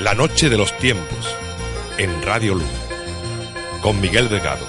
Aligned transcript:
La 0.00 0.14
noche 0.14 0.48
de 0.48 0.56
los 0.56 0.76
tiempos 0.78 1.36
en 1.98 2.22
Radio 2.22 2.54
Luna 2.54 2.68
con 3.82 4.00
Miguel 4.00 4.28
Delgado. 4.28 4.64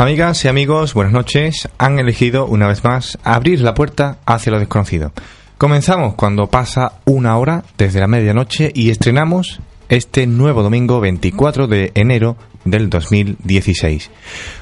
Amigas 0.00 0.46
y 0.46 0.48
amigos, 0.48 0.94
buenas 0.94 1.12
noches. 1.12 1.68
Han 1.76 1.98
elegido 1.98 2.46
una 2.46 2.66
vez 2.66 2.82
más 2.82 3.18
abrir 3.22 3.60
la 3.60 3.74
puerta 3.74 4.16
hacia 4.24 4.50
lo 4.50 4.58
desconocido. 4.58 5.12
Comenzamos 5.58 6.14
cuando 6.14 6.46
pasa 6.46 6.94
una 7.04 7.36
hora 7.36 7.64
desde 7.76 8.00
la 8.00 8.06
medianoche 8.06 8.72
y 8.74 8.88
estrenamos 8.88 9.60
este 9.90 10.26
nuevo 10.26 10.62
domingo 10.62 11.00
24 11.00 11.66
de 11.66 11.92
enero 11.94 12.38
del 12.64 12.88
2016. 12.88 14.10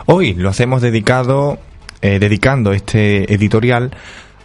Hoy 0.07 0.35
lo 0.35 0.49
hacemos 0.49 0.83
dedicado, 0.83 1.61
eh, 2.03 2.19
dedicando 2.19 2.73
este 2.73 3.33
editorial 3.33 3.93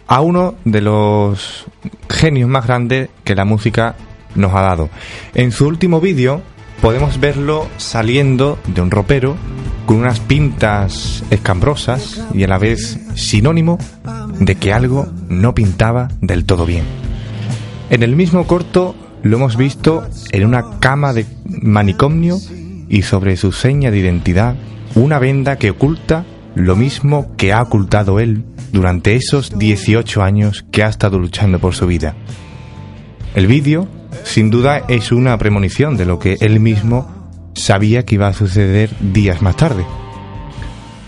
a 0.06 0.20
uno 0.20 0.54
de 0.64 0.80
los 0.80 1.64
genios 2.08 2.48
más 2.48 2.68
grandes 2.68 3.08
que 3.24 3.34
la 3.34 3.44
música 3.44 3.96
nos 4.36 4.54
ha 4.54 4.60
dado. 4.60 4.90
En 5.34 5.50
su 5.50 5.66
último 5.66 6.00
vídeo 6.00 6.42
podemos 6.84 7.18
verlo 7.18 7.66
saliendo 7.78 8.58
de 8.66 8.82
un 8.82 8.90
ropero 8.90 9.36
con 9.86 9.96
unas 9.96 10.20
pintas 10.20 11.24
escambrosas 11.30 12.22
y 12.34 12.42
a 12.42 12.46
la 12.46 12.58
vez 12.58 13.00
sinónimo 13.14 13.78
de 14.38 14.56
que 14.56 14.70
algo 14.70 15.08
no 15.30 15.54
pintaba 15.54 16.08
del 16.20 16.44
todo 16.44 16.66
bien. 16.66 16.84
En 17.88 18.02
el 18.02 18.14
mismo 18.14 18.46
corto 18.46 18.94
lo 19.22 19.38
hemos 19.38 19.56
visto 19.56 20.06
en 20.30 20.44
una 20.44 20.78
cama 20.78 21.14
de 21.14 21.24
manicomio 21.46 22.36
y 22.90 23.00
sobre 23.00 23.38
su 23.38 23.50
seña 23.50 23.90
de 23.90 24.00
identidad 24.00 24.54
una 24.94 25.18
venda 25.18 25.56
que 25.56 25.70
oculta 25.70 26.26
lo 26.54 26.76
mismo 26.76 27.34
que 27.38 27.54
ha 27.54 27.62
ocultado 27.62 28.20
él 28.20 28.44
durante 28.72 29.16
esos 29.16 29.58
18 29.58 30.22
años 30.22 30.66
que 30.70 30.82
ha 30.82 30.88
estado 30.88 31.18
luchando 31.18 31.58
por 31.58 31.74
su 31.74 31.86
vida. 31.86 32.14
El 33.34 33.46
vídeo, 33.46 33.88
sin 34.22 34.50
duda, 34.50 34.84
es 34.88 35.12
una 35.12 35.36
premonición 35.38 35.96
de 35.96 36.06
lo 36.06 36.18
que 36.18 36.36
él 36.40 36.60
mismo 36.60 37.30
sabía 37.54 38.04
que 38.04 38.16
iba 38.16 38.28
a 38.28 38.32
suceder 38.32 38.90
días 39.00 39.42
más 39.42 39.56
tarde. 39.56 39.84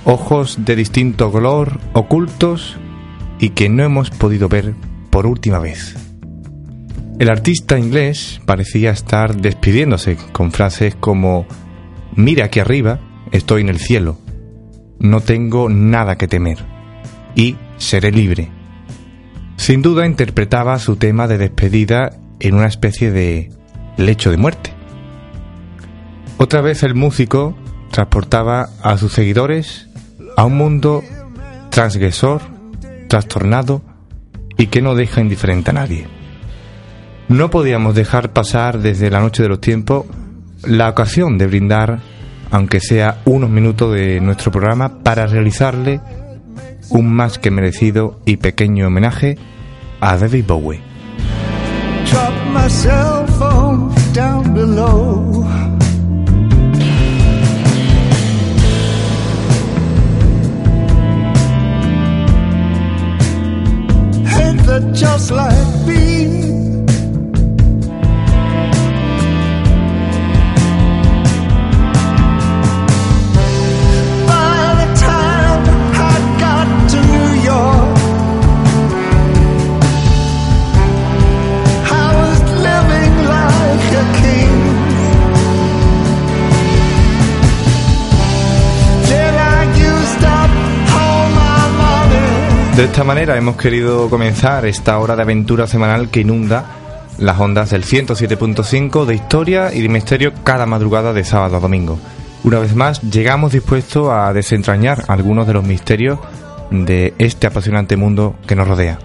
Ojos 0.05 0.59
de 0.65 0.77
distinto 0.77 1.33
color, 1.33 1.79
ocultos 1.93 2.77
y 3.39 3.51
que 3.51 3.69
no 3.69 3.85
hemos 3.85 4.11
podido 4.11 4.49
ver 4.49 4.75
por 5.11 5.27
última 5.27 5.59
vez. 5.59 5.97
El 7.19 7.31
artista 7.31 7.79
inglés 7.79 8.41
parecía 8.45 8.91
estar 8.91 9.37
despidiéndose 9.37 10.17
con 10.33 10.53
frases 10.53 10.95
como 10.95 11.47
Mira 12.15 12.47
aquí 12.47 12.61
arriba, 12.61 13.01
estoy 13.33 13.63
en 13.63 13.69
el 13.69 13.79
cielo, 13.79 14.19
no 14.99 15.21
tengo 15.21 15.69
nada 15.69 16.17
que 16.17 16.29
temer 16.29 16.59
y 17.35 17.57
seré 17.77 18.11
libre. 18.11 18.51
Sin 19.57 19.83
duda 19.83 20.07
interpretaba 20.07 20.79
su 20.79 20.97
tema 20.97 21.27
de 21.29 21.39
despedida 21.39 22.11
en 22.41 22.55
una 22.55 22.67
especie 22.67 23.11
de 23.11 23.51
lecho 23.97 24.31
de 24.31 24.37
muerte. 24.37 24.73
Otra 26.39 26.61
vez 26.61 26.83
el 26.83 26.95
músico 26.95 27.57
transportaba 27.91 28.69
a 28.83 28.99
sus 28.99 29.13
seguidores 29.13 29.89
a 30.37 30.45
un 30.45 30.57
mundo 30.57 31.03
transgresor, 31.71 32.43
trastornado 33.09 33.83
y 34.59 34.67
que 34.67 34.83
no 34.83 34.95
deja 34.95 35.21
indiferente 35.21 35.71
a 35.71 35.75
nadie. 35.75 36.07
No 37.29 37.51
podíamos 37.51 37.95
dejar 37.95 38.33
pasar 38.33 38.79
desde 38.79 39.11
la 39.11 39.21
noche 39.21 39.43
de 39.43 39.49
los 39.49 39.61
tiempos 39.61 40.07
la 40.63 40.89
ocasión 40.89 41.39
de 41.39 41.47
brindar, 41.47 42.01
aunque 42.51 42.81
sea 42.81 43.21
unos 43.25 43.51
minutos 43.51 43.95
de 43.95 44.21
nuestro 44.21 44.51
programa, 44.53 45.03
para 45.03 45.27
realizarle 45.27 46.01
un 46.91 47.13
más 47.13 47.39
que 47.39 47.51
merecido 47.51 48.21
y 48.25 48.37
pequeño 48.37 48.87
homenaje 48.87 49.39
a 50.01 50.17
David 50.17 50.45
Bowie. 50.47 50.96
myself 52.57 53.46
manera 93.07 93.37
hemos 93.37 93.57
querido 93.57 94.11
comenzar 94.11 94.67
esta 94.67 94.99
hora 94.99 95.15
de 95.15 95.23
aventura 95.23 95.69
semanal 95.69 96.11
que 96.11 96.21
inunda 96.21 96.65
las 97.19 97.39
ondas 97.39 97.71
del 97.71 97.85
107.5 97.85 99.05
de 99.07 99.15
historia 99.15 99.73
y 99.73 99.81
de 99.81 99.89
misterio 99.89 100.33
cada 100.43 100.67
madrugada 100.67 101.13
de 101.13 101.25
sábado 101.25 101.57
a 101.57 101.61
domingo. 101.61 101.99
Una 102.43 102.59
vez 102.59 102.75
más, 102.75 103.01
llegamos 103.03 103.53
dispuestos 103.53 104.11
a 104.11 104.33
desentrañar 104.33 105.05
algunos 105.07 105.47
de 105.47 105.53
los 105.53 105.65
misterios 105.65 106.19
de 106.71 107.15
este 107.19 107.47
apasionante 107.47 107.97
mundo 107.97 108.35
que 108.47 108.57
nos 108.57 108.67
rodea. 108.67 108.99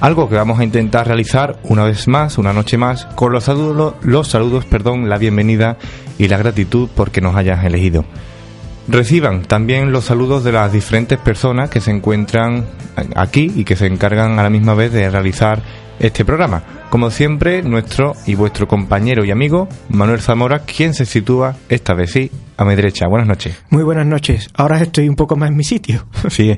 Algo 0.00 0.28
que 0.28 0.36
vamos 0.36 0.60
a 0.60 0.64
intentar 0.64 1.08
realizar 1.08 1.58
una 1.64 1.82
vez 1.82 2.06
más, 2.06 2.38
una 2.38 2.52
noche 2.52 2.78
más, 2.78 3.06
con 3.16 3.32
los 3.32 3.44
saludos, 3.44 3.94
los 4.02 4.28
saludos, 4.28 4.66
perdón, 4.66 5.08
la 5.08 5.18
bienvenida 5.18 5.78
y 6.16 6.28
la 6.28 6.38
gratitud 6.38 6.88
porque 6.94 7.20
nos 7.20 7.34
hayas 7.34 7.64
elegido. 7.64 8.04
Reciban 8.88 9.42
también 9.42 9.92
los 9.92 10.06
saludos 10.06 10.44
de 10.44 10.52
las 10.52 10.72
diferentes 10.72 11.18
personas 11.18 11.68
que 11.68 11.80
se 11.80 11.90
encuentran 11.90 12.64
aquí 13.16 13.52
y 13.54 13.64
que 13.64 13.76
se 13.76 13.86
encargan 13.86 14.38
a 14.38 14.42
la 14.42 14.48
misma 14.48 14.72
vez 14.72 14.92
de 14.92 15.10
realizar 15.10 15.62
este 16.00 16.24
programa. 16.24 16.62
Como 16.88 17.10
siempre, 17.10 17.62
nuestro 17.62 18.14
y 18.26 18.34
vuestro 18.34 18.66
compañero 18.66 19.26
y 19.26 19.30
amigo 19.30 19.68
Manuel 19.90 20.20
Zamora, 20.20 20.60
quien 20.60 20.94
se 20.94 21.04
sitúa 21.04 21.56
esta 21.68 21.92
vez 21.92 22.12
sí 22.12 22.30
a 22.56 22.64
mi 22.64 22.74
derecha. 22.76 23.06
Buenas 23.08 23.28
noches. 23.28 23.62
Muy 23.68 23.82
buenas 23.82 24.06
noches. 24.06 24.48
Ahora 24.54 24.80
estoy 24.80 25.06
un 25.06 25.16
poco 25.16 25.36
más 25.36 25.50
en 25.50 25.56
mi 25.56 25.64
sitio. 25.64 26.06
Sí, 26.30 26.56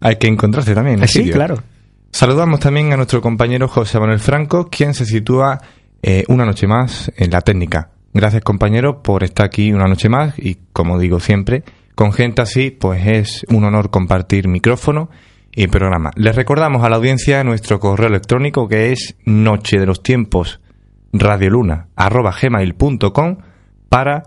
hay 0.00 0.16
que 0.16 0.28
encontrarse 0.28 0.74
también. 0.74 0.96
En 0.96 1.02
el 1.02 1.08
sí, 1.08 1.18
sitio. 1.18 1.34
claro. 1.34 1.62
Saludamos 2.10 2.58
también 2.58 2.90
a 2.92 2.96
nuestro 2.96 3.20
compañero 3.20 3.68
José 3.68 4.00
Manuel 4.00 4.18
Franco, 4.18 4.68
quien 4.70 4.94
se 4.94 5.04
sitúa 5.04 5.60
eh, 6.02 6.24
una 6.28 6.46
noche 6.46 6.66
más 6.66 7.12
en 7.16 7.30
la 7.30 7.42
técnica. 7.42 7.90
Gracias 8.12 8.42
compañero 8.42 9.02
por 9.02 9.22
estar 9.22 9.46
aquí 9.46 9.72
una 9.72 9.86
noche 9.86 10.08
más 10.08 10.36
y 10.36 10.56
como 10.72 10.98
digo 10.98 11.20
siempre, 11.20 11.62
con 11.94 12.12
gente 12.12 12.42
así 12.42 12.70
pues 12.70 13.06
es 13.06 13.46
un 13.48 13.64
honor 13.64 13.90
compartir 13.90 14.48
micrófono 14.48 15.10
y 15.52 15.68
programa. 15.68 16.10
Les 16.16 16.34
recordamos 16.34 16.82
a 16.82 16.90
la 16.90 16.96
audiencia 16.96 17.44
nuestro 17.44 17.78
correo 17.78 18.08
electrónico 18.08 18.66
que 18.68 18.92
es 18.92 19.16
noche 19.24 19.78
de 19.78 19.86
los 19.86 20.02
tiempos 20.02 20.60
radioluna 21.12 21.88
arroba 21.94 22.34
gmail.com 22.40 23.36
para 23.88 24.24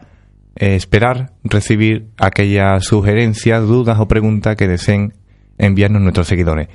eh, 0.56 0.76
esperar 0.76 1.34
recibir 1.44 2.08
aquellas 2.18 2.86
sugerencias, 2.86 3.68
dudas 3.68 4.00
o 4.00 4.08
preguntas 4.08 4.56
que 4.56 4.68
deseen 4.68 5.14
enviarnos 5.58 6.02
nuestros 6.02 6.28
seguidores. 6.28 6.70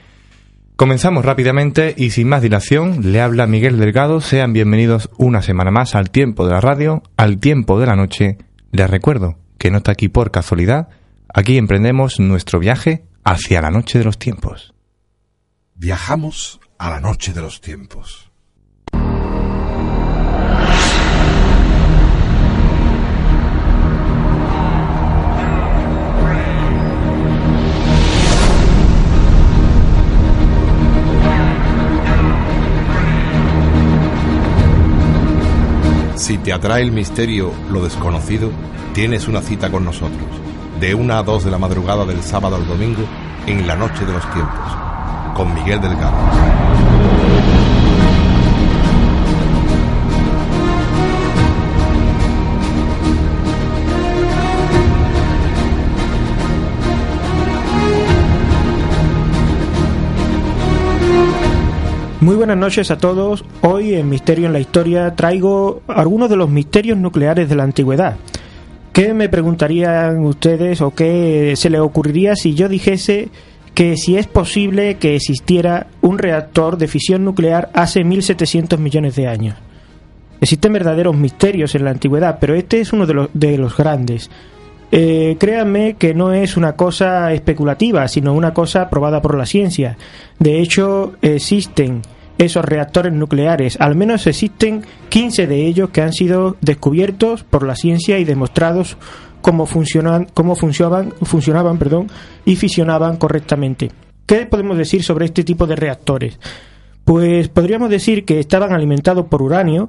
Comenzamos 0.78 1.24
rápidamente 1.24 1.92
y 1.96 2.10
sin 2.10 2.28
más 2.28 2.40
dilación, 2.40 3.10
le 3.10 3.20
habla 3.20 3.48
Miguel 3.48 3.80
Delgado. 3.80 4.20
Sean 4.20 4.52
bienvenidos 4.52 5.10
una 5.18 5.42
semana 5.42 5.72
más 5.72 5.96
al 5.96 6.10
tiempo 6.10 6.46
de 6.46 6.52
la 6.52 6.60
radio, 6.60 7.02
al 7.16 7.40
tiempo 7.40 7.80
de 7.80 7.86
la 7.86 7.96
noche. 7.96 8.38
Les 8.70 8.88
recuerdo 8.88 9.40
que 9.58 9.72
no 9.72 9.78
está 9.78 9.90
aquí 9.90 10.08
por 10.08 10.30
casualidad. 10.30 10.88
Aquí 11.34 11.58
emprendemos 11.58 12.20
nuestro 12.20 12.60
viaje 12.60 13.04
hacia 13.24 13.60
la 13.60 13.72
noche 13.72 13.98
de 13.98 14.04
los 14.04 14.20
tiempos. 14.20 14.72
Viajamos 15.74 16.60
a 16.78 16.90
la 16.90 17.00
noche 17.00 17.32
de 17.32 17.40
los 17.40 17.60
tiempos. 17.60 18.27
Si 36.28 36.36
te 36.36 36.52
atrae 36.52 36.82
el 36.82 36.92
misterio, 36.92 37.54
lo 37.70 37.82
desconocido, 37.82 38.50
tienes 38.92 39.28
una 39.28 39.40
cita 39.40 39.70
con 39.70 39.86
nosotros, 39.86 40.28
de 40.78 40.94
una 40.94 41.20
a 41.20 41.22
dos 41.22 41.42
de 41.42 41.50
la 41.50 41.56
madrugada 41.56 42.04
del 42.04 42.22
sábado 42.22 42.56
al 42.56 42.66
domingo, 42.66 43.00
en 43.46 43.66
la 43.66 43.74
noche 43.74 44.04
de 44.04 44.12
los 44.12 44.30
tiempos, 44.34 44.76
con 45.34 45.54
Miguel 45.54 45.80
Delgado. 45.80 46.18
Muy 62.20 62.34
buenas 62.34 62.56
noches 62.56 62.90
a 62.90 62.98
todos. 62.98 63.44
Hoy 63.62 63.94
en 63.94 64.08
Misterio 64.08 64.46
en 64.46 64.52
la 64.52 64.58
Historia 64.58 65.14
traigo 65.14 65.82
algunos 65.86 66.28
de 66.28 66.34
los 66.34 66.50
misterios 66.50 66.98
nucleares 66.98 67.48
de 67.48 67.54
la 67.54 67.62
antigüedad. 67.62 68.16
¿Qué 68.92 69.14
me 69.14 69.28
preguntarían 69.28 70.18
ustedes 70.24 70.80
o 70.80 70.92
qué 70.92 71.54
se 71.54 71.70
les 71.70 71.80
ocurriría 71.80 72.34
si 72.34 72.54
yo 72.54 72.68
dijese 72.68 73.28
que 73.72 73.96
si 73.96 74.16
es 74.16 74.26
posible 74.26 74.96
que 74.96 75.14
existiera 75.14 75.86
un 76.00 76.18
reactor 76.18 76.76
de 76.76 76.88
fisión 76.88 77.24
nuclear 77.24 77.70
hace 77.72 78.02
1700 78.02 78.80
millones 78.80 79.14
de 79.14 79.28
años? 79.28 79.54
Existen 80.40 80.72
verdaderos 80.72 81.16
misterios 81.16 81.76
en 81.76 81.84
la 81.84 81.90
antigüedad, 81.90 82.38
pero 82.40 82.56
este 82.56 82.80
es 82.80 82.92
uno 82.92 83.06
de 83.06 83.14
los, 83.14 83.28
de 83.32 83.58
los 83.58 83.76
grandes. 83.76 84.28
Eh, 84.90 85.36
créanme 85.38 85.94
que 85.94 86.14
no 86.14 86.32
es 86.32 86.56
una 86.56 86.74
cosa 86.74 87.32
especulativa, 87.32 88.08
sino 88.08 88.32
una 88.32 88.54
cosa 88.54 88.88
probada 88.88 89.20
por 89.20 89.36
la 89.36 89.44
ciencia. 89.44 89.98
De 90.38 90.60
hecho, 90.60 91.14
existen 91.20 92.02
esos 92.38 92.64
reactores 92.64 93.12
nucleares, 93.12 93.76
al 93.80 93.96
menos 93.96 94.26
existen 94.26 94.84
15 95.08 95.46
de 95.48 95.66
ellos 95.66 95.90
que 95.90 96.02
han 96.02 96.12
sido 96.12 96.56
descubiertos 96.60 97.42
por 97.42 97.66
la 97.66 97.74
ciencia 97.74 98.18
y 98.18 98.24
demostrados 98.24 98.96
cómo, 99.40 99.66
funcionan, 99.66 100.28
cómo 100.34 100.54
funcionaban, 100.54 101.12
funcionaban 101.22 101.78
perdón, 101.78 102.08
y 102.44 102.56
fisionaban 102.56 103.16
correctamente. 103.16 103.90
¿Qué 104.24 104.46
podemos 104.46 104.78
decir 104.78 105.02
sobre 105.02 105.26
este 105.26 105.42
tipo 105.42 105.66
de 105.66 105.76
reactores? 105.76 106.38
Pues 107.04 107.48
podríamos 107.48 107.90
decir 107.90 108.24
que 108.24 108.38
estaban 108.38 108.72
alimentados 108.72 109.26
por 109.26 109.42
uranio, 109.42 109.88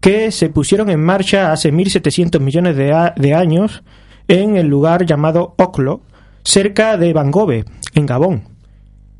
que 0.00 0.30
se 0.32 0.50
pusieron 0.50 0.90
en 0.90 1.02
marcha 1.02 1.52
hace 1.52 1.72
1700 1.72 2.40
millones 2.40 2.76
de, 2.76 3.12
de 3.16 3.34
años 3.34 3.82
en 4.28 4.56
el 4.56 4.66
lugar 4.66 5.06
llamado 5.06 5.54
Oklo, 5.58 6.00
cerca 6.44 6.96
de 6.96 7.12
Bangove, 7.12 7.64
en 7.94 8.06
Gabón. 8.06 8.42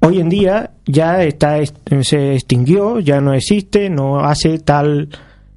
Hoy 0.00 0.20
en 0.20 0.28
día 0.28 0.72
ya 0.84 1.22
está 1.24 1.58
est- 1.58 1.76
se 2.02 2.34
extinguió, 2.34 3.00
ya 3.00 3.20
no 3.20 3.32
existe, 3.34 3.88
no 3.90 4.20
hace 4.20 4.58
tal 4.58 5.08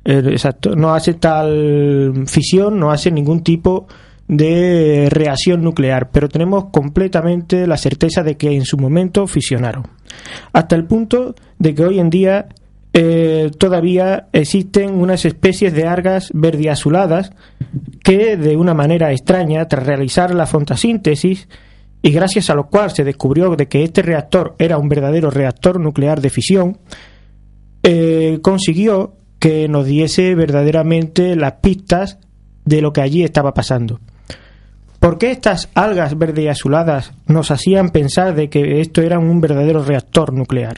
eh, 0.06 0.24
exacto, 0.32 0.76
no 0.76 0.94
hace 0.94 1.14
tal 1.16 2.24
fisión, 2.26 2.80
no 2.80 2.90
hace 2.92 3.12
ningún 3.12 3.44
tipo 3.44 3.88
de 4.28 5.08
reacción 5.12 5.62
nuclear, 5.64 6.10
pero 6.12 6.30
tenemos 6.30 6.66
completamente 6.72 7.68
la 7.68 7.78
certeza 7.78 8.24
de 8.24 8.38
que 8.38 8.56
en 8.56 8.64
su 8.64 8.78
momento 8.78 9.28
fisionaron. 9.28 9.84
Hasta 10.54 10.76
el 10.76 10.86
punto 10.86 11.36
de 11.58 11.76
que 11.76 11.84
hoy 11.84 12.00
en 12.00 12.10
día 12.10 12.48
eh, 12.94 13.52
todavía 13.58 14.28
existen 14.34 14.96
unas 14.96 15.26
especies 15.26 15.74
de 15.74 15.86
algas 15.86 16.30
verdiazuladas 16.34 17.32
que 18.04 18.36
de 18.36 18.58
una 18.58 18.74
manera 18.74 19.12
extraña, 19.12 19.68
tras 19.68 19.86
realizar 19.86 20.34
la 20.34 20.48
fotosíntesis, 20.48 21.48
y 22.02 22.12
gracias 22.12 22.50
a 22.50 22.56
lo 22.56 22.68
cual 22.68 22.92
se 22.92 23.04
descubrió 23.04 23.56
de 23.56 23.68
que 23.68 23.84
este 23.84 24.02
reactor 24.02 24.56
era 24.58 24.78
un 24.78 24.90
verdadero 24.90 25.30
reactor 25.30 25.80
nuclear 25.80 26.22
de 26.22 26.30
fisión, 26.30 26.78
eh, 27.84 28.40
consiguió 28.42 29.16
que 29.40 29.68
nos 29.68 29.86
diese 29.86 30.34
verdaderamente 30.36 31.36
las 31.36 31.54
pistas 31.54 32.20
de 32.66 32.82
lo 32.82 32.92
que 32.94 33.02
allí 33.02 33.24
estaba 33.24 33.54
pasando. 33.54 34.00
¿Por 35.00 35.18
qué 35.18 35.32
estas 35.32 35.70
algas 35.76 36.18
verde 36.18 36.50
azuladas 36.50 37.14
nos 37.26 37.52
hacían 37.52 37.90
pensar 37.90 38.36
de 38.36 38.50
que 38.50 38.82
esto 38.82 39.02
era 39.02 39.18
un 39.18 39.40
verdadero 39.40 39.84
reactor 39.84 40.34
nuclear? 40.34 40.78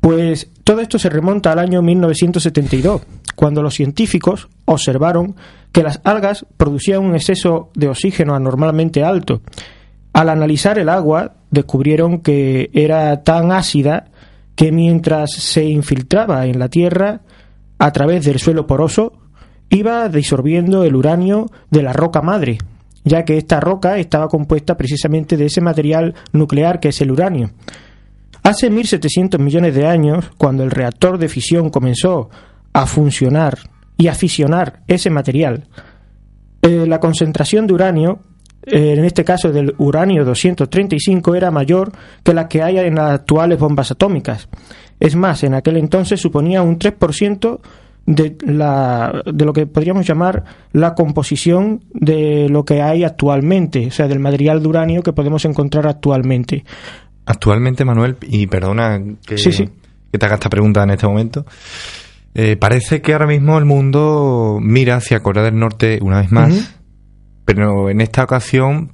Pues 0.00 0.50
todo 0.64 0.80
esto 0.80 0.98
se 0.98 1.10
remonta 1.10 1.52
al 1.52 1.58
año 1.58 1.82
1972, 1.82 3.02
cuando 3.34 3.62
los 3.62 3.74
científicos 3.74 4.48
observaron 4.64 5.36
que 5.72 5.82
las 5.82 6.00
algas 6.04 6.46
producían 6.56 7.02
un 7.02 7.14
exceso 7.14 7.70
de 7.74 7.88
oxígeno 7.88 8.34
anormalmente 8.34 9.04
alto. 9.04 9.42
Al 10.12 10.28
analizar 10.28 10.78
el 10.78 10.88
agua, 10.88 11.34
descubrieron 11.50 12.20
que 12.20 12.70
era 12.72 13.22
tan 13.22 13.52
ácida 13.52 14.06
que 14.56 14.72
mientras 14.72 15.32
se 15.32 15.64
infiltraba 15.64 16.46
en 16.46 16.58
la 16.58 16.68
Tierra 16.68 17.20
a 17.78 17.92
través 17.92 18.24
del 18.24 18.38
suelo 18.38 18.66
poroso, 18.66 19.12
iba 19.70 20.08
disolviendo 20.08 20.84
el 20.84 20.96
uranio 20.96 21.50
de 21.70 21.82
la 21.82 21.92
roca 21.92 22.20
madre, 22.20 22.58
ya 23.04 23.24
que 23.24 23.38
esta 23.38 23.60
roca 23.60 23.98
estaba 23.98 24.28
compuesta 24.28 24.76
precisamente 24.76 25.36
de 25.36 25.46
ese 25.46 25.60
material 25.60 26.14
nuclear 26.32 26.80
que 26.80 26.88
es 26.88 27.00
el 27.00 27.12
uranio. 27.12 27.50
Hace 28.42 28.70
1700 28.70 29.40
millones 29.40 29.74
de 29.74 29.86
años, 29.86 30.30
cuando 30.38 30.62
el 30.62 30.70
reactor 30.70 31.18
de 31.18 31.28
fisión 31.28 31.70
comenzó 31.70 32.30
a 32.72 32.86
funcionar 32.86 33.58
y 33.96 34.08
a 34.08 34.14
fisionar 34.14 34.80
ese 34.86 35.10
material, 35.10 35.64
eh, 36.62 36.86
la 36.86 37.00
concentración 37.00 37.66
de 37.66 37.74
uranio, 37.74 38.20
eh, 38.62 38.94
en 38.96 39.04
este 39.04 39.24
caso 39.24 39.52
del 39.52 39.74
uranio 39.78 40.24
235, 40.24 41.34
era 41.34 41.50
mayor 41.50 41.92
que 42.22 42.34
la 42.34 42.48
que 42.48 42.62
hay 42.62 42.78
en 42.78 42.94
las 42.94 43.12
actuales 43.12 43.58
bombas 43.58 43.90
atómicas. 43.90 44.48
Es 44.98 45.16
más, 45.16 45.42
en 45.44 45.54
aquel 45.54 45.76
entonces 45.76 46.20
suponía 46.20 46.62
un 46.62 46.78
3% 46.78 47.60
de, 48.06 48.36
la, 48.46 49.22
de 49.24 49.44
lo 49.44 49.52
que 49.52 49.66
podríamos 49.66 50.06
llamar 50.06 50.44
la 50.72 50.94
composición 50.94 51.84
de 51.92 52.48
lo 52.48 52.64
que 52.64 52.82
hay 52.82 53.04
actualmente, 53.04 53.86
o 53.86 53.90
sea, 53.90 54.08
del 54.08 54.18
material 54.18 54.62
de 54.62 54.68
uranio 54.68 55.02
que 55.02 55.12
podemos 55.12 55.44
encontrar 55.44 55.86
actualmente. 55.86 56.64
Actualmente, 57.30 57.84
Manuel, 57.84 58.16
y 58.22 58.46
perdona 58.46 59.00
que, 59.26 59.38
Sí, 59.38 59.52
sí. 59.52 59.68
que 60.12 60.18
te 60.18 60.26
haga 60.26 60.34
esta 60.34 60.50
pregunta 60.50 60.82
en 60.82 60.90
este 60.90 61.06
momento, 61.06 61.46
eh, 62.34 62.56
parece 62.56 63.00
que 63.00 63.12
ahora 63.12 63.26
mismo 63.26 63.58
el 63.58 63.64
mundo 63.64 64.58
mira 64.60 64.96
hacia 64.96 65.20
Corea 65.20 65.42
del 65.44 65.58
Norte 65.58 65.98
una 66.02 66.20
vez 66.20 66.30
más, 66.32 66.76
pero 67.44 67.90
en 67.90 68.00
esta 68.00 68.24
ocasión 68.24 68.92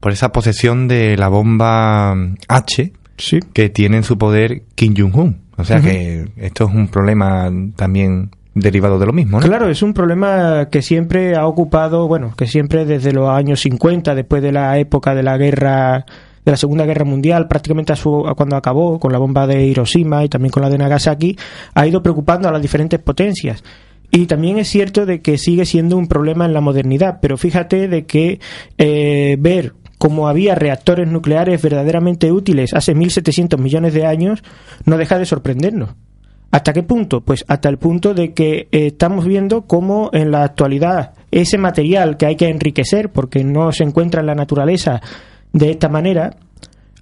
por 0.00 0.12
esa 0.12 0.32
posesión 0.32 0.88
de 0.88 1.16
la 1.16 1.28
bomba 1.28 2.12
H 2.48 2.92
Sí. 3.18 3.38
que 3.52 3.68
tiene 3.68 3.98
en 3.98 4.04
su 4.04 4.18
poder 4.18 4.62
Kim 4.74 4.94
Jong-un. 4.96 5.42
O 5.56 5.64
sea 5.64 5.80
que 5.80 6.28
esto 6.36 6.64
es 6.66 6.74
un 6.74 6.88
problema 6.88 7.48
también 7.76 8.30
derivado 8.54 8.98
de 8.98 9.06
lo 9.06 9.12
mismo, 9.12 9.38
¿no? 9.38 9.46
Claro, 9.46 9.68
es 9.70 9.82
un 9.82 9.92
problema 9.94 10.68
que 10.70 10.82
siempre 10.82 11.36
ha 11.36 11.46
ocupado, 11.46 12.08
bueno, 12.08 12.34
que 12.36 12.46
siempre 12.46 12.84
desde 12.84 13.12
los 13.12 13.28
años 13.30 13.60
50, 13.60 14.14
después 14.14 14.42
de 14.42 14.50
la 14.52 14.78
época 14.78 15.14
de 15.14 15.22
la 15.22 15.36
guerra 15.38 16.04
de 16.44 16.50
la 16.50 16.56
Segunda 16.56 16.84
Guerra 16.84 17.04
Mundial, 17.04 17.48
prácticamente 17.48 17.92
a 17.92 17.96
su, 17.96 18.24
cuando 18.36 18.56
acabó 18.56 18.98
con 18.98 19.12
la 19.12 19.18
bomba 19.18 19.46
de 19.46 19.64
Hiroshima 19.64 20.24
y 20.24 20.28
también 20.28 20.50
con 20.50 20.62
la 20.62 20.70
de 20.70 20.78
Nagasaki, 20.78 21.36
ha 21.74 21.86
ido 21.86 22.02
preocupando 22.02 22.48
a 22.48 22.52
las 22.52 22.62
diferentes 22.62 23.00
potencias. 23.00 23.62
Y 24.10 24.26
también 24.26 24.58
es 24.58 24.68
cierto 24.68 25.06
de 25.06 25.22
que 25.22 25.38
sigue 25.38 25.64
siendo 25.64 25.96
un 25.96 26.06
problema 26.06 26.44
en 26.44 26.52
la 26.52 26.60
modernidad, 26.60 27.18
pero 27.22 27.38
fíjate 27.38 27.88
de 27.88 28.04
que 28.04 28.40
eh, 28.76 29.36
ver 29.38 29.72
cómo 29.96 30.28
había 30.28 30.54
reactores 30.54 31.08
nucleares 31.08 31.62
verdaderamente 31.62 32.32
útiles 32.32 32.74
hace 32.74 32.94
1.700 32.94 33.56
millones 33.58 33.94
de 33.94 34.04
años 34.04 34.42
no 34.84 34.98
deja 34.98 35.18
de 35.18 35.26
sorprendernos. 35.26 35.90
¿Hasta 36.50 36.74
qué 36.74 36.82
punto? 36.82 37.22
Pues 37.22 37.46
hasta 37.48 37.70
el 37.70 37.78
punto 37.78 38.12
de 38.12 38.34
que 38.34 38.68
eh, 38.72 38.88
estamos 38.88 39.24
viendo 39.24 39.62
cómo 39.62 40.10
en 40.12 40.30
la 40.30 40.44
actualidad 40.44 41.14
ese 41.30 41.56
material 41.56 42.18
que 42.18 42.26
hay 42.26 42.36
que 42.36 42.48
enriquecer 42.48 43.10
porque 43.10 43.42
no 43.42 43.72
se 43.72 43.84
encuentra 43.84 44.20
en 44.20 44.26
la 44.26 44.34
naturaleza 44.34 45.00
de 45.52 45.70
esta 45.70 45.88
manera, 45.88 46.36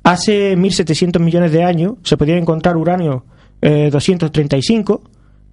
hace 0.02 0.57
1.700 0.57 1.21
millones 1.21 1.52
de 1.52 1.64
años 1.64 1.95
se 2.02 2.16
podía 2.16 2.37
encontrar 2.37 2.76
uranio 2.76 3.25
235 3.61 5.02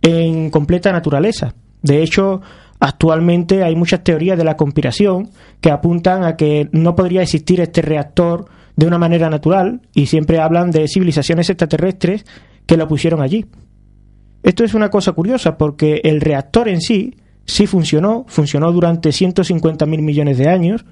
eh, 0.02 0.10
en 0.10 0.50
completa 0.50 0.92
naturaleza. 0.92 1.54
De 1.82 2.02
hecho, 2.02 2.42
actualmente 2.80 3.64
hay 3.64 3.76
muchas 3.76 4.04
teorías 4.04 4.38
de 4.38 4.44
la 4.44 4.56
conspiración 4.56 5.30
que 5.62 5.72
apuntan 5.72 6.24
a 6.24 6.36
que 6.36 6.70
no 6.72 6.96
podría 6.96 7.22
existir 7.22 7.60
este 7.60 7.82
reactor 7.82 8.46
de 8.76 8.86
una 8.88 8.98
manera 8.98 9.30
natural 9.30 9.82
y 9.94 10.06
siempre 10.06 10.40
hablan 10.40 10.72
de 10.72 10.88
civilizaciones 10.88 11.50
extraterrestres 11.50 12.26
que 12.66 12.78
lo 12.78 12.88
pusieron 12.88 13.22
allí. 13.22 13.46
Esto 14.44 14.64
es 14.64 14.74
una 14.74 14.90
cosa 14.90 15.12
curiosa 15.14 15.58
porque 15.58 16.02
el 16.04 16.22
reactor 16.22 16.70
en 16.70 16.80
sí 16.80 17.16
sí 17.46 17.66
funcionó, 17.66 18.26
funcionó 18.28 18.72
durante 18.72 19.10
150.000 19.10 20.02
millones 20.02 20.38
de 20.38 20.50
años, 20.50 20.86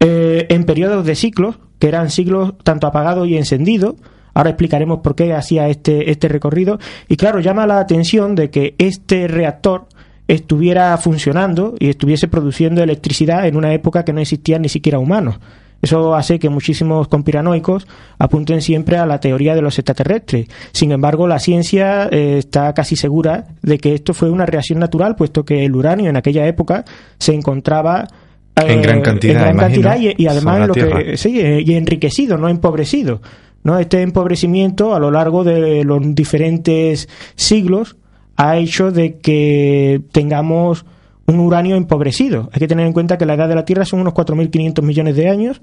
eh, 0.00 0.46
en 0.50 0.64
periodos 0.64 1.04
de 1.06 1.14
ciclos, 1.14 1.58
que 1.78 1.88
eran 1.88 2.10
ciclos 2.10 2.54
tanto 2.62 2.86
apagados 2.86 3.28
y 3.28 3.36
encendidos. 3.36 3.94
Ahora 4.34 4.50
explicaremos 4.50 5.00
por 5.00 5.14
qué 5.14 5.32
hacía 5.32 5.68
este, 5.68 6.10
este 6.10 6.28
recorrido. 6.28 6.78
Y 7.08 7.16
claro, 7.16 7.40
llama 7.40 7.66
la 7.66 7.78
atención 7.78 8.34
de 8.34 8.50
que 8.50 8.74
este 8.78 9.28
reactor 9.28 9.86
estuviera 10.28 10.96
funcionando 10.98 11.74
y 11.78 11.88
estuviese 11.88 12.28
produciendo 12.28 12.82
electricidad 12.82 13.46
en 13.46 13.56
una 13.56 13.72
época 13.72 14.04
que 14.04 14.12
no 14.12 14.20
existían 14.20 14.62
ni 14.62 14.68
siquiera 14.68 14.98
humanos. 14.98 15.38
Eso 15.82 16.14
hace 16.14 16.38
que 16.38 16.48
muchísimos 16.48 17.06
conspiranoicos 17.08 17.86
apunten 18.18 18.62
siempre 18.62 18.96
a 18.96 19.06
la 19.06 19.20
teoría 19.20 19.54
de 19.54 19.62
los 19.62 19.78
extraterrestres. 19.78 20.48
Sin 20.72 20.90
embargo, 20.90 21.26
la 21.26 21.38
ciencia 21.38 22.08
eh, 22.10 22.38
está 22.38 22.72
casi 22.72 22.96
segura 22.96 23.46
de 23.62 23.78
que 23.78 23.94
esto 23.94 24.14
fue 24.14 24.30
una 24.30 24.46
reacción 24.46 24.78
natural, 24.78 25.16
puesto 25.16 25.44
que 25.44 25.64
el 25.64 25.76
uranio 25.76 26.08
en 26.08 26.16
aquella 26.16 26.46
época 26.46 26.84
se 27.18 27.34
encontraba 27.34 28.08
en 28.56 28.82
gran 28.82 29.02
cantidad, 29.02 29.98
y, 30.00 30.26
además 30.26 30.68
lo 30.68 30.74
que, 30.74 31.16
sí, 31.16 31.40
eh, 31.40 31.62
y 31.64 31.74
enriquecido, 31.74 32.38
no 32.38 32.48
empobrecido. 32.48 33.20
¿no? 33.62 33.78
Este 33.78 34.00
empobrecimiento 34.02 34.94
a 34.94 35.00
lo 35.00 35.10
largo 35.10 35.44
de 35.44 35.84
los 35.84 36.14
diferentes 36.14 37.08
siglos 37.34 37.96
ha 38.36 38.56
hecho 38.56 38.90
de 38.90 39.18
que 39.18 40.00
tengamos 40.12 40.86
un 41.26 41.40
uranio 41.40 41.76
empobrecido. 41.76 42.48
Hay 42.52 42.60
que 42.60 42.68
tener 42.68 42.86
en 42.86 42.92
cuenta 42.92 43.18
que 43.18 43.26
la 43.26 43.34
edad 43.34 43.48
de 43.48 43.54
la 43.54 43.64
Tierra 43.64 43.84
son 43.84 44.00
unos 44.00 44.14
4.500 44.14 44.82
millones 44.82 45.16
de 45.16 45.28
años 45.28 45.60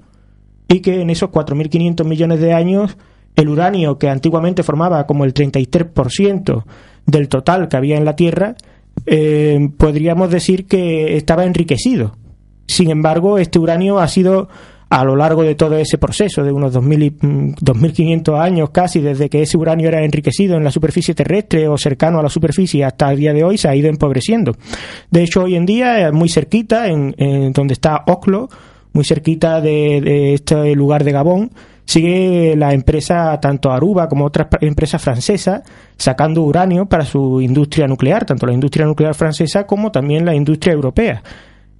y 0.68 0.80
que 0.80 1.00
en 1.00 1.10
esos 1.10 1.30
4.500 1.30 2.04
millones 2.04 2.40
de 2.40 2.52
años 2.52 2.96
el 3.36 3.48
uranio, 3.48 3.98
que 3.98 4.08
antiguamente 4.08 4.62
formaba 4.62 5.06
como 5.06 5.24
el 5.24 5.34
33% 5.34 6.64
del 7.06 7.28
total 7.28 7.68
que 7.68 7.76
había 7.76 7.96
en 7.96 8.04
la 8.04 8.16
Tierra, 8.16 8.54
eh, 9.06 9.70
podríamos 9.76 10.30
decir 10.30 10.66
que 10.66 11.16
estaba 11.16 11.44
enriquecido. 11.44 12.16
Sin 12.66 12.90
embargo, 12.90 13.38
este 13.38 13.58
uranio 13.58 13.98
ha 13.98 14.08
sido 14.08 14.48
a 14.94 15.04
lo 15.04 15.16
largo 15.16 15.42
de 15.42 15.56
todo 15.56 15.76
ese 15.76 15.98
proceso 15.98 16.44
de 16.44 16.52
unos 16.52 16.72
2.500 16.72 18.30
mm, 18.30 18.34
años 18.34 18.70
casi 18.70 19.00
desde 19.00 19.28
que 19.28 19.42
ese 19.42 19.56
uranio 19.56 19.88
era 19.88 20.04
enriquecido 20.04 20.56
en 20.56 20.62
la 20.62 20.70
superficie 20.70 21.14
terrestre 21.14 21.66
o 21.66 21.76
cercano 21.76 22.20
a 22.20 22.22
la 22.22 22.28
superficie 22.28 22.84
hasta 22.84 23.10
el 23.10 23.18
día 23.18 23.32
de 23.32 23.42
hoy 23.42 23.58
se 23.58 23.68
ha 23.68 23.74
ido 23.74 23.88
empobreciendo. 23.88 24.56
De 25.10 25.24
hecho, 25.24 25.42
hoy 25.42 25.56
en 25.56 25.66
día, 25.66 26.10
muy 26.12 26.28
cerquita, 26.28 26.86
en, 26.86 27.52
donde 27.52 27.74
está 27.74 28.04
Oclo, 28.06 28.48
muy 28.92 29.04
cerquita 29.04 29.60
de, 29.60 30.34
este 30.34 30.76
lugar 30.76 31.02
de 31.02 31.10
Gabón, 31.10 31.50
sigue 31.84 32.54
la 32.56 32.72
empresa, 32.72 33.40
tanto 33.40 33.72
Aruba 33.72 34.08
como 34.08 34.24
otras 34.24 34.46
empresas 34.60 35.02
francesas, 35.02 35.62
sacando 35.96 36.42
uranio 36.42 36.86
para 36.86 37.04
su 37.04 37.40
industria 37.40 37.88
nuclear, 37.88 38.24
tanto 38.24 38.46
la 38.46 38.52
industria 38.52 38.86
nuclear 38.86 39.14
francesa 39.14 39.66
como 39.66 39.90
también 39.90 40.24
la 40.24 40.36
industria 40.36 40.72
europea. 40.72 41.20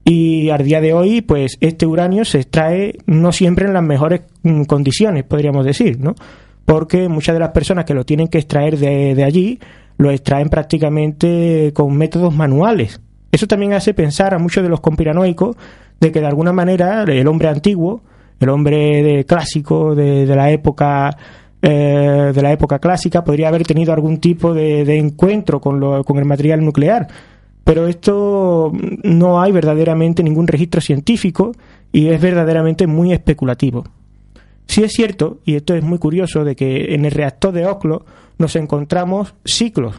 Y 0.04 0.50
al 0.50 0.64
día 0.64 0.82
de 0.82 0.92
hoy, 0.92 1.22
pues 1.22 1.56
este 1.60 1.86
uranio 1.86 2.24
se 2.24 2.40
extrae 2.40 2.98
no 3.06 3.32
siempre 3.32 3.66
en 3.66 3.72
las 3.72 3.82
mejores 3.82 4.22
mm, 4.42 4.64
condiciones, 4.64 5.24
podríamos 5.24 5.64
decir, 5.64 5.98
¿no? 5.98 6.14
Porque 6.66 7.08
muchas 7.08 7.34
de 7.34 7.40
las 7.40 7.50
personas 7.50 7.86
que 7.86 7.94
lo 7.94 8.04
tienen 8.04 8.28
que 8.28 8.38
extraer 8.38 8.78
de, 8.78 9.22
allí 9.24 9.58
lo 9.96 10.10
extraen 10.10 10.48
prácticamente 10.50 11.72
con 11.74 11.96
métodos 11.96 12.34
manuales. 12.34 13.00
Eso 13.32 13.46
también 13.46 13.72
hace 13.72 13.94
pensar 13.94 14.34
a 14.34 14.38
muchos 14.38 14.62
de 14.62 14.68
los 14.68 14.80
conspiranoicos 14.80 15.56
de 16.00 16.12
que 16.12 16.20
de 16.20 16.26
alguna 16.26 16.52
manera 16.52 17.04
el 17.04 17.26
hombre 17.26 17.48
antiguo, 17.48 18.02
el 18.40 18.48
hombre 18.48 19.02
de 19.02 19.24
clásico 19.24 19.94
de, 19.94 20.26
de 20.26 20.36
la 20.36 20.50
época 20.50 21.16
eh, 21.62 22.32
de 22.34 22.42
la 22.42 22.52
época 22.52 22.78
clásica 22.78 23.24
podría 23.24 23.48
haber 23.48 23.62
tenido 23.62 23.94
algún 23.94 24.18
tipo 24.18 24.52
de, 24.52 24.84
de 24.84 24.98
encuentro 24.98 25.60
con, 25.60 25.80
lo, 25.80 26.04
con 26.04 26.18
el 26.18 26.26
material 26.26 26.62
nuclear 26.62 27.08
pero 27.64 27.88
esto 27.88 28.72
no 29.02 29.40
hay 29.40 29.52
verdaderamente 29.52 30.22
ningún 30.22 30.46
registro 30.46 30.80
científico 30.80 31.52
y 31.92 32.08
es 32.08 32.20
verdaderamente 32.20 32.86
muy 32.86 33.12
especulativo. 33.12 33.84
Sí 34.66 34.82
es 34.82 34.92
cierto, 34.92 35.40
y 35.44 35.56
esto 35.56 35.74
es 35.74 35.82
muy 35.82 35.98
curioso, 35.98 36.44
de 36.44 36.56
que 36.56 36.94
en 36.94 37.04
el 37.04 37.10
reactor 37.10 37.52
de 37.52 37.66
Oclo 37.66 38.04
nos 38.38 38.56
encontramos 38.56 39.34
ciclos 39.44 39.94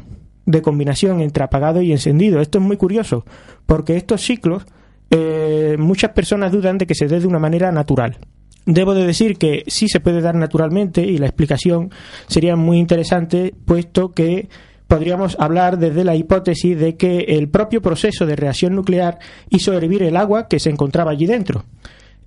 de 0.45 0.61
combinación 0.61 1.21
entre 1.21 1.43
apagado 1.43 1.81
y 1.81 1.91
encendido. 1.91 2.39
Esto 2.39 2.59
es 2.59 2.63
muy 2.63 2.77
curioso, 2.77 3.25
porque 3.65 3.95
estos 3.95 4.21
ciclos 4.21 4.65
eh, 5.09 5.75
muchas 5.79 6.11
personas 6.11 6.51
dudan 6.51 6.77
de 6.77 6.87
que 6.87 6.95
se 6.95 7.07
dé 7.07 7.19
de 7.19 7.27
una 7.27 7.39
manera 7.39 7.71
natural. 7.71 8.17
Debo 8.65 8.95
de 8.95 9.05
decir 9.05 9.37
que 9.37 9.63
sí 9.67 9.87
se 9.87 9.99
puede 9.99 10.21
dar 10.21 10.35
naturalmente 10.35 11.03
y 11.03 11.19
la 11.19 11.27
explicación 11.27 11.91
sería 12.27 12.55
muy 12.55 12.79
interesante, 12.79 13.53
puesto 13.65 14.11
que 14.11 14.49
podríamos 14.87 15.35
hablar 15.39 15.77
desde 15.77 16.03
la 16.03 16.15
hipótesis 16.15 16.77
de 16.77 16.95
que 16.95 17.19
el 17.19 17.49
propio 17.49 17.81
proceso 17.81 18.25
de 18.25 18.35
reacción 18.35 18.75
nuclear 18.75 19.19
hizo 19.49 19.73
hervir 19.73 20.03
el 20.03 20.17
agua 20.17 20.47
que 20.47 20.59
se 20.59 20.69
encontraba 20.69 21.11
allí 21.11 21.25
dentro. 21.25 21.65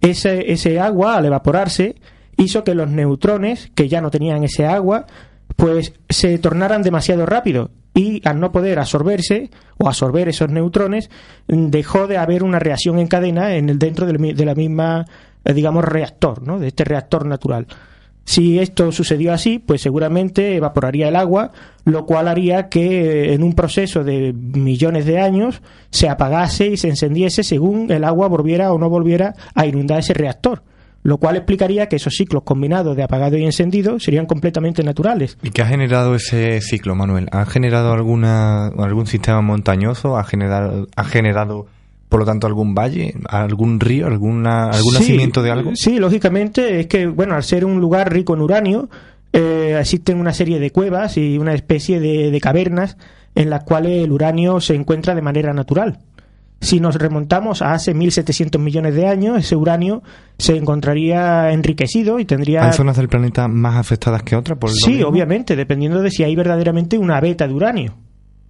Ese, 0.01 0.81
agua, 0.81 1.17
al 1.17 1.27
evaporarse, 1.27 1.97
hizo 2.37 2.65
que 2.65 2.75
los 2.75 2.89
neutrones, 2.89 3.71
que 3.75 3.89
ya 3.89 4.01
no 4.01 4.11
tenían 4.11 4.45
ese 4.45 4.67
agua, 4.67 5.07
pues 5.57 5.93
se 6.09 6.39
tornaran 6.39 6.83
demasiado 6.83 7.27
rápido 7.27 7.71
y 7.95 8.23
al 8.27 8.39
no 8.39 8.53
poder 8.53 8.79
absorberse 8.79 9.51
o 9.77 9.89
absorber 9.89 10.29
esos 10.29 10.51
neutrones, 10.51 11.11
dejó 11.49 12.07
de 12.07 12.17
haber 12.17 12.45
una 12.45 12.61
reacción 12.61 12.99
en 12.99 13.09
cadena 13.09 13.57
en 13.57 13.69
el 13.69 13.79
dentro 13.79 14.07
de 14.07 14.45
la 14.45 14.55
misma, 14.55 15.05
eh, 15.45 15.53
digamos, 15.53 15.85
reactor, 15.85 16.47
¿no? 16.47 16.61
de 16.61 16.69
este 16.69 16.85
reactor 16.85 17.27
natural. 17.27 17.67
Si 18.29 18.59
esto 18.59 18.93
sucedió 18.93 19.33
así, 19.33 19.59
pues 19.59 19.81
seguramente 19.81 20.55
evaporaría 20.55 21.09
el 21.09 21.17
agua, 21.17 21.51
lo 21.87 22.05
cual 22.05 22.29
haría 22.29 22.69
que 22.69 23.33
en 23.33 23.43
un 23.43 23.55
proceso 23.55 24.05
de 24.05 24.35
millones 24.35 25.07
de 25.07 25.19
años 25.19 25.63
se 25.89 26.11
apagase 26.11 26.67
y 26.67 26.77
se 26.77 26.89
encendiese 26.89 27.43
según 27.43 27.91
el 27.91 28.05
agua 28.05 28.29
volviera 28.29 28.71
o 28.71 28.79
no 28.79 28.91
volviera 28.91 29.35
a 29.55 29.65
inundar 29.65 30.01
ese 30.01 30.13
reactor 30.13 30.63
lo 31.05 31.17
cual 31.17 31.37
explicaría 31.37 31.89
que 31.89 31.97
esos 31.97 32.13
ciclos 32.17 32.43
combinados 32.43 32.95
de 32.95 33.03
apagado 33.03 33.39
y 33.39 33.45
encendido 33.45 33.99
serían 33.99 34.27
completamente 34.27 34.83
naturales. 34.83 35.39
¿Y 35.43 35.51
qué 35.51 35.63
ha 35.63 35.67
generado 35.67 36.15
ese 36.15 36.61
ciclo, 36.61 36.95
Manuel? 36.95 37.29
¿Ha 37.33 37.47
generado 37.47 37.93
alguna, 37.93 38.67
algún 38.67 39.07
sistema 39.07 39.41
montañoso? 39.41 40.19
¿Ha 40.19 40.25
generado, 40.25 40.87
ha 40.97 41.05
generado 41.05 41.67
por 42.09 42.21
lo 42.21 42.27
tanto, 42.27 42.47
algún 42.47 42.75
valle, 42.75 43.15
algún 43.29 43.81
río, 43.81 44.07
alguna, 44.07 44.71
algún 44.71 44.95
nacimiento 44.95 45.43
de 45.43 45.51
algo? 45.51 45.73
Sí, 45.75 45.99
lógicamente, 45.99 46.81
es 46.81 46.87
que, 46.87 47.07
bueno, 47.07 47.35
al 47.35 47.43
ser 47.43 47.65
un 47.65 47.81
lugar 47.81 48.13
rico 48.13 48.35
en 48.35 48.41
uranio, 48.41 48.89
eh, 49.33 49.77
existen 49.79 50.19
una 50.19 50.33
serie 50.33 50.59
de 50.59 50.71
cuevas 50.71 51.17
y 51.17 51.39
una 51.39 51.55
especie 51.55 52.01
de, 52.01 52.31
de 52.31 52.41
cavernas 52.41 52.97
en 53.35 53.51
las 53.51 53.65
cuales 53.65 54.05
el 54.05 54.13
uranio 54.13 54.61
se 54.61 54.75
encuentra 54.75 55.15
de 55.15 55.23
manera 55.23 55.53
natural. 55.53 55.99
Si 56.61 56.81
nos 56.81 56.97
remontamos 56.97 57.63
a 57.63 57.73
hace 57.73 57.95
1.700 57.95 58.59
millones 58.59 58.95
de 58.95 59.07
años, 59.07 59.39
ese 59.39 59.55
uranio 59.55 60.03
se 60.39 60.57
encontraría 60.57 61.53
enriquecido 61.53 62.19
y 62.19 62.25
tendría... 62.25 62.67
¿Hay 62.67 62.73
zonas 62.73 62.97
del 62.97 63.09
planeta 63.09 63.47
más 63.47 63.77
afectadas 63.77 64.25
que 64.25 64.35
otras? 64.35 64.59
Por 64.59 64.71
sí, 64.71 65.03
obviamente, 65.05 65.55
dependiendo 65.55 66.03
de 66.03 66.11
si 66.11 66.25
hay 66.25 66.35
verdaderamente 66.35 66.99
una 66.99 67.21
beta 67.21 67.47
de 67.47 67.55
uranio. 67.55 67.95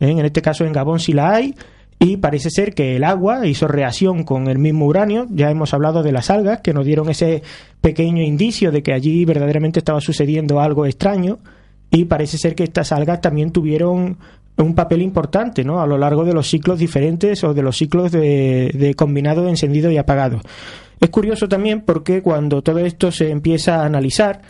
¿Eh? 0.01 0.11
En 0.11 0.25
este 0.25 0.41
caso 0.41 0.65
en 0.65 0.73
Gabón 0.73 1.01
sí 1.01 1.13
la 1.13 1.35
hay, 1.35 1.55
y 2.01 2.19
parece 2.19 2.51
ser 2.51 2.75
que 2.75 2.97
el 2.97 3.05
agua 3.05 3.47
hizo 3.47 3.67
reacción 3.67 4.23
con 4.23 4.49
el 4.49 4.59
mismo 4.59 4.87
uranio. 4.87 5.27
Ya 5.31 5.51
hemos 5.51 5.75
hablado 5.75 6.03
de 6.03 6.13
las 6.13 6.31
algas 6.31 6.61
que 6.61 6.73
nos 6.73 6.87
dieron 6.87 7.09
ese 7.09 7.43
pequeño 7.81 8.23
indicio 8.23 8.71
de 8.71 8.83
que 8.83 8.93
allí 8.93 9.25
verdaderamente 9.25 9.81
estaba 9.81 10.01
sucediendo 10.01 10.61
algo 10.61 10.87
extraño 10.87 11.39
y 11.91 12.05
parece 12.05 12.39
ser 12.39 12.55
que 12.55 12.65
estas 12.65 12.93
algas 12.93 13.21
también 13.21 13.51
tuvieron 13.51 14.19
un 14.57 14.75
papel 14.75 15.03
importante 15.03 15.65
¿no? 15.65 15.81
a 15.81 15.87
lo 15.87 15.99
largo 15.99 16.25
de 16.25 16.35
los 16.35 16.49
ciclos 16.49 16.79
diferentes 16.79 17.43
o 17.45 17.55
de 17.55 17.63
los 17.63 17.77
ciclos 17.77 18.13
de, 18.13 18.95
combinado, 18.97 19.49
encendido 19.49 19.91
y 19.91 19.97
apagado. 19.97 20.41
Es 21.01 21.11
curioso 21.11 21.49
también 21.49 21.83
porque 21.83 22.23
cuando 22.23 22.63
todo 22.63 22.79
esto 22.81 23.11
se 23.11 23.31
empieza 23.31 23.83
a 23.83 23.87
analizar, 23.87 24.41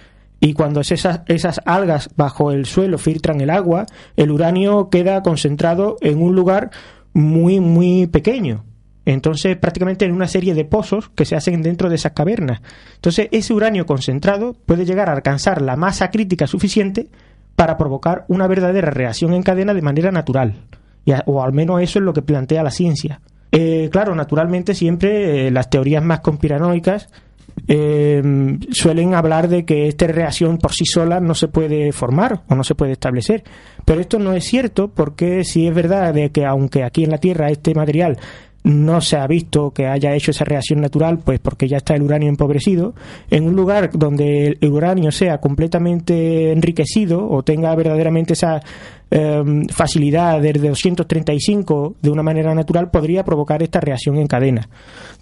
y 0.40 0.52
cuando 0.52 0.82
esas, 0.82 1.22
esas 1.26 1.60
algas 1.64 2.10
bajo 2.16 2.52
el 2.52 2.64
suelo 2.64 2.96
filtran 2.96 3.40
el 3.40 3.50
agua, 3.50 3.86
el 4.16 4.30
uranio 4.30 4.88
queda 4.88 5.20
concentrado 5.24 5.96
en 6.00 6.22
un 6.22 6.36
lugar 6.36 6.70
muy, 7.12 7.60
muy 7.60 8.06
pequeño. 8.06 8.64
Entonces, 9.04 9.56
prácticamente 9.56 10.04
en 10.04 10.12
una 10.12 10.28
serie 10.28 10.54
de 10.54 10.66
pozos 10.66 11.08
que 11.08 11.24
se 11.24 11.34
hacen 11.34 11.62
dentro 11.62 11.88
de 11.88 11.94
esas 11.94 12.12
cavernas. 12.12 12.60
Entonces, 12.96 13.28
ese 13.32 13.54
uranio 13.54 13.86
concentrado 13.86 14.54
puede 14.66 14.84
llegar 14.84 15.08
a 15.08 15.12
alcanzar 15.12 15.62
la 15.62 15.76
masa 15.76 16.10
crítica 16.10 16.46
suficiente 16.46 17.08
para 17.56 17.78
provocar 17.78 18.24
una 18.28 18.46
verdadera 18.46 18.90
reacción 18.90 19.32
en 19.32 19.42
cadena 19.42 19.72
de 19.72 19.82
manera 19.82 20.12
natural. 20.12 20.66
o 21.24 21.42
al 21.42 21.54
menos 21.54 21.80
eso 21.80 21.98
es 21.98 22.04
lo 22.04 22.12
que 22.12 22.20
plantea 22.20 22.62
la 22.62 22.70
ciencia. 22.70 23.20
Eh, 23.50 23.88
claro, 23.90 24.14
naturalmente 24.14 24.74
siempre 24.74 25.46
eh, 25.46 25.50
las 25.50 25.70
teorías 25.70 26.04
más 26.04 26.20
conspiranoicas 26.20 27.08
eh, 27.68 28.22
suelen 28.70 29.14
hablar 29.14 29.48
de 29.48 29.64
que 29.66 29.88
esta 29.88 30.06
reacción 30.06 30.56
por 30.56 30.72
sí 30.72 30.86
sola 30.86 31.20
no 31.20 31.34
se 31.34 31.48
puede 31.48 31.92
formar 31.92 32.42
o 32.48 32.54
no 32.54 32.64
se 32.64 32.74
puede 32.74 32.92
establecer. 32.92 33.44
Pero 33.84 34.00
esto 34.00 34.18
no 34.18 34.32
es 34.32 34.44
cierto 34.44 34.88
porque 34.88 35.44
si 35.44 35.66
es 35.66 35.74
verdad 35.74 36.14
de 36.14 36.30
que 36.30 36.46
aunque 36.46 36.82
aquí 36.82 37.04
en 37.04 37.10
la 37.10 37.18
Tierra 37.18 37.50
este 37.50 37.74
material 37.74 38.18
no 38.68 39.00
se 39.00 39.16
ha 39.16 39.26
visto 39.26 39.70
que 39.70 39.86
haya 39.86 40.14
hecho 40.14 40.30
esa 40.30 40.44
reacción 40.44 40.82
natural, 40.82 41.18
pues 41.24 41.40
porque 41.40 41.66
ya 41.68 41.78
está 41.78 41.94
el 41.94 42.02
uranio 42.02 42.28
empobrecido, 42.28 42.94
en 43.30 43.44
un 43.44 43.56
lugar 43.56 43.90
donde 43.94 44.58
el 44.60 44.70
uranio 44.70 45.10
sea 45.10 45.38
completamente 45.38 46.52
enriquecido 46.52 47.26
o 47.26 47.42
tenga 47.42 47.74
verdaderamente 47.74 48.34
esa 48.34 48.60
em, 49.10 49.66
facilidad 49.68 50.42
desde 50.42 50.68
235 50.68 51.94
de 52.02 52.10
una 52.10 52.22
manera 52.22 52.54
natural, 52.54 52.90
podría 52.90 53.24
provocar 53.24 53.62
esta 53.62 53.80
reacción 53.80 54.16
en 54.18 54.26
cadena. 54.26 54.68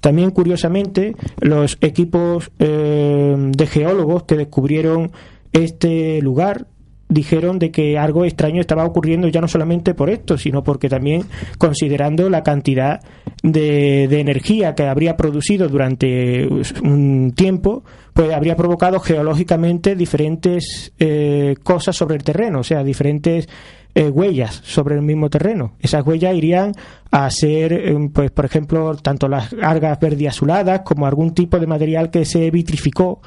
También, 0.01 0.33
curiosamente, 0.33 1.15
los 1.41 1.79
equipos 1.81 2.51
em, 2.59 3.53
de 3.53 3.67
geólogos 3.69 4.25
que 4.25 4.35
descubrieron 4.35 5.13
este 5.53 6.21
lugar 6.21 6.67
dijeron 7.09 7.59
de 7.59 7.71
que 7.71 7.99
algo 7.99 8.25
extraño 8.25 8.61
estaba 8.61 8.85
ocurriendo 8.85 9.29
ya 9.29 9.41
no 9.41 9.49
solamente 9.49 9.95
por 9.95 10.11
esto, 10.11 10.37
sino 10.39 10.63
porque 10.63 10.89
también 10.89 11.25
considerando 11.59 12.29
la 12.29 12.43
cantidad 12.43 13.01
de, 13.43 14.05
energía 14.05 14.75
que 14.75 14.85
habría 14.85 15.17
producido 15.17 15.69
durante 15.69 16.49
un 16.83 17.33
tiempo, 17.37 17.85
pues 18.13 18.33
habría 18.33 18.57
provocado 18.57 18.99
geológicamente 18.99 19.95
diferentes 19.95 20.93
eh, 20.99 21.55
cosas 21.63 21.95
sobre 21.97 22.17
el 22.17 22.25
terreno, 22.25 22.61
o 22.61 22.65
sea, 22.65 22.83
diferentes 22.83 23.49
eh, 23.95 24.11
huellas 24.11 24.61
sobre 24.65 24.97
el 24.97 25.03
mismo 25.03 25.31
terreno. 25.31 25.73
Esas 25.81 26.07
huellas 26.07 26.35
irían 26.35 26.73
a 27.11 27.31
ser, 27.31 27.73
eh, 27.73 28.11
pues, 28.13 28.31
por 28.31 28.45
ejemplo, 28.45 28.95
tanto 28.97 29.29
las 29.29 29.55
algas 29.63 29.99
verde 30.01 30.29
azuladas 30.29 30.81
como 30.81 31.07
algún 31.07 31.33
tipo 31.35 31.59
de 31.59 31.67
material 31.67 32.11
que 32.11 32.25
se 32.25 32.51
vitrificó 32.51 33.21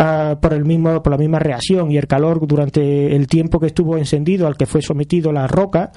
Ah, 0.00 0.38
por 0.40 0.52
el 0.52 0.64
mismo 0.64 1.02
por 1.02 1.10
la 1.10 1.18
misma 1.18 1.40
reacción 1.40 1.90
y 1.90 1.96
el 1.96 2.06
calor 2.06 2.46
durante 2.46 3.16
el 3.16 3.26
tiempo 3.26 3.58
que 3.58 3.66
estuvo 3.66 3.98
encendido 3.98 4.46
al 4.46 4.56
que 4.56 4.64
fue 4.64 4.80
sometido 4.80 5.32
la 5.32 5.48
roca 5.48 5.90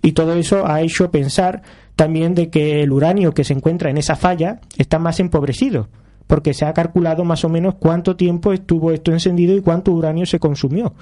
y 0.00 0.12
todo 0.12 0.34
eso 0.34 0.64
ha 0.64 0.80
hecho 0.80 1.10
pensar 1.10 1.62
también 1.96 2.36
de 2.36 2.50
que 2.50 2.82
el 2.82 2.92
uranio 2.92 3.34
que 3.34 3.42
se 3.42 3.54
encuentra 3.54 3.90
en 3.90 3.98
esa 3.98 4.14
falla 4.14 4.60
está 4.76 5.00
más 5.00 5.18
empobrecido 5.18 5.88
porque 6.28 6.54
se 6.54 6.66
ha 6.66 6.72
calculado 6.72 7.24
más 7.24 7.44
o 7.44 7.48
menos 7.48 7.74
cuánto 7.74 8.14
tiempo 8.14 8.52
estuvo 8.52 8.92
esto 8.92 9.10
encendido 9.10 9.56
y 9.56 9.60
cuánto 9.60 9.90
uranio 9.90 10.24
se 10.24 10.38
consumió 10.38 10.94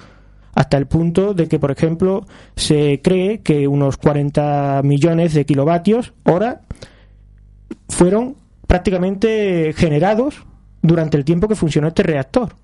hasta 0.55 0.77
el 0.77 0.87
punto 0.87 1.35
de 1.35 1.47
que, 1.47 1.59
por 1.59 1.69
ejemplo, 1.69 2.25
se 2.55 2.99
cree 3.03 3.41
que 3.41 3.67
unos 3.67 3.97
40 3.97 4.81
millones 4.83 5.35
de 5.35 5.45
kilovatios 5.45 6.15
hora 6.23 6.61
fueron 7.87 8.37
prácticamente 8.65 9.73
generados 9.73 10.47
durante 10.81 11.17
el 11.17 11.25
tiempo 11.25 11.47
que 11.47 11.55
funcionó 11.55 11.87
este 11.89 12.03
reactor. 12.03 12.55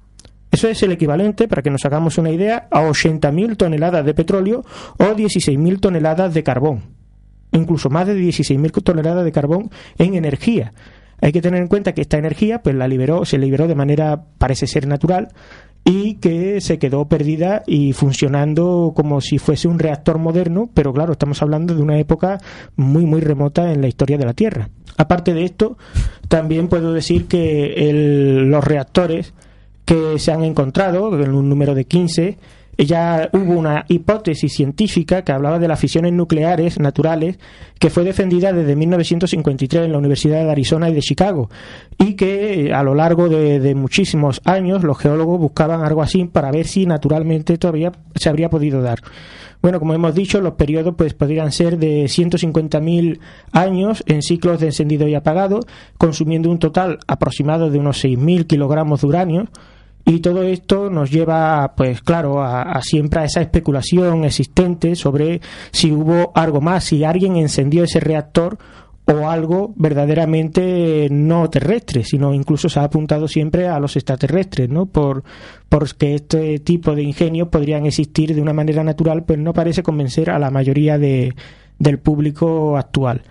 Eso 0.51 0.67
es 0.67 0.83
el 0.83 0.91
equivalente, 0.91 1.47
para 1.47 1.63
que 1.63 1.71
nos 1.71 1.83
hagamos 1.83 2.19
una 2.19 2.29
idea, 2.29 2.67
a 2.69 2.81
80.000 2.81 3.57
toneladas 3.57 4.05
de 4.05 4.13
petróleo 4.13 4.63
o 4.99 5.03
16.000 5.03 5.79
toneladas 5.79 6.33
de 6.33 6.43
carbón. 6.43 6.83
Incluso 7.51 7.89
más 7.89 8.05
de 8.05 8.15
16.000 8.15 8.83
toneladas 8.83 9.25
de 9.25 9.31
carbón 9.31 9.71
en 9.97 10.13
energía. 10.13 10.73
Hay 11.21 11.31
que 11.31 11.41
tener 11.41 11.61
en 11.61 11.67
cuenta 11.67 11.93
que 11.93 12.01
esta 12.01 12.17
energía 12.17 12.61
pues 12.61 12.75
la 12.75 12.87
liberó, 12.87 13.25
se 13.25 13.37
liberó 13.37 13.67
de 13.67 13.75
manera 13.75 14.25
parece 14.37 14.67
ser 14.67 14.87
natural 14.87 15.29
y 15.85 16.15
que 16.15 16.61
se 16.61 16.79
quedó 16.79 17.05
perdida 17.05 17.63
y 17.67 17.93
funcionando 17.93 18.93
como 18.95 19.19
si 19.21 19.37
fuese 19.37 19.67
un 19.67 19.79
reactor 19.79 20.17
moderno, 20.17 20.69
pero 20.73 20.93
claro, 20.93 21.11
estamos 21.13 21.41
hablando 21.41 21.75
de 21.75 21.81
una 21.81 21.99
época 21.99 22.39
muy 22.75 23.05
muy 23.05 23.21
remota 23.21 23.71
en 23.71 23.81
la 23.81 23.87
historia 23.87 24.17
de 24.17 24.25
la 24.25 24.33
Tierra. 24.33 24.69
Aparte 24.97 25.33
de 25.33 25.43
esto, 25.43 25.77
también 26.27 26.67
puedo 26.67 26.93
decir 26.93 27.27
que 27.27 27.91
los 28.45 28.63
reactores 28.63 29.33
que 29.85 30.17
se 30.19 30.31
han 30.31 30.43
encontrado, 30.43 31.21
en 31.21 31.33
un 31.33 31.49
número 31.49 31.75
de 31.75 31.85
15, 31.85 32.37
ya 32.77 33.29
hubo 33.33 33.53
una 33.53 33.85
hipótesis 33.87 34.53
científica 34.53 35.23
que 35.23 35.31
hablaba 35.31 35.59
de 35.59 35.67
las 35.67 35.79
fisiones 35.79 36.13
nucleares 36.13 36.79
naturales 36.79 37.37
que 37.79 37.89
fue 37.89 38.03
defendida 38.03 38.51
desde 38.51 38.75
1953 38.75 39.85
en 39.85 39.91
la 39.91 39.97
Universidad 39.97 40.43
de 40.43 40.51
Arizona 40.51 40.89
y 40.89 40.93
de 40.93 41.01
Chicago 41.01 41.49
y 41.97 42.13
que 42.15 42.71
a 42.73 42.83
lo 42.83 42.95
largo 42.95 43.29
de, 43.29 43.75
muchísimos 43.75 44.41
años 44.45 44.83
los 44.83 44.97
geólogos 44.97 45.39
buscaban 45.39 45.83
algo 45.83 46.01
así 46.01 46.25
para 46.25 46.51
ver 46.51 46.65
si 46.65 46.85
naturalmente 46.85 47.57
todavía 47.57 47.91
se 48.15 48.29
habría 48.29 48.49
podido 48.49 48.81
dar. 48.81 48.99
Bueno, 49.61 49.79
como 49.79 49.93
hemos 49.93 50.13
dicho, 50.13 50.41
los 50.41 50.55
periodos 50.55 50.95
pues 50.97 51.13
podrían 51.13 51.51
ser 51.53 51.77
de 51.77 52.03
150.000 52.03 53.19
años 53.53 54.03
en 54.07 54.21
ciclos 54.21 54.59
de 54.59 54.67
encendido 54.67 55.07
y 55.07 55.15
apagado, 55.15 55.61
consumiendo 55.97 56.49
un 56.49 56.59
total 56.59 56.99
aproximado 57.07 57.69
de 57.69 57.79
unos 57.79 58.03
6.000 58.03 58.45
kilogramos 58.45 59.01
de 59.01 59.07
uranio 59.07 59.47
y 60.05 60.19
todo 60.19 60.43
esto 60.43 60.89
nos 60.89 61.11
lleva, 61.11 61.73
pues 61.75 62.01
claro, 62.01 62.43
a, 62.43 62.81
siempre 62.81 63.21
a 63.21 63.25
esa 63.25 63.41
especulación 63.41 64.25
existente 64.25 64.95
sobre 64.95 65.39
si 65.71 65.91
hubo 65.91 66.31
algo 66.35 66.59
más, 66.59 66.83
si 66.83 67.03
alguien 67.05 67.37
encendió 67.37 67.85
ese 67.85 68.01
reactor 68.01 68.57
o 69.05 69.29
algo 69.29 69.73
verdaderamente 69.75 71.07
no 71.09 71.49
terrestre, 71.49 72.03
sino 72.03 72.33
incluso 72.33 72.69
se 72.69 72.79
ha 72.79 72.83
apuntado 72.83 73.27
siempre 73.27 73.67
a 73.67 73.79
los 73.79 73.95
extraterrestres, 73.95 74.69
¿no? 74.69 74.85
Por 74.85 75.23
porque 75.69 76.15
este 76.15 76.59
tipo 76.59 76.95
de 76.95 77.03
ingenios 77.03 77.47
podrían 77.47 77.85
existir 77.85 78.35
de 78.35 78.41
una 78.41 78.53
manera 78.53 78.83
natural, 78.83 79.23
pues 79.23 79.39
no 79.39 79.53
parece 79.53 79.83
convencer 79.83 80.29
a 80.29 80.39
la 80.39 80.51
mayoría 80.51 80.97
de, 80.97 81.33
del 81.79 81.99
público 81.99 82.77
actual. 82.77 83.23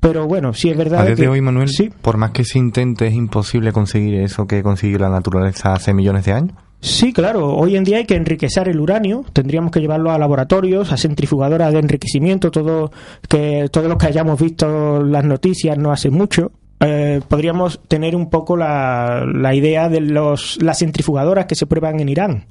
Pero 0.00 0.26
bueno, 0.26 0.52
sí 0.52 0.68
es 0.70 0.76
verdad. 0.76 1.00
A 1.00 1.04
día 1.06 1.14
de 1.14 1.28
hoy, 1.28 1.40
Manuel, 1.40 1.70
por 2.02 2.16
más 2.16 2.30
que 2.30 2.44
se 2.44 2.58
intente, 2.58 3.06
es 3.06 3.14
imposible 3.14 3.72
conseguir 3.72 4.14
eso 4.20 4.46
que 4.46 4.62
consiguió 4.62 4.98
la 4.98 5.08
naturaleza 5.08 5.72
hace 5.72 5.94
millones 5.94 6.24
de 6.24 6.32
años. 6.32 6.56
Sí, 6.80 7.12
claro. 7.12 7.54
Hoy 7.54 7.76
en 7.76 7.84
día 7.84 7.96
hay 7.96 8.04
que 8.04 8.14
enriquecer 8.14 8.68
el 8.68 8.78
uranio. 8.78 9.24
Tendríamos 9.32 9.72
que 9.72 9.80
llevarlo 9.80 10.10
a 10.12 10.18
laboratorios, 10.18 10.92
a 10.92 10.96
centrifugadoras 10.96 11.72
de 11.72 11.78
enriquecimiento, 11.78 12.50
todo 12.50 12.92
que 13.28 13.68
todos 13.72 13.88
los 13.88 13.96
que 13.96 14.06
hayamos 14.06 14.40
visto 14.40 15.02
las 15.02 15.24
noticias 15.24 15.76
no 15.78 15.90
hace 15.90 16.10
mucho. 16.10 16.52
Eh, 16.80 17.22
podríamos 17.26 17.80
tener 17.88 18.14
un 18.14 18.28
poco 18.28 18.56
la, 18.56 19.24
la 19.26 19.54
idea 19.54 19.88
de 19.88 20.00
los, 20.00 20.62
las 20.62 20.78
centrifugadoras 20.78 21.46
que 21.46 21.54
se 21.54 21.66
prueban 21.66 21.98
en 22.00 22.08
Irán. 22.10 22.44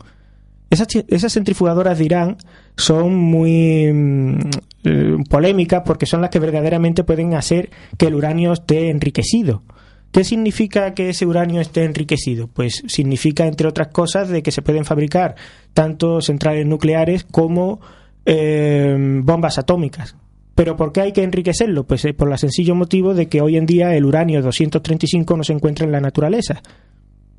Esas, 0.69 0.87
esas 1.07 1.31
centrifugadoras 1.31 1.99
de 1.99 2.05
Irán 2.05 2.37
son 2.77 3.15
muy 3.15 3.91
mm, 3.91 4.39
eh, 4.83 5.17
polémicas 5.29 5.83
porque 5.85 6.05
son 6.05 6.21
las 6.21 6.29
que 6.29 6.39
verdaderamente 6.39 7.03
pueden 7.03 7.33
hacer 7.33 7.69
que 7.97 8.07
el 8.07 8.15
uranio 8.15 8.53
esté 8.53 8.89
enriquecido. 8.89 9.63
¿Qué 10.11 10.23
significa 10.23 10.93
que 10.93 11.09
ese 11.09 11.25
uranio 11.25 11.59
esté 11.59 11.83
enriquecido? 11.83 12.47
Pues 12.47 12.83
significa, 12.87 13.47
entre 13.47 13.67
otras 13.67 13.89
cosas, 13.89 14.29
de 14.29 14.43
que 14.43 14.51
se 14.51 14.61
pueden 14.61 14.85
fabricar 14.85 15.35
tanto 15.73 16.21
centrales 16.21 16.65
nucleares 16.65 17.25
como 17.25 17.81
eh, 18.25 18.95
bombas 19.23 19.57
atómicas. 19.57 20.15
¿Pero 20.55 20.77
por 20.77 20.93
qué 20.93 21.01
hay 21.01 21.11
que 21.11 21.23
enriquecerlo? 21.23 21.83
Pues 21.83 22.05
eh, 22.05 22.13
por 22.13 22.31
el 22.31 22.37
sencillo 22.37 22.75
motivo 22.75 23.13
de 23.13 23.27
que 23.27 23.41
hoy 23.41 23.57
en 23.57 23.65
día 23.65 23.93
el 23.93 24.05
uranio 24.05 24.41
235 24.41 25.35
no 25.35 25.43
se 25.43 25.51
encuentra 25.51 25.85
en 25.85 25.91
la 25.91 25.99
naturaleza. 25.99 26.61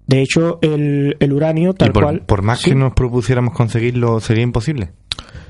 De 0.06 0.20
hecho, 0.20 0.58
el, 0.62 1.16
uranio 1.32 1.72
tal 1.72 1.92
cual... 1.92 2.20
Por 2.26 2.42
más 2.42 2.62
que 2.62 2.74
nos 2.74 2.92
propusiéramos 2.92 3.54
conseguirlo, 3.54 4.20
¿sería 4.20 4.44
imposible? 4.44 4.90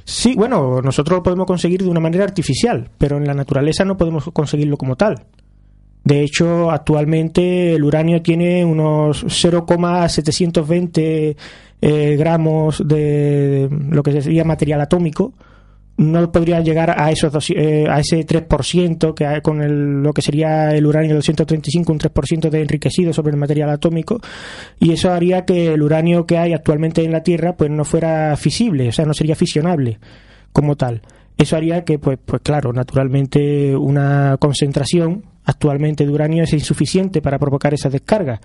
Sí, 0.09 0.37
bueno, 0.37 0.81
nosotros 0.83 1.19
lo 1.19 1.23
podemos 1.25 1.47
conseguir 1.47 1.83
de 1.83 1.89
una 1.89 1.99
manera 1.99 2.23
artificial, 2.23 2.89
pero 2.97 3.17
en 3.17 3.27
la 3.27 3.35
naturaleza 3.35 3.85
no 3.85 3.97
podemos 3.97 4.31
conseguirlo 4.33 4.77
como 4.77 4.95
tal. 4.95 5.25
De 6.05 6.23
hecho, 6.23 6.71
actualmente 6.71 7.75
el 7.75 7.83
uranio 7.83 8.23
tiene 8.23 8.65
unos 8.65 9.27
0,720 9.29 11.37
eh, 11.83 12.17
gramos 12.17 12.87
de 12.87 13.69
lo 13.91 14.05
que 14.05 14.23
sería 14.23 14.45
material 14.45 14.81
atómico, 14.81 15.33
no 15.99 16.31
podría 16.31 16.61
llegar 16.61 16.95
a 17.01 17.11
esos 17.11 17.51
eh, 17.51 17.87
a 17.89 18.01
ese 18.01 18.27
3% 18.27 19.15
que 19.15 19.27
hay 19.27 19.41
con 19.41 19.63
el, 19.63 20.03
lo 20.03 20.13
que 20.13 20.21
sería 20.21 20.75
el 20.75 20.85
uranio 20.85 21.15
235 21.15 21.93
un 21.93 21.99
3% 21.99 22.51
de 22.51 22.61
enriquecido 22.61 23.13
sobre 23.13 23.33
el 23.33 23.39
material 23.39 23.71
atómico 23.71 24.21
y 24.79 24.93
eso 24.93 25.11
haría 25.11 25.45
que 25.45 25.73
el 25.73 25.83
uranio 25.83 26.27
que 26.27 26.37
hay 26.39 26.53
actualmente 26.53 27.03
en 27.03 27.13
la 27.13 27.23
Tierra 27.23 27.57
pues 27.57 27.71
no 27.71 27.85
fuera 27.85 28.37
fisible, 28.37 28.89
o 28.89 28.93
sea, 28.93 29.05
no 29.05 29.15
sería 29.15 29.35
fisionable 29.35 29.99
como 30.53 30.77
tal. 30.77 31.03
Eso 31.37 31.57
haría 31.57 31.85
que, 31.85 31.99
pues, 31.99 32.19
pues 32.25 32.41
claro, 32.43 32.73
naturalmente 32.73 33.77
una 33.77 34.39
concentración 34.39 35.25
actualmente 35.45 36.07
de 36.07 36.11
uranio 36.11 36.45
es 36.45 36.53
insuficiente 36.55 37.21
para 37.21 37.39
provocar 37.39 37.75
esa 37.75 37.91
descarga 37.91 38.41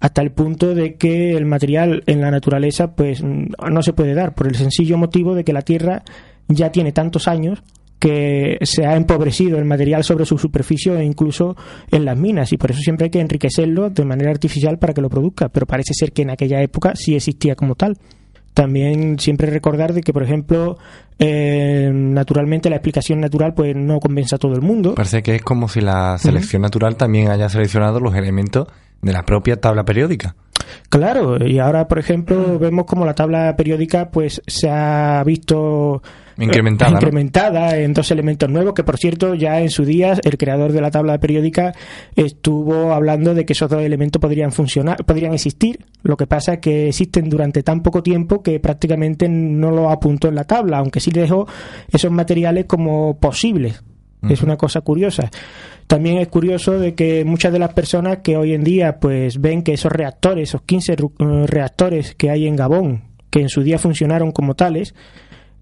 hasta 0.00 0.20
el 0.20 0.32
punto 0.32 0.74
de 0.74 0.96
que 0.96 1.36
el 1.36 1.46
material 1.46 2.02
en 2.06 2.20
la 2.20 2.30
naturaleza 2.30 2.94
pues 2.94 3.22
no 3.22 3.82
se 3.82 3.92
puede 3.92 4.14
dar 4.14 4.34
por 4.34 4.48
el 4.48 4.56
sencillo 4.56 4.98
motivo 4.98 5.34
de 5.34 5.44
que 5.44 5.52
la 5.52 5.62
Tierra 5.62 6.02
ya 6.48 6.70
tiene 6.70 6.92
tantos 6.92 7.28
años 7.28 7.62
que 7.98 8.58
se 8.62 8.84
ha 8.84 8.96
empobrecido 8.96 9.58
el 9.58 9.64
material 9.64 10.04
sobre 10.04 10.26
su 10.26 10.36
superficie 10.36 10.94
e 10.94 11.04
incluso 11.04 11.56
en 11.90 12.04
las 12.04 12.18
minas 12.18 12.52
y 12.52 12.58
por 12.58 12.70
eso 12.70 12.80
siempre 12.80 13.04
hay 13.04 13.10
que 13.10 13.20
enriquecerlo 13.20 13.88
de 13.88 14.04
manera 14.04 14.30
artificial 14.30 14.78
para 14.78 14.92
que 14.92 15.00
lo 15.00 15.08
produzca, 15.08 15.48
pero 15.48 15.64
parece 15.64 15.94
ser 15.94 16.12
que 16.12 16.22
en 16.22 16.30
aquella 16.30 16.60
época 16.60 16.92
sí 16.96 17.14
existía 17.14 17.54
como 17.54 17.76
tal. 17.76 17.96
También 18.52 19.18
siempre 19.18 19.50
recordar 19.50 19.94
de 19.94 20.02
que, 20.02 20.12
por 20.12 20.22
ejemplo, 20.22 20.78
eh, 21.18 21.90
naturalmente 21.92 22.70
la 22.70 22.76
explicación 22.76 23.20
natural 23.20 23.52
pues 23.54 23.74
no 23.74 23.98
convence 23.98 24.34
a 24.34 24.38
todo 24.38 24.54
el 24.54 24.60
mundo. 24.60 24.94
Parece 24.94 25.22
que 25.22 25.36
es 25.36 25.42
como 25.42 25.68
si 25.68 25.80
la 25.80 26.18
selección 26.18 26.62
natural 26.62 26.96
también 26.96 27.30
haya 27.30 27.48
seleccionado 27.48 27.98
los 27.98 28.14
elementos 28.14 28.68
de 29.02 29.12
la 29.12 29.24
propia 29.24 29.60
tabla 29.60 29.84
periódica. 29.84 30.36
Claro, 30.88 31.44
y 31.44 31.58
ahora, 31.58 31.88
por 31.88 31.98
ejemplo, 31.98 32.58
vemos 32.58 32.84
como 32.84 33.04
la 33.04 33.14
tabla 33.14 33.56
periódica 33.56 34.10
pues 34.10 34.40
se 34.46 34.68
ha 34.68 35.22
visto 35.24 36.02
incrementada, 36.38 36.92
incrementada 36.92 37.78
en 37.78 37.92
dos 37.92 38.10
elementos 38.10 38.48
nuevos, 38.48 38.74
que 38.74 38.84
por 38.84 38.98
cierto 38.98 39.34
ya 39.34 39.60
en 39.60 39.70
su 39.70 39.84
día 39.84 40.14
el 40.22 40.38
creador 40.38 40.72
de 40.72 40.80
la 40.80 40.90
tabla 40.90 41.18
periódica 41.18 41.74
estuvo 42.16 42.92
hablando 42.92 43.34
de 43.34 43.44
que 43.44 43.52
esos 43.52 43.70
dos 43.70 43.82
elementos 43.82 44.20
podrían 44.20 44.52
funcionar, 44.52 45.04
podrían 45.04 45.34
existir. 45.34 45.84
Lo 46.02 46.16
que 46.16 46.26
pasa 46.26 46.54
es 46.54 46.58
que 46.60 46.88
existen 46.88 47.28
durante 47.28 47.62
tan 47.62 47.82
poco 47.82 48.02
tiempo 48.02 48.42
que 48.42 48.60
prácticamente 48.60 49.28
no 49.28 49.70
lo 49.70 49.90
apuntó 49.90 50.28
en 50.28 50.34
la 50.34 50.44
tabla, 50.44 50.78
aunque 50.78 51.00
sí 51.00 51.10
dejó 51.10 51.46
esos 51.90 52.10
materiales 52.10 52.66
como 52.66 53.18
posibles. 53.18 53.82
Es 54.28 54.42
una 54.42 54.56
cosa 54.56 54.80
curiosa. 54.80 55.30
También 55.86 56.18
es 56.18 56.28
curioso 56.28 56.78
de 56.78 56.94
que 56.94 57.24
muchas 57.24 57.52
de 57.52 57.58
las 57.58 57.74
personas 57.74 58.18
que 58.22 58.36
hoy 58.36 58.54
en 58.54 58.64
día 58.64 58.98
pues 58.98 59.40
ven 59.40 59.62
que 59.62 59.74
esos 59.74 59.92
reactores, 59.92 60.48
esos 60.48 60.62
15 60.62 60.92
eh, 60.92 60.96
reactores 61.46 62.14
que 62.14 62.30
hay 62.30 62.46
en 62.46 62.56
Gabón, 62.56 63.02
que 63.30 63.40
en 63.40 63.48
su 63.48 63.62
día 63.62 63.78
funcionaron 63.78 64.32
como 64.32 64.54
tales, 64.54 64.94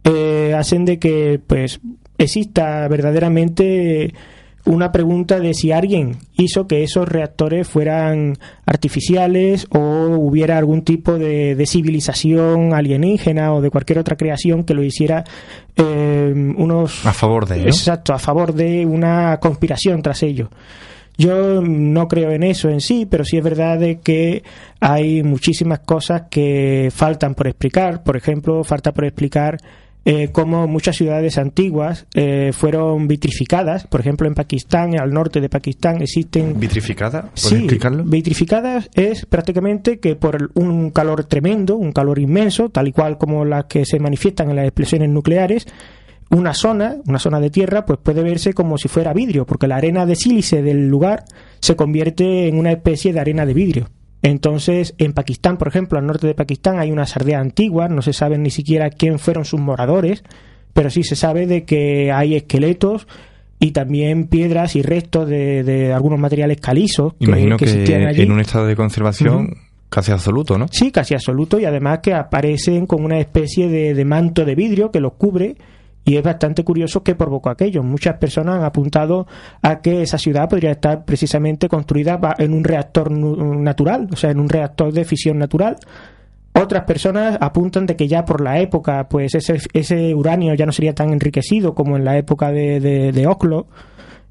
eh, 0.04 0.54
hacen 0.56 0.84
de 0.84 0.98
que 0.98 1.40
pues 1.46 1.80
exista 2.18 2.86
verdaderamente 2.88 4.14
una 4.64 4.92
pregunta 4.92 5.40
de 5.40 5.54
si 5.54 5.72
alguien 5.72 6.18
hizo 6.34 6.68
que 6.68 6.84
esos 6.84 7.08
reactores 7.08 7.66
fueran 7.66 8.38
artificiales 8.64 9.66
o 9.70 10.16
hubiera 10.16 10.56
algún 10.56 10.82
tipo 10.82 11.18
de, 11.18 11.60
civilización 11.66 12.72
alienígena 12.72 13.52
o 13.52 13.60
de 13.60 13.70
cualquier 13.70 13.98
otra 13.98 14.16
creación 14.16 14.62
que 14.62 14.74
lo 14.74 14.84
hiciera 14.84 15.24
eh, 15.76 16.32
unos 16.56 17.04
a 17.04 17.12
favor 17.12 17.46
de 17.46 17.62
exacto 17.62 18.12
a 18.12 18.18
favor 18.18 18.52
de 18.52 18.86
una 18.86 19.38
conspiración 19.38 20.00
tras 20.02 20.22
ello 20.22 20.50
yo 21.18 21.60
no 21.60 22.08
creo 22.08 22.30
en 22.30 22.42
eso 22.42 22.68
en 22.70 22.80
sí, 22.80 23.06
pero 23.06 23.24
sí 23.24 23.36
es 23.36 23.44
verdad 23.44 23.78
de 23.78 24.00
que 24.00 24.42
hay 24.80 25.22
muchísimas 25.22 25.80
cosas 25.80 26.22
que 26.30 26.90
faltan 26.92 27.34
por 27.34 27.48
explicar. 27.48 28.02
Por 28.02 28.16
ejemplo, 28.16 28.64
falta 28.64 28.92
por 28.92 29.04
explicar 29.04 29.58
eh, 30.04 30.30
cómo 30.32 30.66
muchas 30.66 30.96
ciudades 30.96 31.38
antiguas 31.38 32.06
eh, 32.14 32.50
fueron 32.52 33.06
vitrificadas. 33.06 33.86
Por 33.86 34.00
ejemplo, 34.00 34.26
en 34.26 34.34
Pakistán, 34.34 34.98
al 35.00 35.12
norte 35.12 35.40
de 35.40 35.48
Pakistán, 35.48 36.02
existen. 36.02 36.58
¿Vitrificadas? 36.58 37.26
Sí, 37.34 37.56
explicarlo? 37.56 38.04
vitrificadas 38.04 38.90
es 38.94 39.26
prácticamente 39.26 40.00
que 40.00 40.16
por 40.16 40.50
un 40.54 40.90
calor 40.90 41.24
tremendo, 41.24 41.76
un 41.76 41.92
calor 41.92 42.18
inmenso, 42.18 42.68
tal 42.68 42.88
y 42.88 42.92
cual 42.92 43.16
como 43.18 43.44
las 43.44 43.66
que 43.66 43.84
se 43.84 44.00
manifiestan 44.00 44.50
en 44.50 44.56
las 44.56 44.66
explosiones 44.66 45.08
nucleares, 45.08 45.66
una 46.30 46.54
zona, 46.54 46.96
una 47.06 47.18
zona 47.18 47.38
de 47.40 47.50
tierra, 47.50 47.84
pues 47.84 47.98
puede 48.02 48.22
verse 48.22 48.54
como 48.54 48.78
si 48.78 48.88
fuera 48.88 49.12
vidrio, 49.12 49.44
porque 49.46 49.68
la 49.68 49.76
arena 49.76 50.06
de 50.06 50.16
sílice 50.16 50.62
del 50.62 50.88
lugar 50.88 51.24
se 51.60 51.76
convierte 51.76 52.48
en 52.48 52.58
una 52.58 52.72
especie 52.72 53.12
de 53.12 53.20
arena 53.20 53.46
de 53.46 53.54
vidrio. 53.54 53.88
Entonces, 54.22 54.94
en 54.98 55.12
Pakistán, 55.12 55.58
por 55.58 55.68
ejemplo, 55.68 55.98
al 55.98 56.06
norte 56.06 56.28
de 56.28 56.34
Pakistán 56.34 56.78
hay 56.78 56.92
unas 56.92 57.16
aldeas 57.16 57.40
antiguas, 57.40 57.90
no 57.90 58.02
se 58.02 58.12
sabe 58.12 58.38
ni 58.38 58.50
siquiera 58.50 58.88
quién 58.90 59.18
fueron 59.18 59.44
sus 59.44 59.60
moradores, 59.60 60.22
pero 60.72 60.90
sí 60.90 61.02
se 61.02 61.16
sabe 61.16 61.46
de 61.46 61.64
que 61.64 62.12
hay 62.12 62.36
esqueletos 62.36 63.08
y 63.58 63.72
también 63.72 64.28
piedras 64.28 64.76
y 64.76 64.82
restos 64.82 65.28
de, 65.28 65.92
algunos 65.92 66.18
materiales 66.18 66.60
calizos 66.60 67.14
que, 67.14 67.26
Imagino 67.26 67.56
que, 67.56 67.84
en 67.84 68.32
un 68.32 68.40
estado 68.40 68.66
de 68.66 68.76
conservación 68.76 69.56
casi 69.88 70.12
absoluto, 70.12 70.56
¿no? 70.56 70.66
Sí, 70.70 70.90
casi 70.90 71.14
absoluto 71.14 71.60
y 71.60 71.64
además 71.64 71.98
que 72.02 72.14
aparecen 72.14 72.86
con 72.86 73.04
una 73.04 73.18
especie 73.18 73.68
de 73.68 74.04
manto 74.04 74.44
de 74.44 74.54
vidrio 74.54 74.90
que 74.90 75.00
los 75.00 75.14
cubre 75.14 75.56
y 76.04 76.16
es 76.16 76.22
bastante 76.22 76.64
curioso 76.64 77.02
que 77.02 77.14
provocó 77.14 77.50
aquello. 77.50 77.82
Muchas 77.82 78.16
personas 78.16 78.56
han 78.56 78.64
apuntado 78.64 79.26
a 79.62 79.80
que 79.80 80.02
esa 80.02 80.18
ciudad 80.18 80.48
podría 80.48 80.72
estar 80.72 81.04
precisamente 81.04 81.68
construida 81.68 82.18
en 82.38 82.52
un 82.52 82.64
reactor 82.64 83.10
natural, 83.10 84.08
o 84.12 84.16
sea, 84.16 84.30
en 84.30 84.40
un 84.40 84.48
reactor 84.48 84.92
de 84.92 85.04
fisión 85.04 85.38
natural. 85.38 85.76
Otras 86.54 86.84
personas 86.84 87.38
apuntan 87.40 87.86
de 87.86 87.96
que 87.96 88.08
ya 88.08 88.24
por 88.24 88.42
la 88.42 88.60
época, 88.60 89.08
pues 89.08 89.34
ese, 89.34 90.14
uranio 90.14 90.54
ya 90.54 90.66
no 90.66 90.72
sería 90.72 90.94
tan 90.94 91.12
enriquecido 91.12 91.74
como 91.74 91.96
en 91.96 92.04
la 92.04 92.18
época 92.18 92.50
de, 92.50 92.78
de, 92.80 93.12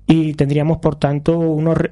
y 0.08 0.34
tendríamos 0.34 0.80
por 0.80 0.98
tanto 0.98 1.34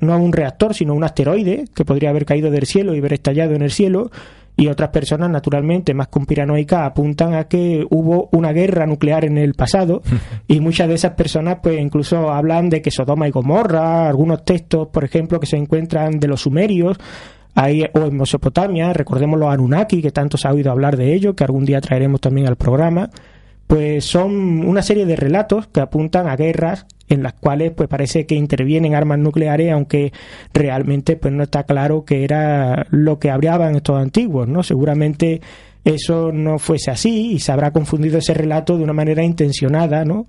no 0.01 0.19
un 0.19 0.33
reactor 0.33 0.73
sino 0.73 0.93
un 0.93 1.03
asteroide 1.03 1.65
que 1.73 1.85
podría 1.85 2.09
haber 2.09 2.25
caído 2.25 2.51
del 2.51 2.65
cielo 2.65 2.93
y 2.93 2.99
haber 2.99 3.13
estallado 3.13 3.53
en 3.53 3.61
el 3.61 3.71
cielo 3.71 4.11
y 4.59 4.67
otras 4.67 4.89
personas, 4.89 5.29
naturalmente, 5.29 5.93
más 5.93 6.09
conspiranoicas, 6.09 6.81
apuntan 6.81 7.33
a 7.33 7.45
que 7.45 7.85
hubo 7.89 8.27
una 8.33 8.51
guerra 8.51 8.85
nuclear 8.85 9.23
en 9.23 9.37
el 9.37 9.53
pasado 9.53 10.01
y 10.47 10.59
muchas 10.59 10.89
de 10.89 10.95
esas 10.95 11.13
personas, 11.13 11.59
pues 11.63 11.79
incluso 11.79 12.29
hablan 12.29 12.69
de 12.69 12.81
que 12.81 12.91
Sodoma 12.91 13.27
y 13.27 13.31
Gomorra, 13.31 14.09
algunos 14.09 14.43
textos, 14.43 14.89
por 14.89 15.05
ejemplo, 15.05 15.39
que 15.39 15.47
se 15.47 15.55
encuentran 15.57 16.19
de 16.19 16.27
los 16.27 16.41
sumerios, 16.41 16.97
Ahí, 17.55 17.83
o 17.93 18.05
en 18.05 18.15
Mesopotamia, 18.15 18.93
recordemos 18.93 19.39
los 19.39 19.51
Anunnaki, 19.51 20.01
que 20.01 20.11
tanto 20.11 20.37
se 20.37 20.47
ha 20.47 20.53
oído 20.53 20.71
hablar 20.71 20.95
de 20.95 21.13
ello, 21.13 21.35
que 21.35 21.43
algún 21.43 21.65
día 21.65 21.81
traeremos 21.81 22.21
también 22.21 22.47
al 22.47 22.55
programa, 22.55 23.09
pues 23.65 24.05
son 24.05 24.65
una 24.65 24.81
serie 24.81 25.05
de 25.05 25.15
relatos 25.15 25.67
que 25.67 25.81
apuntan 25.81 26.27
a 26.27 26.35
guerras 26.35 26.85
en 27.09 27.23
las 27.23 27.33
cuales 27.33 27.71
pues 27.71 27.89
parece 27.89 28.25
que 28.25 28.35
intervienen 28.35 28.95
armas 28.95 29.19
nucleares 29.19 29.71
aunque 29.71 30.13
realmente 30.53 31.15
pues 31.15 31.33
no 31.33 31.43
está 31.43 31.63
claro 31.63 32.05
que 32.05 32.23
era 32.23 32.85
lo 32.91 33.19
que 33.19 33.31
hablaban 33.31 33.75
estos 33.75 33.99
antiguos 33.99 34.47
no 34.47 34.63
seguramente 34.63 35.41
eso 35.85 36.31
no 36.31 36.59
fuese 36.59 36.91
así 36.91 37.31
y 37.33 37.39
se 37.39 37.51
habrá 37.51 37.71
confundido 37.71 38.17
ese 38.17 38.33
relato 38.33 38.77
de 38.77 38.83
una 38.83 38.93
manera 38.93 39.23
intencionada, 39.23 40.03
¿no? 40.03 40.27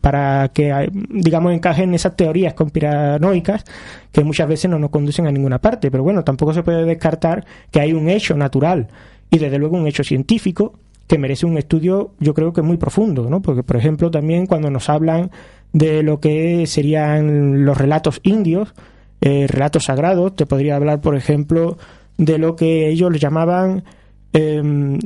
Para 0.00 0.50
que, 0.54 0.90
digamos, 1.10 1.52
encajen 1.52 1.94
esas 1.94 2.16
teorías 2.16 2.54
conspiranoicas 2.54 3.64
que 4.12 4.24
muchas 4.24 4.48
veces 4.48 4.70
no 4.70 4.78
nos 4.78 4.90
conducen 4.90 5.26
a 5.26 5.32
ninguna 5.32 5.58
parte. 5.58 5.90
Pero 5.90 6.04
bueno, 6.04 6.22
tampoco 6.22 6.54
se 6.54 6.62
puede 6.62 6.84
descartar 6.84 7.44
que 7.70 7.80
hay 7.80 7.92
un 7.92 8.08
hecho 8.08 8.36
natural 8.36 8.88
y 9.30 9.38
desde 9.38 9.58
luego 9.58 9.76
un 9.76 9.86
hecho 9.86 10.04
científico 10.04 10.74
que 11.06 11.18
merece 11.18 11.46
un 11.46 11.58
estudio, 11.58 12.12
yo 12.20 12.32
creo 12.32 12.52
que 12.52 12.62
muy 12.62 12.76
profundo, 12.76 13.28
¿no? 13.28 13.42
Porque, 13.42 13.62
por 13.62 13.76
ejemplo, 13.76 14.10
también 14.10 14.46
cuando 14.46 14.70
nos 14.70 14.88
hablan 14.88 15.30
de 15.72 16.02
lo 16.02 16.20
que 16.20 16.66
serían 16.66 17.64
los 17.64 17.76
relatos 17.76 18.20
indios, 18.22 18.74
eh, 19.20 19.46
relatos 19.48 19.84
sagrados, 19.84 20.36
te 20.36 20.46
podría 20.46 20.76
hablar, 20.76 21.00
por 21.00 21.16
ejemplo, 21.16 21.78
de 22.18 22.38
lo 22.38 22.56
que 22.56 22.88
ellos 22.88 23.18
llamaban, 23.18 23.84
em, 24.32 24.98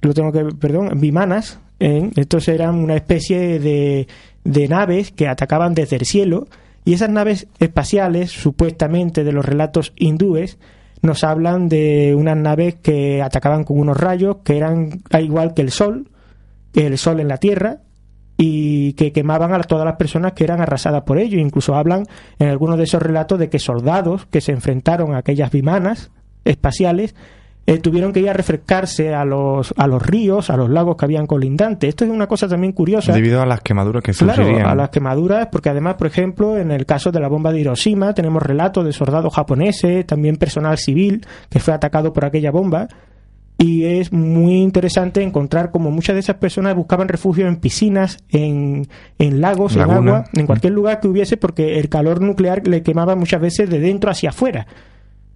lo 0.00 0.14
tengo 0.14 0.32
que, 0.32 0.44
perdón, 0.58 1.00
vimanas. 1.00 1.60
¿eh? 1.80 2.10
Estos 2.16 2.48
eran 2.48 2.76
una 2.76 2.96
especie 2.96 3.58
de, 3.58 4.06
de 4.44 4.68
naves 4.68 5.10
que 5.10 5.28
atacaban 5.28 5.74
desde 5.74 5.96
el 5.96 6.06
cielo 6.06 6.46
y 6.84 6.92
esas 6.94 7.10
naves 7.10 7.46
espaciales, 7.58 8.30
supuestamente 8.30 9.24
de 9.24 9.32
los 9.32 9.44
relatos 9.44 9.92
hindúes, 9.96 10.58
nos 11.02 11.24
hablan 11.24 11.68
de 11.68 12.14
unas 12.16 12.36
naves 12.36 12.76
que 12.76 13.22
atacaban 13.22 13.64
con 13.64 13.78
unos 13.78 13.96
rayos 13.96 14.38
que 14.44 14.56
eran 14.56 15.02
igual 15.20 15.54
que 15.54 15.62
el 15.62 15.70
Sol, 15.70 16.08
el 16.74 16.98
Sol 16.98 17.20
en 17.20 17.28
la 17.28 17.38
Tierra, 17.38 17.78
y 18.36 18.94
que 18.94 19.12
quemaban 19.12 19.52
a 19.54 19.60
todas 19.60 19.84
las 19.84 19.96
personas 19.96 20.32
que 20.32 20.44
eran 20.44 20.60
arrasadas 20.60 21.02
por 21.02 21.18
ello. 21.18 21.38
Incluso 21.38 21.74
hablan 21.74 22.04
en 22.38 22.48
algunos 22.48 22.78
de 22.78 22.84
esos 22.84 23.02
relatos 23.02 23.38
de 23.38 23.48
que 23.48 23.58
soldados 23.58 24.26
que 24.26 24.40
se 24.40 24.52
enfrentaron 24.52 25.14
a 25.14 25.18
aquellas 25.18 25.50
vimanas 25.50 26.10
espaciales 26.44 27.14
eh, 27.66 27.78
tuvieron 27.78 28.12
que 28.12 28.20
ir 28.20 28.28
a 28.28 28.34
refrescarse 28.34 29.14
a 29.14 29.24
los, 29.24 29.72
a 29.78 29.86
los 29.86 30.02
ríos, 30.02 30.50
a 30.50 30.56
los 30.56 30.68
lagos 30.68 30.96
que 30.96 31.06
habían 31.06 31.26
colindantes. 31.26 31.88
Esto 31.88 32.04
es 32.04 32.10
una 32.10 32.26
cosa 32.26 32.46
también 32.46 32.72
curiosa. 32.72 33.12
Debido 33.12 33.40
a 33.40 33.46
las 33.46 33.60
quemaduras 33.62 34.02
que 34.02 34.12
Claro, 34.12 34.68
a 34.68 34.74
las 34.74 34.90
quemaduras, 34.90 35.48
porque 35.50 35.70
además, 35.70 35.94
por 35.94 36.06
ejemplo, 36.06 36.58
en 36.58 36.70
el 36.70 36.84
caso 36.84 37.10
de 37.10 37.20
la 37.20 37.28
bomba 37.28 37.52
de 37.52 37.60
Hiroshima 37.60 38.12
tenemos 38.12 38.42
relatos 38.42 38.84
de 38.84 38.92
soldados 38.92 39.32
japoneses, 39.34 40.06
también 40.06 40.36
personal 40.36 40.76
civil 40.76 41.26
que 41.48 41.58
fue 41.58 41.72
atacado 41.72 42.12
por 42.12 42.26
aquella 42.26 42.50
bomba. 42.50 42.88
Y 43.56 43.84
es 43.84 44.12
muy 44.12 44.56
interesante 44.56 45.22
encontrar 45.22 45.70
como 45.70 45.90
muchas 45.90 46.14
de 46.14 46.20
esas 46.20 46.36
personas 46.36 46.74
buscaban 46.74 47.08
refugio 47.08 47.46
en 47.46 47.56
piscinas, 47.56 48.18
en, 48.30 48.88
en 49.18 49.40
lagos, 49.40 49.76
en 49.76 49.82
agua, 49.82 50.24
en 50.32 50.46
cualquier 50.46 50.72
lugar 50.72 51.00
que 51.00 51.06
hubiese, 51.06 51.36
porque 51.36 51.78
el 51.78 51.88
calor 51.88 52.20
nuclear 52.20 52.66
le 52.66 52.82
quemaba 52.82 53.14
muchas 53.14 53.40
veces 53.40 53.70
de 53.70 53.78
dentro 53.78 54.10
hacia 54.10 54.30
afuera. 54.30 54.66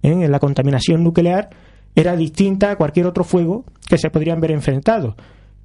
¿eh? 0.03 0.11
En 0.11 0.31
la 0.31 0.39
contaminación 0.39 1.03
nuclear 1.03 1.49
era 1.95 2.15
distinta 2.17 2.71
a 2.71 2.75
cualquier 2.75 3.05
otro 3.05 3.23
fuego 3.23 3.63
que 3.87 3.97
se 3.97 4.09
podrían 4.09 4.41
ver 4.41 4.51
enfrentados. 4.51 5.15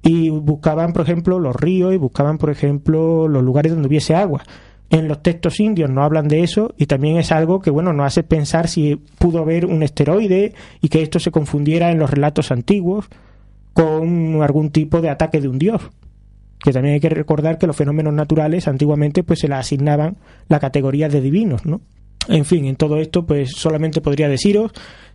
y 0.01 0.29
buscaban, 0.29 0.93
por 0.93 1.01
ejemplo, 1.01 1.39
los 1.39 1.55
ríos 1.55 1.93
y 1.93 1.97
buscaban, 1.97 2.37
por 2.37 2.51
ejemplo, 2.51 3.27
los 3.27 3.43
lugares 3.43 3.73
donde 3.73 3.87
hubiese 3.87 4.15
agua. 4.15 4.43
En 4.89 5.07
los 5.07 5.23
textos 5.23 5.59
indios 5.59 5.89
no 5.89 6.03
hablan 6.03 6.27
de 6.27 6.43
eso 6.43 6.73
y 6.77 6.85
también 6.85 7.17
es 7.17 7.31
algo 7.31 7.59
que, 7.59 7.71
bueno, 7.71 7.91
nos 7.91 8.05
hace 8.05 8.23
pensar 8.23 8.67
si 8.67 8.95
pudo 8.95 9.39
haber 9.39 9.65
un 9.65 9.81
esteroide 9.83 10.53
y 10.81 10.89
que 10.89 11.01
esto 11.01 11.19
se 11.19 11.31
confundiera 11.31 11.91
en 11.91 11.99
los 11.99 12.09
relatos 12.09 12.51
antiguos 12.51 13.07
con 13.73 14.41
algún 14.41 14.69
tipo 14.69 15.01
de 15.01 15.09
ataque 15.09 15.41
de 15.41 15.47
un 15.47 15.57
dios. 15.57 15.81
Que 16.59 16.71
también 16.71 16.95
hay 16.95 16.99
que 16.99 17.09
recordar 17.09 17.57
que 17.57 17.67
los 17.67 17.75
fenómenos 17.75 18.13
naturales 18.13 18.67
antiguamente 18.67 19.23
pues 19.23 19.39
se 19.39 19.47
les 19.47 19.57
asignaban 19.57 20.17
la 20.47 20.59
categoría 20.59 21.09
de 21.09 21.21
divinos, 21.21 21.65
¿no? 21.65 21.81
En 22.27 22.45
fin, 22.45 22.65
en 22.65 22.75
todo 22.75 22.97
esto 22.97 23.25
pues 23.25 23.51
solamente 23.51 24.01
podría 24.01 24.29
deciros 24.29 24.71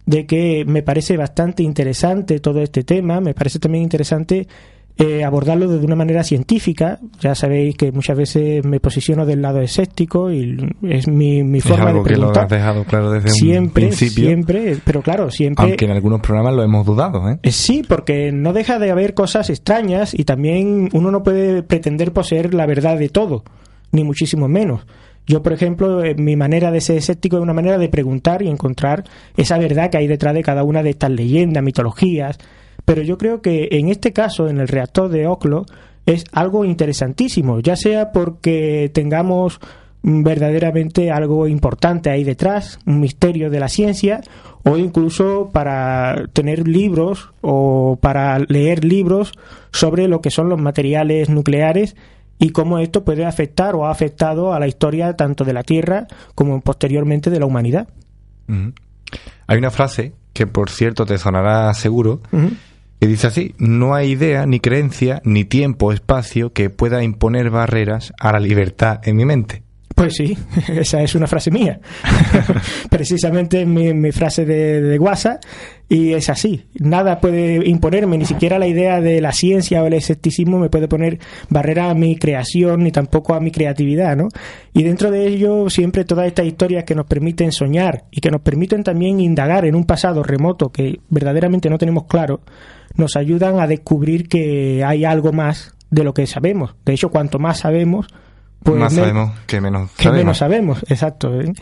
de 0.06 0.26
que 0.26 0.64
me 0.66 0.82
parece 0.82 1.16
bastante 1.16 1.62
interesante 1.62 2.40
todo 2.40 2.60
este 2.60 2.84
tema, 2.84 3.20
me 3.20 3.34
parece 3.34 3.58
también 3.58 3.82
interesante 3.82 4.46
eh, 4.96 5.24
abordarlo 5.24 5.68
de 5.68 5.84
una 5.84 5.96
manera 5.96 6.22
científica. 6.22 6.98
Ya 7.20 7.34
sabéis 7.34 7.76
que 7.76 7.92
muchas 7.92 8.16
veces 8.16 8.64
me 8.64 8.80
posiciono 8.80 9.24
del 9.24 9.40
lado 9.40 9.60
escéptico 9.60 10.30
y 10.30 10.56
es 10.82 11.08
mi, 11.08 11.42
mi 11.42 11.60
forma 11.60 11.92
de 11.92 12.02
preguntar. 12.02 12.12
que 12.12 12.20
lo 12.20 12.42
has 12.42 12.48
dejado 12.48 12.84
claro 12.84 13.10
desde 13.10 13.30
siempre, 13.30 13.84
un 13.84 13.88
principio. 13.90 14.26
Siempre, 14.26 14.76
pero 14.84 15.02
claro, 15.02 15.30
siempre. 15.30 15.64
Aunque 15.64 15.84
en 15.86 15.92
algunos 15.92 16.20
programas 16.20 16.54
lo 16.54 16.62
hemos 16.62 16.84
dudado, 16.84 17.28
¿eh? 17.30 17.38
¿eh? 17.42 17.52
Sí, 17.52 17.82
porque 17.86 18.30
no 18.32 18.52
deja 18.52 18.78
de 18.78 18.90
haber 18.90 19.14
cosas 19.14 19.50
extrañas 19.50 20.12
y 20.12 20.24
también 20.24 20.90
uno 20.92 21.10
no 21.10 21.22
puede 21.22 21.62
pretender 21.62 22.12
poseer 22.12 22.54
la 22.54 22.66
verdad 22.66 22.98
de 22.98 23.08
todo, 23.08 23.44
ni 23.92 24.04
muchísimo 24.04 24.48
menos. 24.48 24.86
Yo, 25.26 25.42
por 25.42 25.52
ejemplo, 25.52 26.02
eh, 26.04 26.14
mi 26.16 26.34
manera 26.36 26.70
de 26.70 26.80
ser 26.80 26.96
escéptico 26.96 27.36
es 27.36 27.42
una 27.42 27.52
manera 27.52 27.78
de 27.78 27.88
preguntar 27.88 28.42
y 28.42 28.48
encontrar 28.48 29.04
esa 29.36 29.58
verdad 29.58 29.90
que 29.90 29.98
hay 29.98 30.06
detrás 30.06 30.34
de 30.34 30.42
cada 30.42 30.64
una 30.64 30.82
de 30.82 30.90
estas 30.90 31.10
leyendas, 31.10 31.62
mitologías, 31.62 32.38
pero 32.84 33.02
yo 33.02 33.18
creo 33.18 33.40
que 33.40 33.68
en 33.72 33.88
este 33.88 34.12
caso, 34.12 34.48
en 34.48 34.58
el 34.58 34.68
reactor 34.68 35.08
de 35.08 35.26
Oclo, 35.26 35.66
es 36.06 36.24
algo 36.32 36.64
interesantísimo, 36.64 37.60
ya 37.60 37.76
sea 37.76 38.12
porque 38.12 38.90
tengamos 38.92 39.60
verdaderamente 40.02 41.10
algo 41.10 41.46
importante 41.46 42.10
ahí 42.10 42.24
detrás, 42.24 42.78
un 42.86 43.00
misterio 43.00 43.50
de 43.50 43.60
la 43.60 43.68
ciencia, 43.68 44.22
o 44.64 44.76
incluso 44.76 45.50
para 45.52 46.26
tener 46.32 46.66
libros 46.66 47.30
o 47.40 47.98
para 48.00 48.38
leer 48.38 48.84
libros 48.84 49.32
sobre 49.72 50.08
lo 50.08 50.20
que 50.20 50.30
son 50.30 50.48
los 50.48 50.60
materiales 50.60 51.28
nucleares 51.28 51.96
y 52.38 52.50
cómo 52.50 52.78
esto 52.78 53.04
puede 53.04 53.24
afectar 53.26 53.74
o 53.74 53.86
ha 53.86 53.90
afectado 53.90 54.52
a 54.52 54.58
la 54.58 54.66
historia 54.66 55.14
tanto 55.14 55.44
de 55.44 55.52
la 55.52 55.62
Tierra 55.62 56.06
como 56.34 56.60
posteriormente 56.60 57.30
de 57.30 57.38
la 57.38 57.46
humanidad. 57.46 57.88
Hay 59.46 59.58
una 59.58 59.70
frase 59.70 60.14
que, 60.32 60.46
por 60.46 60.70
cierto, 60.70 61.04
te 61.04 61.18
sonará 61.18 61.72
seguro, 61.74 62.20
y 63.00 63.06
dice 63.06 63.28
así, 63.28 63.54
no 63.58 63.94
hay 63.94 64.10
idea, 64.10 64.44
ni 64.44 64.60
creencia, 64.60 65.22
ni 65.24 65.44
tiempo 65.44 65.86
o 65.86 65.92
espacio 65.92 66.52
que 66.52 66.68
pueda 66.68 67.02
imponer 67.02 67.48
barreras 67.50 68.12
a 68.20 68.32
la 68.32 68.40
libertad 68.40 69.00
en 69.04 69.16
mi 69.16 69.24
mente. 69.24 69.62
Pues 69.94 70.14
sí, 70.16 70.36
esa 70.68 71.02
es 71.02 71.14
una 71.14 71.26
frase 71.26 71.50
mía. 71.50 71.80
Precisamente 72.90 73.66
mi, 73.66 73.92
mi 73.94 74.12
frase 74.12 74.44
de, 74.44 74.80
de 74.80 74.98
WhatsApp 74.98 75.42
y 75.88 76.12
es 76.12 76.30
así. 76.30 76.66
Nada 76.74 77.20
puede 77.20 77.68
imponerme, 77.68 78.16
ni 78.16 78.24
siquiera 78.24 78.58
la 78.58 78.66
idea 78.66 79.00
de 79.00 79.20
la 79.20 79.32
ciencia 79.32 79.82
o 79.82 79.86
el 79.86 79.94
escepticismo 79.94 80.58
me 80.58 80.70
puede 80.70 80.86
poner 80.86 81.18
barrera 81.48 81.90
a 81.90 81.94
mi 81.94 82.16
creación 82.16 82.84
ni 82.84 82.92
tampoco 82.92 83.34
a 83.34 83.40
mi 83.40 83.50
creatividad, 83.50 84.16
¿no? 84.16 84.28
Y 84.72 84.84
dentro 84.84 85.10
de 85.10 85.26
ello 85.26 85.68
siempre 85.68 86.04
todas 86.04 86.28
estas 86.28 86.46
historias 86.46 86.84
que 86.84 86.94
nos 86.94 87.06
permiten 87.06 87.50
soñar 87.50 88.04
y 88.10 88.20
que 88.20 88.30
nos 88.30 88.40
permiten 88.42 88.84
también 88.84 89.20
indagar 89.20 89.64
en 89.64 89.74
un 89.74 89.84
pasado 89.84 90.22
remoto 90.22 90.70
que 90.70 91.00
verdaderamente 91.08 91.68
no 91.68 91.76
tenemos 91.76 92.04
claro, 92.04 92.40
nos 92.94 93.16
ayudan 93.16 93.60
a 93.60 93.66
descubrir 93.66 94.28
que 94.28 94.84
hay 94.84 95.04
algo 95.04 95.32
más 95.32 95.74
de 95.90 96.04
lo 96.04 96.14
que 96.14 96.26
sabemos. 96.26 96.74
De 96.84 96.92
hecho, 96.92 97.10
cuanto 97.10 97.38
más 97.38 97.60
sabemos, 97.60 98.06
pues 98.62 98.78
más 98.78 98.92
sabemos 98.92 99.38
que 99.46 99.60
menos 99.60 99.90
que 99.92 100.04
sabemos. 100.04 100.24
menos 100.24 100.38
sabemos, 100.38 100.84
exacto. 100.88 101.40
¿eh? 101.40 101.52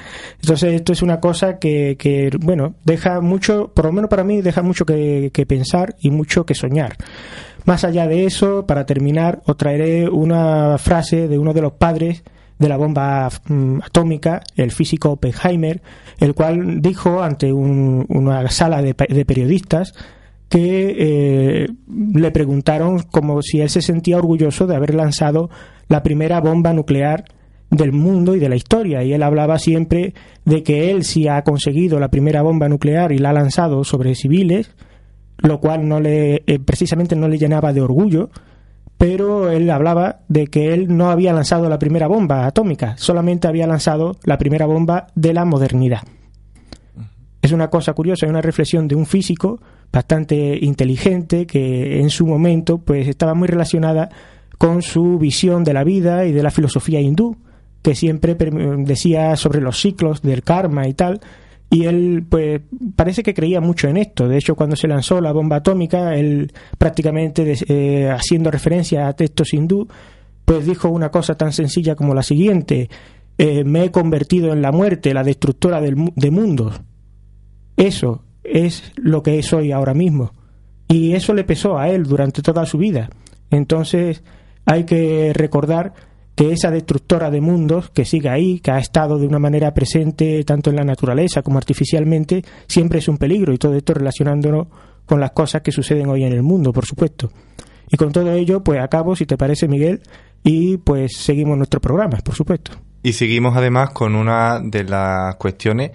Entonces 0.40 0.74
esto 0.74 0.92
es 0.92 1.02
una 1.02 1.20
cosa 1.20 1.58
que, 1.58 1.96
que, 1.98 2.30
bueno, 2.40 2.74
deja 2.84 3.20
mucho, 3.20 3.72
por 3.72 3.84
lo 3.86 3.92
menos 3.92 4.10
para 4.10 4.24
mí, 4.24 4.42
deja 4.42 4.62
mucho 4.62 4.84
que, 4.84 5.30
que, 5.32 5.46
pensar 5.46 5.94
y 6.00 6.10
mucho 6.10 6.44
que 6.44 6.54
soñar. 6.54 6.96
Más 7.64 7.84
allá 7.84 8.06
de 8.08 8.24
eso, 8.24 8.66
para 8.66 8.84
terminar, 8.84 9.42
os 9.46 9.56
traeré 9.56 10.08
una 10.08 10.76
frase 10.78 11.28
de 11.28 11.38
uno 11.38 11.52
de 11.52 11.62
los 11.62 11.72
padres 11.74 12.24
de 12.58 12.68
la 12.68 12.76
bomba 12.76 13.28
mm, 13.46 13.78
atómica, 13.84 14.42
el 14.56 14.72
físico 14.72 15.10
Oppenheimer, 15.10 15.80
el 16.18 16.34
cual 16.34 16.80
dijo 16.80 17.22
ante 17.22 17.52
un, 17.52 18.06
una 18.08 18.50
sala 18.50 18.82
de, 18.82 18.94
de 19.08 19.24
periodistas 19.24 19.94
que 20.48 20.96
eh, 20.98 21.68
le 21.88 22.30
preguntaron 22.30 23.02
como 23.10 23.42
si 23.42 23.60
él 23.60 23.68
se 23.68 23.82
sentía 23.82 24.16
orgulloso 24.16 24.66
de 24.66 24.76
haber 24.76 24.94
lanzado 24.94 25.50
la 25.88 26.02
primera 26.02 26.40
bomba 26.40 26.72
nuclear 26.72 27.24
del 27.70 27.92
mundo 27.92 28.34
y 28.34 28.38
de 28.38 28.48
la 28.48 28.56
historia. 28.56 29.02
Y 29.04 29.12
él 29.12 29.22
hablaba 29.22 29.58
siempre 29.58 30.14
de 30.44 30.62
que 30.62 30.90
él 30.90 31.04
sí 31.04 31.28
ha 31.28 31.42
conseguido 31.42 32.00
la 32.00 32.08
primera 32.08 32.42
bomba 32.42 32.68
nuclear 32.68 33.12
y 33.12 33.18
la 33.18 33.30
ha 33.30 33.34
lanzado 33.34 33.84
sobre 33.84 34.14
civiles, 34.14 34.74
lo 35.38 35.60
cual 35.60 35.86
no 35.86 36.00
le, 36.00 36.42
eh, 36.46 36.58
precisamente 36.58 37.14
no 37.14 37.28
le 37.28 37.38
llenaba 37.38 37.72
de 37.72 37.82
orgullo, 37.82 38.30
pero 38.96 39.50
él 39.50 39.70
hablaba 39.70 40.20
de 40.28 40.48
que 40.48 40.72
él 40.74 40.96
no 40.96 41.10
había 41.10 41.32
lanzado 41.32 41.68
la 41.68 41.78
primera 41.78 42.08
bomba 42.08 42.46
atómica, 42.46 42.96
solamente 42.96 43.46
había 43.46 43.66
lanzado 43.66 44.16
la 44.24 44.38
primera 44.38 44.66
bomba 44.66 45.06
de 45.14 45.32
la 45.32 45.44
modernidad. 45.44 46.02
Es 47.40 47.52
una 47.52 47.70
cosa 47.70 47.92
curiosa, 47.92 48.26
es 48.26 48.30
una 48.30 48.40
reflexión 48.40 48.88
de 48.88 48.96
un 48.96 49.06
físico 49.06 49.60
bastante 49.92 50.58
inteligente 50.60 51.46
que 51.46 52.00
en 52.00 52.10
su 52.10 52.26
momento 52.26 52.78
pues 52.78 53.08
estaba 53.08 53.34
muy 53.34 53.48
relacionada 53.48 54.10
con 54.58 54.82
su 54.82 55.18
visión 55.18 55.64
de 55.64 55.72
la 55.72 55.84
vida 55.84 56.26
y 56.26 56.32
de 56.32 56.42
la 56.42 56.50
filosofía 56.50 57.00
hindú 57.00 57.36
que 57.82 57.94
siempre 57.94 58.36
decía 58.78 59.36
sobre 59.36 59.60
los 59.60 59.80
ciclos 59.80 60.20
del 60.20 60.42
karma 60.42 60.86
y 60.88 60.94
tal 60.94 61.20
y 61.70 61.84
él 61.84 62.24
pues 62.28 62.62
parece 62.96 63.22
que 63.22 63.34
creía 63.34 63.60
mucho 63.60 63.88
en 63.88 63.98
esto. 63.98 64.26
De 64.26 64.38
hecho 64.38 64.56
cuando 64.56 64.74
se 64.74 64.88
lanzó 64.88 65.20
la 65.20 65.32
bomba 65.32 65.56
atómica 65.56 66.14
él 66.16 66.52
prácticamente 66.76 67.54
eh, 67.68 68.10
haciendo 68.10 68.50
referencia 68.50 69.06
a 69.06 69.12
textos 69.14 69.54
hindú 69.54 69.86
pues 70.44 70.66
dijo 70.66 70.88
una 70.88 71.10
cosa 71.10 71.36
tan 71.36 71.52
sencilla 71.52 71.94
como 71.94 72.14
la 72.14 72.22
siguiente 72.22 72.90
eh, 73.36 73.64
me 73.64 73.84
he 73.84 73.90
convertido 73.90 74.52
en 74.52 74.60
la 74.60 74.72
muerte 74.72 75.14
la 75.14 75.22
destructora 75.22 75.80
del, 75.80 76.12
de 76.16 76.30
mundos 76.30 76.80
eso 77.76 78.24
es 78.44 78.92
lo 78.96 79.22
que 79.22 79.38
es 79.38 79.52
hoy 79.52 79.72
ahora 79.72 79.94
mismo. 79.94 80.32
Y 80.88 81.12
eso 81.12 81.34
le 81.34 81.44
pesó 81.44 81.78
a 81.78 81.88
él 81.88 82.04
durante 82.04 82.42
toda 82.42 82.64
su 82.66 82.78
vida. 82.78 83.10
Entonces 83.50 84.22
hay 84.64 84.84
que 84.84 85.32
recordar 85.34 85.92
que 86.34 86.52
esa 86.52 86.70
destructora 86.70 87.30
de 87.30 87.40
mundos 87.40 87.90
que 87.90 88.04
sigue 88.04 88.28
ahí, 88.28 88.60
que 88.60 88.70
ha 88.70 88.78
estado 88.78 89.18
de 89.18 89.26
una 89.26 89.40
manera 89.40 89.74
presente 89.74 90.44
tanto 90.44 90.70
en 90.70 90.76
la 90.76 90.84
naturaleza 90.84 91.42
como 91.42 91.58
artificialmente, 91.58 92.44
siempre 92.68 93.00
es 93.00 93.08
un 93.08 93.18
peligro 93.18 93.52
y 93.52 93.58
todo 93.58 93.74
esto 93.74 93.94
relacionándonos 93.94 94.68
con 95.04 95.20
las 95.20 95.32
cosas 95.32 95.62
que 95.62 95.72
suceden 95.72 96.08
hoy 96.08 96.24
en 96.24 96.32
el 96.32 96.42
mundo, 96.42 96.72
por 96.72 96.86
supuesto. 96.86 97.32
Y 97.90 97.96
con 97.96 98.12
todo 98.12 98.30
ello, 98.32 98.62
pues 98.62 98.80
acabo, 98.80 99.16
si 99.16 99.26
te 99.26 99.36
parece, 99.36 99.66
Miguel, 99.66 100.00
y 100.44 100.76
pues 100.76 101.16
seguimos 101.16 101.56
nuestro 101.56 101.80
programa, 101.80 102.18
por 102.18 102.34
supuesto. 102.34 102.72
Y 103.02 103.14
seguimos 103.14 103.56
además 103.56 103.90
con 103.90 104.14
una 104.14 104.60
de 104.60 104.84
las 104.84 105.36
cuestiones 105.36 105.90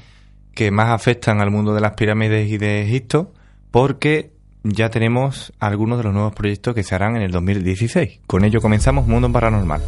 que 0.53 0.71
más 0.71 0.89
afectan 0.89 1.41
al 1.41 1.51
mundo 1.51 1.73
de 1.73 1.81
las 1.81 1.93
pirámides 1.93 2.49
y 2.49 2.57
de 2.57 2.83
Egipto, 2.83 3.33
porque 3.71 4.31
ya 4.63 4.89
tenemos 4.89 5.53
algunos 5.59 5.97
de 5.97 6.05
los 6.05 6.13
nuevos 6.13 6.33
proyectos 6.33 6.73
que 6.73 6.83
se 6.83 6.95
harán 6.95 7.15
en 7.15 7.23
el 7.23 7.31
2016. 7.31 8.21
Con 8.27 8.45
ello 8.45 8.61
comenzamos 8.61 9.07
Mundo 9.07 9.31
Paranormal. 9.31 9.81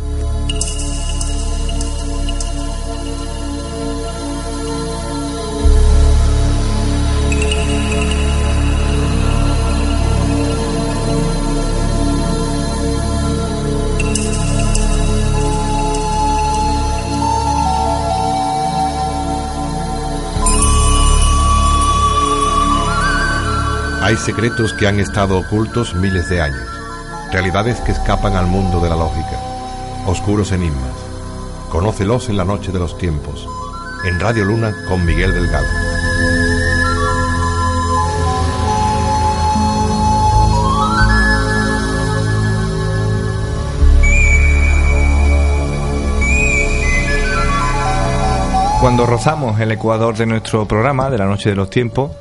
Hay 24.05 24.17
secretos 24.17 24.71
que 24.71 24.85
han 24.85 24.99
estado 24.99 25.39
ocultos 25.39 25.95
miles 25.95 26.29
de 26.29 26.39
años, 26.39 26.69
realidades 27.31 27.81
que 27.81 27.91
escapan 27.91 28.35
al 28.35 28.45
mundo 28.45 28.79
de 28.79 28.87
la 28.87 28.95
lógica, 28.95 29.39
oscuros 30.05 30.51
enigmas. 30.51 30.93
Conócelos 31.71 32.29
en 32.29 32.37
la 32.37 32.45
noche 32.45 32.71
de 32.71 32.77
los 32.77 32.99
tiempos, 32.99 33.49
en 34.05 34.19
Radio 34.19 34.45
Luna 34.45 34.75
con 34.87 35.03
Miguel 35.03 35.33
Delgado. 35.33 35.65
Cuando 48.79 49.07
rozamos 49.07 49.59
el 49.59 49.71
ecuador 49.71 50.15
de 50.15 50.27
nuestro 50.27 50.67
programa 50.67 51.09
de 51.09 51.17
la 51.17 51.25
Noche 51.25 51.49
de 51.49 51.55
los 51.55 51.71
Tiempos, 51.71 52.11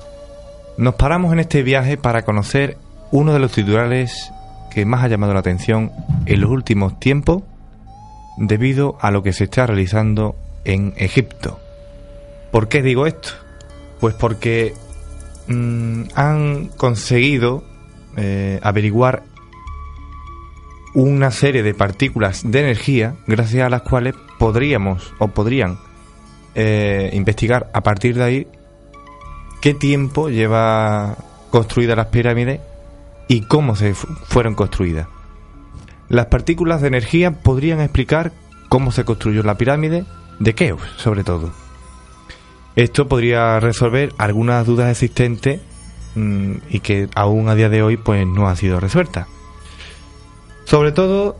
nos 0.76 0.94
paramos 0.94 1.32
en 1.32 1.40
este 1.40 1.62
viaje 1.62 1.96
para 1.96 2.24
conocer 2.24 2.76
uno 3.10 3.32
de 3.32 3.38
los 3.38 3.52
titulares 3.52 4.32
que 4.70 4.84
más 4.84 5.04
ha 5.04 5.08
llamado 5.08 5.32
la 5.32 5.40
atención 5.40 5.92
en 6.26 6.40
los 6.40 6.50
últimos 6.50 6.98
tiempos 6.98 7.42
debido 8.37 8.96
a 9.00 9.10
lo 9.10 9.22
que 9.22 9.32
se 9.32 9.44
está 9.44 9.66
realizando 9.66 10.34
en 10.64 10.92
Egipto. 10.96 11.60
¿Por 12.50 12.68
qué 12.68 12.82
digo 12.82 13.06
esto? 13.06 13.30
Pues 14.00 14.14
porque 14.14 14.74
mm, 15.46 16.02
han 16.14 16.68
conseguido 16.76 17.62
eh, 18.16 18.58
averiguar 18.62 19.22
una 20.94 21.30
serie 21.30 21.62
de 21.62 21.74
partículas 21.74 22.42
de 22.44 22.60
energía 22.60 23.16
gracias 23.26 23.66
a 23.66 23.70
las 23.70 23.82
cuales 23.82 24.14
podríamos 24.38 25.12
o 25.18 25.28
podrían 25.28 25.78
eh, 26.54 27.10
investigar 27.12 27.70
a 27.72 27.82
partir 27.82 28.16
de 28.16 28.24
ahí 28.24 28.46
qué 29.64 29.72
tiempo 29.72 30.29
lleva 30.29 31.16
construidas 31.48 31.96
las 31.96 32.09
pirámides 32.09 32.61
y 33.29 33.46
cómo 33.46 33.77
se 33.77 33.94
fueron 33.94 34.55
construidas. 34.55 35.09
Las 36.11 36.27
partículas 36.27 36.83
de 36.83 36.88
energía 36.88 37.31
podrían 37.31 37.81
explicar 37.81 38.33
cómo 38.68 38.92
se 38.92 39.07
construyó 39.07 39.42
la 39.42 39.57
pirámide 39.57 40.05
de 40.38 40.55
Keops, 40.55 40.85
sobre 40.98 41.24
todo. 41.24 41.50
Esto 42.77 43.09
podría 43.09 43.59
resolver 43.59 44.12
algunas 44.18 44.66
dudas 44.66 44.90
existentes 44.90 45.62
mm, 46.14 46.57
y 46.68 46.81
que 46.81 47.09
aún 47.14 47.48
a 47.48 47.55
día 47.55 47.70
de 47.70 47.83
hoy 47.83 47.96
pues 47.96 48.27
no 48.27 48.46
han 48.46 48.59
sido 48.59 48.81
resueltas. 48.81 49.29
Sobre 50.64 50.92
todo 50.92 51.38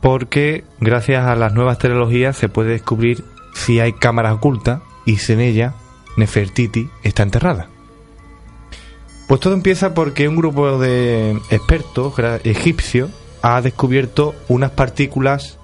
porque 0.00 0.64
gracias 0.80 1.26
a 1.26 1.36
las 1.36 1.52
nuevas 1.52 1.76
tecnologías 1.76 2.38
se 2.38 2.48
puede 2.48 2.70
descubrir 2.70 3.22
si 3.52 3.80
hay 3.80 3.92
cámaras 3.92 4.32
ocultas 4.32 4.80
y 5.04 5.18
si 5.18 5.34
en 5.34 5.40
ella 5.40 5.74
Nefertiti 6.16 6.88
está 7.02 7.22
enterrada. 7.22 7.68
Pues 9.28 9.40
todo 9.40 9.54
empieza 9.54 9.92
porque 9.94 10.28
un 10.28 10.36
grupo 10.36 10.78
de 10.78 11.32
expertos 11.50 12.14
egipcios 12.44 13.10
ha 13.42 13.60
descubierto 13.60 14.34
unas 14.48 14.70
partículas, 14.70 15.58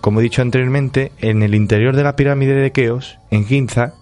como 0.00 0.20
he 0.20 0.22
dicho 0.22 0.42
anteriormente, 0.42 1.12
en 1.18 1.42
el 1.42 1.54
interior 1.54 1.96
de 1.96 2.02
la 2.02 2.14
pirámide 2.14 2.54
de 2.54 2.72
Keos, 2.72 3.18
en 3.30 3.46
Ginza, 3.46 3.94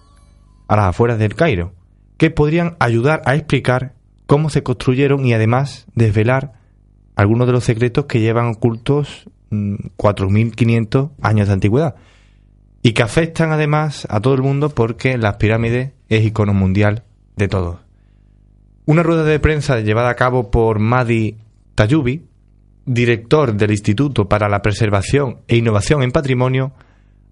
a 0.67 0.75
las 0.75 0.85
afueras 0.85 1.17
del 1.17 1.35
Cairo, 1.35 1.73
que 2.17 2.29
podrían 2.29 2.75
ayudar 2.79 3.21
a 3.25 3.35
explicar 3.35 3.93
cómo 4.25 4.49
se 4.49 4.63
construyeron 4.63 5.25
y 5.25 5.33
además 5.33 5.87
desvelar 5.95 6.53
algunos 7.15 7.47
de 7.47 7.53
los 7.53 7.63
secretos 7.63 8.05
que 8.05 8.19
llevan 8.19 8.47
ocultos 8.47 9.29
4.500 9.49 11.09
mm, 11.09 11.25
años 11.25 11.47
de 11.47 11.53
antigüedad 11.53 11.95
y 12.87 12.93
que 12.93 13.03
afectan 13.03 13.51
además 13.51 14.07
a 14.09 14.21
todo 14.21 14.33
el 14.33 14.41
mundo 14.41 14.69
porque 14.69 15.17
las 15.17 15.35
pirámides 15.35 15.91
es 16.07 16.23
icono 16.23 16.53
mundial 16.53 17.03
de 17.35 17.49
todos. 17.49 17.79
Una 18.85 19.03
rueda 19.03 19.25
de 19.25 19.41
prensa 19.41 19.81
llevada 19.81 20.09
a 20.09 20.15
cabo 20.15 20.49
por 20.49 20.79
Madi 20.79 21.35
Tayubi, 21.75 22.23
director 22.85 23.53
del 23.55 23.71
Instituto 23.71 24.29
para 24.29 24.47
la 24.47 24.61
Preservación 24.61 25.39
e 25.49 25.57
Innovación 25.57 26.01
en 26.01 26.13
Patrimonio, 26.13 26.71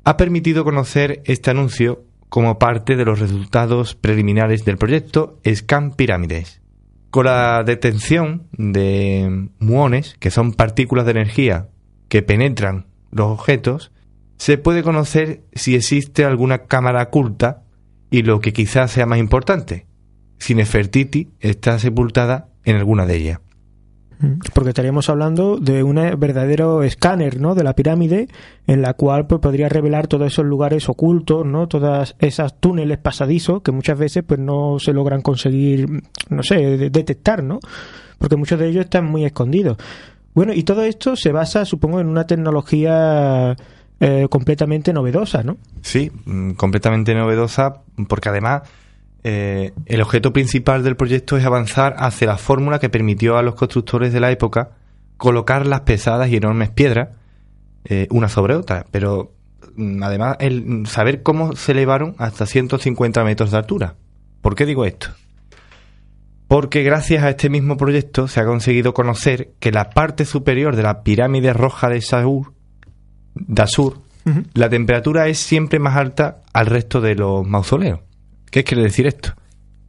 ha 0.03 0.17
permitido 0.17 0.65
conocer 0.65 1.21
este 1.23 1.51
anuncio 1.51 2.03
como 2.27 2.59
parte 2.59 2.97
de 2.97 3.05
los 3.05 3.19
resultados 3.19 3.95
preliminares 3.95 4.65
del 4.65 4.77
proyecto 4.77 5.39
Scan 5.47 5.91
Pirámides. 5.91 6.59
Con 7.11 7.27
la 7.27 7.63
detención 7.63 8.49
de 8.51 9.47
muones, 9.59 10.17
que 10.19 10.31
son 10.31 10.51
partículas 10.51 11.05
de 11.05 11.11
energía 11.11 11.69
que 12.09 12.23
penetran 12.23 12.87
los 13.09 13.27
objetos, 13.27 13.93
se 14.37 14.57
puede 14.57 14.83
conocer 14.83 15.43
si 15.53 15.75
existe 15.75 16.25
alguna 16.25 16.65
cámara 16.65 17.03
oculta 17.03 17.63
y 18.09 18.23
lo 18.23 18.39
que 18.39 18.53
quizás 18.53 18.91
sea 18.91 19.05
más 19.05 19.19
importante, 19.19 19.87
si 20.37 20.55
Nefertiti 20.55 21.29
está 21.39 21.79
sepultada 21.79 22.49
en 22.63 22.75
alguna 22.75 23.05
de 23.05 23.15
ellas. 23.15 23.39
Porque 24.53 24.69
estaríamos 24.69 25.09
hablando 25.09 25.57
de 25.57 25.83
un 25.83 25.95
verdadero 26.17 26.83
escáner, 26.83 27.39
¿no? 27.39 27.53
De 27.53 27.63
la 27.63 27.75
pirámide, 27.75 28.29
en 28.65 28.81
la 28.81 28.93
cual 28.93 29.27
pues, 29.27 29.41
podría 29.41 29.67
revelar 29.67 30.07
todos 30.07 30.27
esos 30.27 30.45
lugares 30.45 30.87
ocultos, 30.87 31.45
¿no? 31.45 31.67
Todas 31.67 32.15
esas 32.19 32.59
túneles 32.59 32.97
pasadizos 32.97 33.61
que 33.61 33.71
muchas 33.71 33.99
veces 33.99 34.23
pues 34.25 34.39
no 34.39 34.77
se 34.79 34.93
logran 34.93 35.21
conseguir, 35.21 35.87
no 36.29 36.43
sé, 36.43 36.55
detectar, 36.89 37.43
¿no? 37.43 37.59
Porque 38.17 38.37
muchos 38.37 38.57
de 38.57 38.69
ellos 38.69 38.85
están 38.85 39.05
muy 39.05 39.25
escondidos. 39.25 39.77
Bueno, 40.33 40.53
y 40.53 40.63
todo 40.63 40.83
esto 40.83 41.15
se 41.15 41.31
basa, 41.31 41.65
supongo, 41.65 41.99
en 41.99 42.07
una 42.07 42.25
tecnología 42.25 43.55
eh, 43.99 44.27
completamente 44.29 44.91
novedosa, 44.93 45.43
¿no? 45.43 45.57
Sí, 45.81 46.11
mm, 46.25 46.51
completamente 46.51 47.13
novedosa, 47.15 47.81
porque 48.07 48.29
además 48.29 48.63
eh, 49.23 49.73
el 49.85 50.01
objeto 50.01 50.33
principal 50.33 50.83
del 50.83 50.95
proyecto 50.95 51.37
es 51.37 51.45
avanzar 51.45 51.95
hacia 51.97 52.27
la 52.27 52.37
fórmula 52.37 52.79
que 52.79 52.89
permitió 52.89 53.37
a 53.37 53.41
los 53.41 53.55
constructores 53.55 54.13
de 54.13 54.19
la 54.19 54.31
época 54.31 54.71
colocar 55.17 55.65
las 55.65 55.81
pesadas 55.81 56.29
y 56.29 56.35
enormes 56.35 56.71
piedras 56.71 57.09
eh, 57.85 58.07
una 58.09 58.29
sobre 58.29 58.55
otra, 58.55 58.85
pero 58.91 59.33
mm, 59.75 60.03
además 60.03 60.37
el 60.39 60.85
saber 60.87 61.23
cómo 61.23 61.55
se 61.55 61.71
elevaron 61.71 62.15
hasta 62.17 62.45
150 62.45 63.23
metros 63.23 63.51
de 63.51 63.57
altura. 63.57 63.95
¿Por 64.41 64.55
qué 64.55 64.65
digo 64.65 64.85
esto? 64.85 65.07
Porque 66.47 66.83
gracias 66.83 67.23
a 67.23 67.29
este 67.29 67.49
mismo 67.49 67.77
proyecto 67.77 68.27
se 68.27 68.39
ha 68.39 68.45
conseguido 68.45 68.93
conocer 68.93 69.53
que 69.59 69.71
la 69.71 69.89
parte 69.89 70.25
superior 70.25 70.75
de 70.75 70.83
la 70.83 71.03
pirámide 71.03 71.53
roja 71.53 71.89
de 71.89 72.01
Saur, 72.01 72.54
Dasur, 73.35 73.99
la 74.53 74.69
temperatura 74.69 75.27
es 75.27 75.37
siempre 75.37 75.79
más 75.79 75.95
alta 75.95 76.41
al 76.51 76.65
resto 76.65 76.99
de 76.99 77.15
los 77.15 77.45
mausoleos. 77.45 77.99
¿Qué 78.49 78.63
quiere 78.63 78.83
decir 78.83 79.05
esto? 79.05 79.33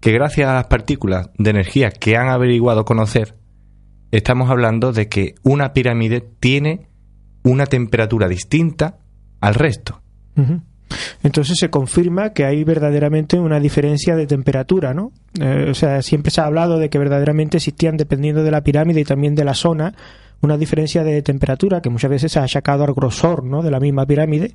Que 0.01 0.13
gracias 0.13 0.49
a 0.49 0.55
las 0.55 0.67
partículas 0.67 1.31
de 1.39 1.51
energía 1.51 1.91
que 1.91 2.17
han 2.17 2.29
averiguado 2.29 2.85
conocer, 2.85 3.35
estamos 4.11 4.51
hablando 4.51 4.93
de 4.93 5.09
que 5.09 5.35
una 5.43 5.73
pirámide 5.73 6.21
tiene 6.21 6.89
una 7.45 7.67
temperatura 7.67 8.29
distinta 8.29 8.99
al 9.41 9.55
resto. 9.55 10.03
Entonces 11.23 11.59
se 11.59 11.71
confirma 11.71 12.31
que 12.31 12.45
hay 12.45 12.63
verdaderamente 12.65 13.39
una 13.39 13.59
diferencia 13.59 14.17
de 14.17 14.27
temperatura, 14.27 14.95
¿no? 14.95 15.13
Eh, 15.41 15.69
o 15.71 15.75
sea, 15.75 16.03
siempre 16.03 16.31
se 16.31 16.41
ha 16.41 16.45
hablado 16.45 16.79
de 16.79 16.91
que 16.91 16.99
verdaderamente 16.99 17.57
existían, 17.57 17.97
dependiendo 17.97 18.43
de 18.43 18.51
la 18.51 18.63
pirámide 18.63 19.01
y 19.01 19.05
también 19.05 19.35
de 19.35 19.45
la 19.45 19.55
zona, 19.55 19.95
una 20.43 20.57
diferencia 20.57 21.03
de 21.03 21.23
temperatura 21.23 21.81
que 21.81 21.91
muchas 21.91 22.11
veces 22.11 22.33
se 22.33 22.39
ha 22.39 22.45
achacado 22.45 22.85
al 22.85 22.95
grosor, 22.95 23.45
¿no? 23.45 23.63
De 23.63 23.71
la 23.71 23.81
misma 23.81 24.07
pirámide 24.07 24.53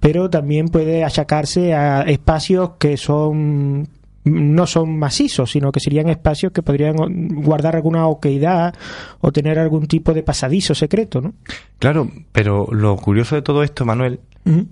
pero 0.00 0.28
también 0.30 0.68
puede 0.68 1.04
achacarse 1.04 1.74
a 1.74 2.02
espacios 2.02 2.72
que 2.78 2.96
son 2.96 3.88
no 4.24 4.66
son 4.66 4.98
macizos, 4.98 5.52
sino 5.52 5.70
que 5.70 5.78
serían 5.78 6.08
espacios 6.08 6.52
que 6.52 6.60
podrían 6.60 6.96
guardar 7.42 7.76
alguna 7.76 8.08
oqueidad 8.08 8.74
o 9.20 9.30
tener 9.30 9.56
algún 9.56 9.86
tipo 9.86 10.12
de 10.12 10.24
pasadizo 10.24 10.74
secreto, 10.74 11.20
¿no? 11.20 11.34
Claro, 11.78 12.10
pero 12.32 12.66
lo 12.72 12.96
curioso 12.96 13.36
de 13.36 13.42
todo 13.42 13.62
esto, 13.62 13.84
Manuel, 13.84 14.18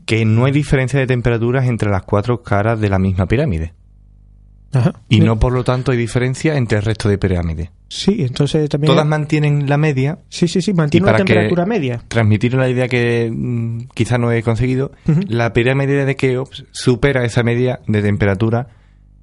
que 0.07 0.25
no 0.25 0.47
hay 0.47 0.53
diferencia 0.53 0.99
de 0.99 1.07
temperaturas 1.07 1.69
entre 1.69 1.89
las 1.89 2.03
cuatro 2.03 2.43
caras 2.43 2.81
de 2.81 2.89
la 2.89 2.99
misma 2.99 3.27
pirámide. 3.27 3.75
Y 5.09 5.21
no, 5.21 5.39
por 5.39 5.53
lo 5.53 5.65
tanto, 5.65 5.93
hay 5.93 5.99
diferencia 5.99 6.57
entre 6.57 6.79
el 6.79 6.85
resto 6.85 7.09
de 7.09 7.19
pirámides. 7.19 7.71
Sí, 7.89 8.17
entonces 8.21 8.69
también... 8.69 8.93
Todas 8.93 9.07
mantienen 9.07 9.69
la 9.69 9.77
media. 9.77 10.19
Sí, 10.29 10.49
sí, 10.49 10.61
sí, 10.63 10.73
mantienen 10.73 11.09
una 11.09 11.19
temperatura 11.19 11.67
media. 11.67 12.03
Transmitir 12.09 12.55
la 12.55 12.69
idea 12.69 12.89
que 12.89 13.31
mm, 13.33 13.89
quizás 13.95 14.19
no 14.19 14.33
he 14.33 14.43
conseguido, 14.43 14.93
la 15.29 15.53
pirámide 15.53 16.05
de 16.05 16.17
Keops 16.17 16.65
supera 16.73 17.25
esa 17.25 17.43
media 17.43 17.81
de 17.87 18.03
temperatura 18.03 18.69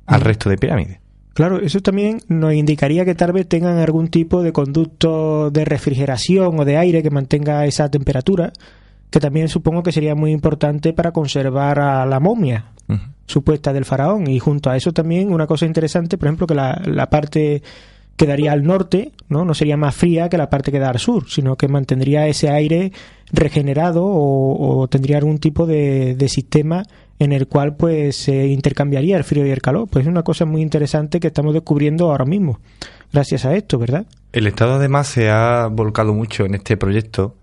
al 0.05 0.21
resto 0.21 0.49
de 0.49 0.57
pirámides. 0.57 0.99
Claro, 1.33 1.61
eso 1.61 1.79
también 1.79 2.19
nos 2.27 2.53
indicaría 2.53 3.05
que 3.05 3.15
tal 3.15 3.31
vez 3.31 3.47
tengan 3.47 3.77
algún 3.77 4.09
tipo 4.09 4.43
de 4.43 4.51
conducto 4.51 5.49
de 5.49 5.63
refrigeración 5.63 6.59
o 6.59 6.65
de 6.65 6.77
aire 6.77 7.01
que 7.01 7.09
mantenga 7.09 7.65
esa 7.65 7.89
temperatura, 7.89 8.51
que 9.09 9.19
también 9.19 9.47
supongo 9.47 9.81
que 9.81 9.93
sería 9.93 10.13
muy 10.13 10.31
importante 10.31 10.93
para 10.93 11.11
conservar 11.11 11.79
a 11.79 12.05
la 12.05 12.19
momia 12.19 12.71
supuesta 13.25 13.73
del 13.73 13.85
faraón. 13.85 14.27
Y 14.27 14.39
junto 14.39 14.69
a 14.69 14.77
eso 14.77 14.91
también 14.91 15.31
una 15.33 15.47
cosa 15.47 15.65
interesante, 15.65 16.17
por 16.17 16.27
ejemplo, 16.27 16.47
que 16.47 16.55
la, 16.55 16.81
la 16.85 17.09
parte 17.09 17.61
quedaría 18.21 18.51
al 18.51 18.63
norte, 18.63 19.13
¿no? 19.29 19.45
No 19.45 19.55
sería 19.55 19.77
más 19.77 19.95
fría 19.95 20.29
que 20.29 20.37
la 20.37 20.47
parte 20.47 20.71
que 20.71 20.77
da 20.77 20.89
al 20.89 20.99
sur, 20.99 21.27
sino 21.27 21.55
que 21.55 21.67
mantendría 21.67 22.27
ese 22.27 22.49
aire 22.49 22.91
regenerado 23.33 24.03
o, 24.05 24.87
tendría 24.89 25.17
algún 25.17 25.39
tipo 25.39 25.65
de, 25.65 26.15
sistema 26.29 26.83
en 27.17 27.33
el 27.33 27.47
cual 27.47 27.75
pues 27.75 28.15
se 28.15 28.45
intercambiaría 28.47 29.17
el 29.17 29.23
frío 29.23 29.45
y 29.47 29.49
el 29.49 29.61
calor. 29.61 29.87
Pues 29.89 30.05
es 30.05 30.09
una 30.09 30.21
cosa 30.21 30.45
muy 30.45 30.61
interesante 30.61 31.19
que 31.19 31.27
estamos 31.27 31.53
descubriendo 31.53 32.11
ahora 32.11 32.25
mismo, 32.25 32.59
gracias 33.11 33.45
a 33.45 33.55
esto, 33.55 33.79
¿verdad? 33.79 34.05
El 34.33 34.45
Estado 34.45 34.75
además 34.75 35.07
se 35.07 35.31
ha 35.31 35.67
volcado 35.71 36.13
mucho 36.13 36.45
en 36.45 36.53
este 36.53 36.77
proyecto 36.77 37.35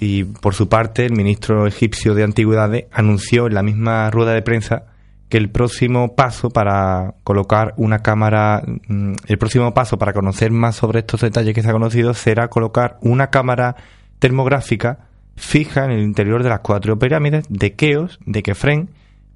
y 0.00 0.24
por 0.24 0.54
su 0.54 0.68
parte 0.68 1.04
el 1.04 1.12
ministro 1.12 1.66
egipcio 1.66 2.14
de 2.14 2.24
Antigüedades 2.24 2.86
anunció 2.92 3.46
en 3.46 3.54
la 3.54 3.62
misma 3.62 4.10
rueda 4.10 4.32
de 4.32 4.42
prensa 4.42 4.84
que 5.28 5.36
el 5.36 5.50
próximo 5.50 6.14
paso 6.14 6.50
para 6.50 7.14
colocar 7.24 7.74
una 7.76 7.98
cámara, 7.98 8.62
mm, 8.64 9.14
el 9.26 9.38
próximo 9.38 9.74
paso 9.74 9.98
para 9.98 10.12
conocer 10.12 10.50
más 10.50 10.76
sobre 10.76 11.00
estos 11.00 11.20
detalles 11.20 11.54
que 11.54 11.62
se 11.62 11.68
ha 11.68 11.72
conocido 11.72 12.14
será 12.14 12.48
colocar 12.48 12.98
una 13.00 13.28
cámara 13.30 13.76
termográfica 14.18 15.00
fija 15.34 15.84
en 15.84 15.90
el 15.90 16.02
interior 16.02 16.42
de 16.42 16.48
las 16.48 16.60
cuatro 16.60 16.98
pirámides 16.98 17.44
de 17.48 17.74
Keos, 17.74 18.18
de 18.24 18.42
Kefren, 18.42 18.90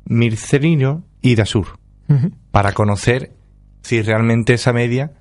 Mircelino 0.04 1.04
y 1.20 1.34
Dasur, 1.34 1.78
para 2.50 2.72
conocer 2.72 3.32
si 3.82 4.00
realmente 4.02 4.54
esa 4.54 4.72
media 4.72 5.12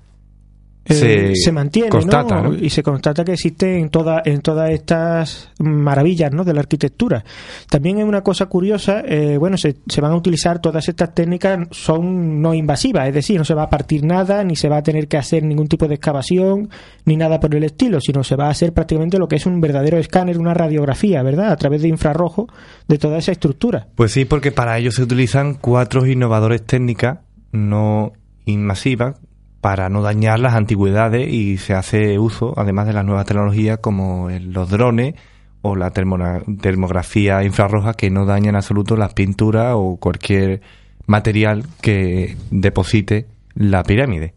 eh, 0.90 1.36
se, 1.36 1.52
mantiene 1.52 1.88
constata, 1.88 2.42
¿no? 2.42 2.54
y 2.54 2.70
se 2.70 2.82
constata 2.82 3.24
que 3.24 3.32
existe 3.32 3.78
en, 3.78 3.90
toda, 3.90 4.22
en 4.24 4.40
todas 4.40 4.70
estas 4.70 5.50
maravillas 5.58 6.32
¿no? 6.32 6.44
de 6.44 6.54
la 6.54 6.60
arquitectura. 6.60 7.24
También 7.68 7.98
es 7.98 8.04
una 8.04 8.22
cosa 8.22 8.46
curiosa, 8.46 9.02
eh, 9.06 9.36
bueno, 9.38 9.56
se, 9.56 9.76
se, 9.86 10.00
van 10.00 10.12
a 10.12 10.16
utilizar 10.16 10.60
todas 10.60 10.88
estas 10.88 11.14
técnicas, 11.14 11.68
son 11.70 12.40
no 12.40 12.54
invasivas, 12.54 13.08
es 13.08 13.14
decir, 13.14 13.38
no 13.38 13.44
se 13.44 13.54
va 13.54 13.64
a 13.64 13.70
partir 13.70 14.04
nada, 14.04 14.44
ni 14.44 14.56
se 14.56 14.68
va 14.68 14.78
a 14.78 14.82
tener 14.82 15.08
que 15.08 15.16
hacer 15.16 15.42
ningún 15.42 15.68
tipo 15.68 15.86
de 15.88 15.94
excavación, 15.94 16.70
ni 17.04 17.16
nada 17.16 17.40
por 17.40 17.54
el 17.54 17.64
estilo, 17.64 18.00
sino 18.00 18.24
se 18.24 18.36
va 18.36 18.46
a 18.46 18.50
hacer 18.50 18.72
prácticamente 18.72 19.18
lo 19.18 19.28
que 19.28 19.36
es 19.36 19.46
un 19.46 19.60
verdadero 19.60 19.98
escáner, 19.98 20.38
una 20.38 20.54
radiografía, 20.54 21.22
¿verdad? 21.22 21.52
A 21.52 21.56
través 21.56 21.82
de 21.82 21.88
infrarrojo 21.88 22.48
de 22.88 22.98
toda 22.98 23.18
esa 23.18 23.32
estructura. 23.32 23.88
Pues 23.94 24.12
sí, 24.12 24.24
porque 24.24 24.52
para 24.52 24.78
ello 24.78 24.92
se 24.92 25.02
utilizan 25.02 25.54
cuatro 25.54 26.06
innovadores 26.06 26.62
técnicas 26.62 27.18
no 27.52 28.12
invasivas 28.44 29.16
para 29.60 29.88
no 29.88 30.02
dañar 30.02 30.40
las 30.40 30.54
antigüedades 30.54 31.28
y 31.28 31.58
se 31.58 31.74
hace 31.74 32.18
uso, 32.18 32.54
además 32.56 32.86
de 32.86 32.94
las 32.94 33.04
nuevas 33.04 33.26
tecnologías 33.26 33.78
como 33.78 34.28
los 34.30 34.70
drones 34.70 35.14
o 35.62 35.76
la 35.76 35.90
termografía 35.90 37.44
infrarroja 37.44 37.94
que 37.94 38.10
no 38.10 38.24
dañan 38.24 38.50
en 38.50 38.56
absoluto 38.56 38.96
las 38.96 39.12
pinturas 39.12 39.74
o 39.76 39.98
cualquier 39.98 40.62
material 41.06 41.64
que 41.82 42.36
deposite 42.50 43.26
la 43.54 43.82
pirámide. 43.82 44.34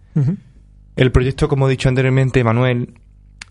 El 0.96 1.12
proyecto, 1.12 1.48
como 1.48 1.68
he 1.68 1.72
dicho 1.72 1.88
anteriormente, 1.88 2.44
Manuel, 2.44 2.94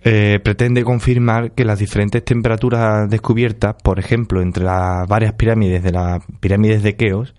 eh, 0.05 0.41
pretende 0.43 0.85
confirmar 0.85 1.53
que 1.53 1.65
las 1.65 1.79
diferentes 1.79 2.25
temperaturas 2.25 3.09
descubiertas, 3.09 3.77
por 3.83 3.99
ejemplo, 3.99 4.43
entre 4.43 4.65
las 4.65 5.09
varias 5.09 5.35
pirámides 5.35 5.83
de 5.83 5.93
las 5.93 6.23
pirámides 6.41 6.83
de 6.83 6.97
Keos, 6.97 7.35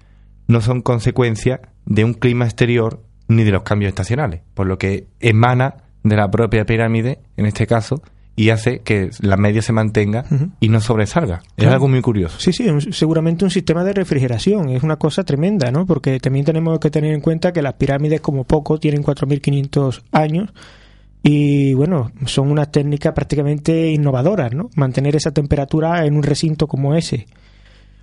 no 0.47 0.61
son 0.61 0.81
consecuencia 0.81 1.61
de 1.85 2.03
un 2.03 2.13
clima 2.13 2.45
exterior 2.45 3.03
ni 3.35 3.43
de 3.43 3.51
los 3.51 3.63
cambios 3.63 3.89
estacionales, 3.89 4.41
por 4.53 4.67
lo 4.67 4.77
que 4.77 5.07
emana 5.19 5.75
de 6.03 6.15
la 6.15 6.29
propia 6.29 6.65
pirámide, 6.65 7.19
en 7.37 7.45
este 7.45 7.65
caso, 7.67 8.01
y 8.35 8.49
hace 8.49 8.79
que 8.79 9.11
la 9.19 9.37
media 9.37 9.61
se 9.61 9.73
mantenga 9.73 10.25
y 10.59 10.69
no 10.69 10.81
sobresalga. 10.81 11.43
Es 11.55 11.67
algo 11.67 11.87
muy 11.87 12.01
curioso. 12.01 12.39
Sí, 12.39 12.51
sí, 12.51 12.67
seguramente 12.91 13.45
un 13.45 13.51
sistema 13.51 13.83
de 13.83 13.93
refrigeración. 13.93 14.69
Es 14.69 14.81
una 14.81 14.95
cosa 14.95 15.23
tremenda, 15.23 15.71
¿no? 15.71 15.85
Porque 15.85 16.19
también 16.19 16.43
tenemos 16.43 16.79
que 16.79 16.89
tener 16.89 17.13
en 17.13 17.21
cuenta 17.21 17.53
que 17.53 17.61
las 17.61 17.73
pirámides, 17.73 18.21
como 18.21 18.43
poco, 18.43 18.79
tienen 18.79 19.03
4.500 19.03 20.01
años 20.11 20.51
y, 21.21 21.73
bueno, 21.73 22.11
son 22.25 22.51
unas 22.51 22.71
técnicas 22.71 23.13
prácticamente 23.13 23.91
innovadoras, 23.91 24.51
¿no? 24.53 24.69
Mantener 24.75 25.15
esa 25.15 25.31
temperatura 25.31 26.03
en 26.05 26.15
un 26.15 26.23
recinto 26.23 26.67
como 26.67 26.95
ese. 26.95 27.27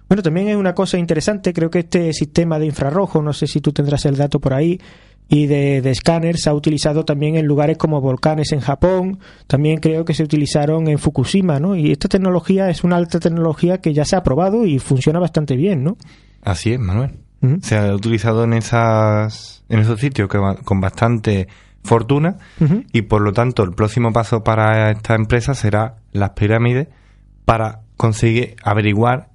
Bueno, 0.08 0.22
también 0.22 0.48
es 0.48 0.56
una 0.56 0.74
cosa 0.74 0.98
interesante, 0.98 1.52
creo 1.52 1.70
que 1.70 1.80
este 1.80 2.12
sistema 2.12 2.58
de 2.58 2.66
infrarrojo, 2.66 3.22
no 3.22 3.32
sé 3.32 3.46
si 3.46 3.60
tú 3.60 3.72
tendrás 3.72 4.06
el 4.06 4.16
dato 4.16 4.40
por 4.40 4.54
ahí, 4.54 4.80
y 5.32 5.46
de, 5.46 5.80
de 5.80 5.90
escáner 5.90 6.38
se 6.38 6.50
ha 6.50 6.54
utilizado 6.54 7.04
también 7.04 7.36
en 7.36 7.46
lugares 7.46 7.78
como 7.78 8.00
volcanes 8.00 8.50
en 8.50 8.58
Japón, 8.58 9.20
también 9.46 9.78
creo 9.78 10.04
que 10.04 10.12
se 10.12 10.24
utilizaron 10.24 10.88
en 10.88 10.98
Fukushima, 10.98 11.60
¿no? 11.60 11.76
Y 11.76 11.92
esta 11.92 12.08
tecnología 12.08 12.68
es 12.68 12.82
una 12.82 12.96
alta 12.96 13.20
tecnología 13.20 13.78
que 13.78 13.94
ya 13.94 14.04
se 14.04 14.16
ha 14.16 14.24
probado 14.24 14.66
y 14.66 14.80
funciona 14.80 15.20
bastante 15.20 15.56
bien, 15.56 15.84
¿no? 15.84 15.96
Así 16.42 16.72
es, 16.72 16.80
Manuel. 16.80 17.12
Se 17.62 17.78
ha 17.78 17.94
utilizado 17.94 18.44
en 18.44 18.52
esas 18.52 19.64
en 19.70 19.78
esos 19.78 19.98
sitios 19.98 20.28
que, 20.28 20.38
con 20.62 20.80
bastante 20.80 21.48
fortuna 21.82 22.36
y 22.92 23.02
por 23.02 23.22
lo 23.22 23.32
tanto 23.32 23.62
el 23.62 23.72
próximo 23.72 24.12
paso 24.12 24.44
para 24.44 24.90
esta 24.90 25.14
empresa 25.14 25.54
será 25.54 25.94
las 26.12 26.30
pirámides 26.30 26.88
para 27.46 27.80
conseguir 27.96 28.56
averiguar 28.62 29.29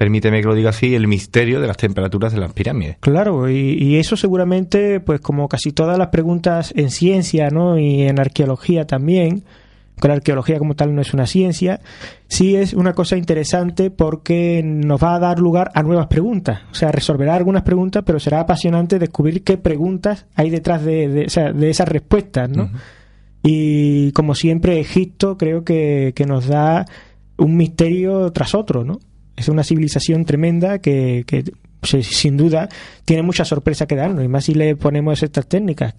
permíteme 0.00 0.40
que 0.40 0.46
lo 0.46 0.54
diga 0.54 0.70
así, 0.70 0.94
el 0.94 1.06
misterio 1.06 1.60
de 1.60 1.66
las 1.66 1.76
temperaturas 1.76 2.32
de 2.32 2.40
las 2.40 2.54
pirámides. 2.54 2.96
Claro, 3.00 3.50
y, 3.50 3.96
eso 3.96 4.16
seguramente, 4.16 4.98
pues 4.98 5.20
como 5.20 5.46
casi 5.46 5.72
todas 5.72 5.98
las 5.98 6.08
preguntas 6.08 6.72
en 6.74 6.90
ciencia, 6.90 7.50
¿no? 7.50 7.78
Y 7.78 8.04
en 8.04 8.18
arqueología 8.18 8.86
también, 8.86 9.44
que 10.00 10.08
la 10.08 10.14
arqueología 10.14 10.58
como 10.58 10.74
tal 10.74 10.94
no 10.94 11.02
es 11.02 11.12
una 11.12 11.26
ciencia, 11.26 11.82
sí 12.28 12.56
es 12.56 12.72
una 12.72 12.94
cosa 12.94 13.18
interesante 13.18 13.90
porque 13.90 14.62
nos 14.64 15.04
va 15.04 15.16
a 15.16 15.18
dar 15.18 15.38
lugar 15.38 15.70
a 15.74 15.82
nuevas 15.82 16.06
preguntas. 16.06 16.62
O 16.72 16.74
sea, 16.74 16.90
resolverá 16.90 17.34
algunas 17.34 17.62
preguntas, 17.62 18.02
pero 18.06 18.18
será 18.18 18.40
apasionante 18.40 18.98
descubrir 18.98 19.44
qué 19.44 19.58
preguntas 19.58 20.24
hay 20.34 20.48
detrás 20.48 20.82
de, 20.82 21.26
esas 21.26 21.88
respuestas, 21.90 22.48
¿no? 22.48 22.70
Y 23.42 24.12
como 24.12 24.34
siempre, 24.34 24.80
Egipto 24.80 25.36
creo 25.36 25.62
que, 25.62 26.14
que 26.16 26.24
nos 26.24 26.46
da 26.46 26.86
un 27.36 27.54
misterio 27.58 28.32
tras 28.32 28.54
otro, 28.54 28.82
¿no? 28.82 28.98
Es 29.40 29.48
una 29.48 29.64
civilización 29.64 30.24
tremenda 30.24 30.78
que, 30.80 31.24
sin 31.82 32.36
duda 32.36 32.68
tiene 33.04 33.22
mucha 33.22 33.44
sorpresa 33.44 33.86
que 33.86 33.96
darnos, 33.96 34.24
y 34.24 34.28
más 34.28 34.44
si 34.44 34.54
le 34.54 34.76
ponemos 34.76 35.22
estas 35.22 35.48
técnicas. 35.48 35.94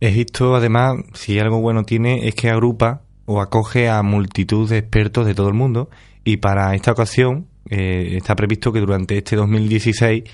Egipto, 0.00 0.56
además, 0.56 0.96
si 1.14 1.38
algo 1.38 1.60
bueno 1.60 1.84
tiene, 1.84 2.26
es 2.26 2.34
que 2.34 2.50
agrupa 2.50 3.02
o 3.26 3.40
acoge 3.40 3.88
a 3.88 4.02
multitud 4.02 4.68
de 4.68 4.78
expertos 4.78 5.26
de 5.26 5.34
todo 5.34 5.48
el 5.48 5.54
mundo, 5.54 5.90
y 6.24 6.38
para 6.38 6.74
esta 6.74 6.92
ocasión 6.92 7.46
eh, 7.68 8.16
está 8.16 8.34
previsto 8.34 8.72
que 8.72 8.80
durante 8.80 9.18
este 9.18 9.36
2016 9.36 10.24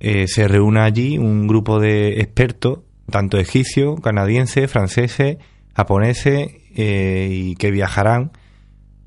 eh, 0.00 0.26
se 0.26 0.48
reúna 0.48 0.84
allí 0.84 1.18
un 1.18 1.46
grupo 1.46 1.78
de 1.78 2.20
expertos, 2.20 2.80
tanto 3.10 3.38
egipcios, 3.38 4.00
canadienses, 4.00 4.70
franceses, 4.70 5.36
japoneses, 5.74 6.48
eh, 6.74 7.28
y 7.30 7.54
que 7.56 7.70
viajarán 7.70 8.32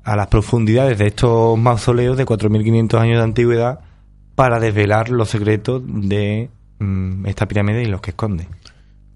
a 0.04 0.16
las 0.16 0.28
profundidades 0.28 0.98
de 0.98 1.08
estos 1.08 1.58
mausoleos 1.58 2.16
de 2.16 2.26
4.500 2.26 2.98
años 2.98 3.18
de 3.18 3.24
antigüedad 3.24 3.80
para 4.34 4.58
desvelar 4.58 5.10
los 5.10 5.28
secretos 5.28 5.82
de 5.86 6.48
mm, 6.78 7.26
esta 7.26 7.46
pirámide 7.46 7.82
y 7.82 7.86
los 7.86 8.00
que 8.00 8.10
esconde. 8.10 8.48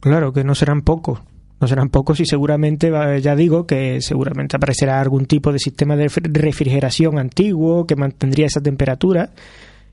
Claro, 0.00 0.32
que 0.32 0.44
no 0.44 0.54
serán 0.54 0.82
pocos. 0.82 1.20
No 1.60 1.68
serán 1.68 1.88
pocos 1.88 2.20
y 2.20 2.26
seguramente, 2.26 2.92
ya 3.22 3.34
digo, 3.34 3.66
que 3.66 4.02
seguramente 4.02 4.56
aparecerá 4.56 5.00
algún 5.00 5.24
tipo 5.24 5.52
de 5.52 5.58
sistema 5.58 5.96
de 5.96 6.08
refrigeración 6.08 7.18
antiguo 7.18 7.86
que 7.86 7.96
mantendría 7.96 8.46
esa 8.46 8.60
temperatura 8.60 9.30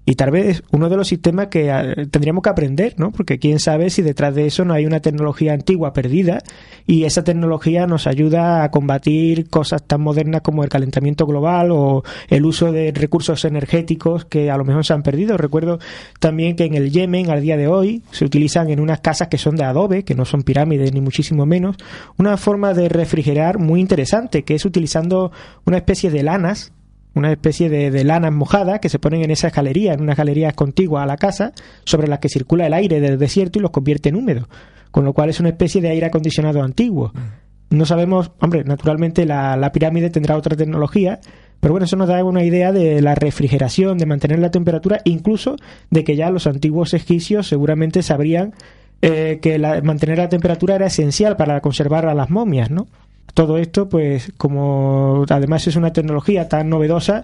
y 0.06 0.16
tal 0.16 0.32
vez 0.32 0.64
uno 0.72 0.90
de 0.90 0.98
los 0.98 1.08
sistemas 1.08 1.48
que 1.48 1.72
ah, 1.72 1.94
tendríamos 2.10 2.42
que 2.42 2.50
aprender, 2.50 2.96
¿no? 2.98 3.12
Porque 3.12 3.38
quién 3.38 3.60
sabe 3.60 3.90
si 3.90 4.02
detrás 4.02 4.34
de 4.34 4.48
eso 4.48 4.66
no 4.66 4.74
hay 4.74 4.86
una 4.86 5.00
tecnología 5.00 5.54
antigua 5.54 5.94
perdida 5.94 6.40
y 6.88 7.04
esa 7.04 7.24
tecnología 7.24 7.86
nos 7.86 8.08
ayuda 8.08 8.64
a 8.64 8.72
combatir 8.72 9.48
cosas 9.50 9.84
tan 9.84 10.02
modernas 10.02 10.42
como 10.42 10.64
el 10.64 10.70
calentamiento 10.70 11.28
global 11.28 11.70
o 11.72 12.04
el 12.30 12.46
uso 12.46 12.72
de 12.72 12.92
recursos 12.92 13.46
energéticos 13.46 14.26
que 14.26 14.50
a 14.50 14.58
lo 14.58 14.66
mejor 14.66 14.86
se 14.86 14.94
han 14.94 15.04
perdido. 15.04 15.38
Recuerdo 15.38 15.78
también 16.20 16.56
que 16.56 16.66
en 16.66 16.74
el 16.74 16.92
Yemen 16.92 17.30
al 17.30 17.42
día 17.42 17.56
de 17.56 17.68
hoy 17.68 18.02
se 18.12 18.26
utilizan 18.26 18.70
en 18.72 18.80
unas 18.80 19.02
casas 19.02 19.28
que 19.28 19.38
son 19.38 19.56
de 19.56 19.66
adobe, 19.66 20.04
que 20.04 20.16
no 20.16 20.26
son 20.26 20.42
pirámides 20.42 20.94
ni 20.94 21.02
muchísimo 21.02 21.46
menos, 21.46 21.76
una 22.18 22.38
forma 22.38 22.74
de 22.74 22.90
refrigerar 22.90 23.60
muy 23.60 23.80
interesante, 23.80 24.44
que 24.44 24.56
es 24.56 24.66
utilizando 24.66 25.32
una 25.66 25.78
especie 25.78 26.10
de 26.10 26.24
lanas 26.24 26.74
una 27.14 27.32
especie 27.32 27.70
de, 27.70 27.92
de, 27.92 28.04
lanas 28.04 28.32
mojadas 28.32 28.80
que 28.80 28.90
se 28.90 29.00
ponen 29.00 29.24
en 29.24 29.32
esas 29.32 29.54
galerías, 29.54 29.96
en 29.96 30.04
unas 30.04 30.18
galerías 30.18 30.54
contiguas 30.54 31.04
a 31.04 31.08
la 31.08 31.18
casa, 31.18 31.54
sobre 31.84 32.08
las 32.08 32.20
que 32.20 32.30
circula 32.30 32.68
el 32.68 32.74
aire 32.74 33.00
del 33.00 33.18
desierto 33.18 33.60
y 33.60 33.62
los 33.62 33.72
convierte 33.72 34.10
en 34.10 34.16
húmedos, 34.16 34.48
con 34.92 35.06
lo 35.06 35.14
cual 35.14 35.30
es 35.30 35.40
una 35.40 35.50
especie 35.50 35.82
de 35.82 35.90
aire 35.90 36.06
acondicionado 36.06 36.64
antiguo. 36.64 37.12
Mm. 37.14 37.78
No 37.78 37.86
sabemos, 37.86 38.32
hombre, 38.40 38.64
naturalmente 38.66 39.26
la, 39.26 39.56
la 39.56 39.72
pirámide 39.72 40.10
tendrá 40.10 40.36
otra 40.36 40.56
tecnología, 40.56 41.20
pero 41.62 41.74
bueno, 41.74 41.86
eso 41.86 41.96
nos 41.96 42.08
da 42.08 42.24
una 42.24 42.44
idea 42.44 42.72
de 42.72 43.02
la 43.02 43.16
refrigeración, 43.16 43.98
de 43.98 44.06
mantener 44.06 44.40
la 44.40 44.52
temperatura, 44.52 45.00
incluso 45.06 45.56
de 45.90 46.04
que 46.04 46.16
ya 46.16 46.32
los 46.32 46.48
antiguos 46.48 46.94
egipcios 46.94 47.48
seguramente 47.48 48.02
sabrían 48.04 48.54
eh, 49.02 49.40
que 49.42 49.58
la, 49.58 49.82
mantener 49.82 50.18
la 50.18 50.28
temperatura 50.30 50.76
era 50.76 50.88
esencial 50.88 51.38
para 51.38 51.62
conservar 51.62 52.08
a 52.08 52.14
las 52.14 52.30
momias, 52.30 52.72
¿no? 52.72 52.88
Todo 53.34 53.58
esto, 53.58 53.88
pues 53.90 54.32
como 54.38 55.26
además 55.30 55.68
es 55.68 55.76
una 55.76 55.94
tecnología 55.94 56.50
tan 56.50 56.70
novedosa, 56.70 57.22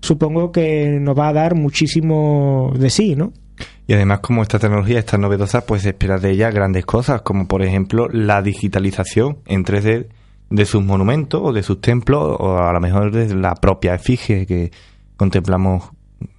supongo 0.00 0.52
que 0.52 0.98
nos 1.00 1.18
va 1.18 1.28
a 1.28 1.32
dar 1.32 1.54
muchísimo 1.54 2.72
de 2.78 2.90
sí, 2.90 3.16
¿no? 3.16 3.32
Y 3.86 3.94
además, 3.94 4.20
como 4.20 4.42
esta 4.42 4.58
tecnología 4.58 4.98
es 4.98 5.06
tan 5.06 5.20
novedosa, 5.20 5.64
pues 5.64 5.82
se 5.82 5.90
espera 5.90 6.18
de 6.18 6.30
ella 6.30 6.50
grandes 6.50 6.84
cosas, 6.84 7.22
como 7.22 7.46
por 7.46 7.62
ejemplo 7.62 8.08
la 8.08 8.42
digitalización 8.42 9.38
en 9.46 9.64
3D 9.64 10.08
de 10.50 10.64
sus 10.64 10.84
monumentos 10.84 11.40
o 11.42 11.52
de 11.52 11.62
sus 11.62 11.80
templos, 11.80 12.36
o 12.38 12.58
a 12.58 12.72
lo 12.72 12.80
mejor 12.80 13.12
de 13.12 13.34
la 13.34 13.54
propia 13.54 13.94
efigie 13.94 14.46
que 14.46 14.70
contemplamos 15.16 15.90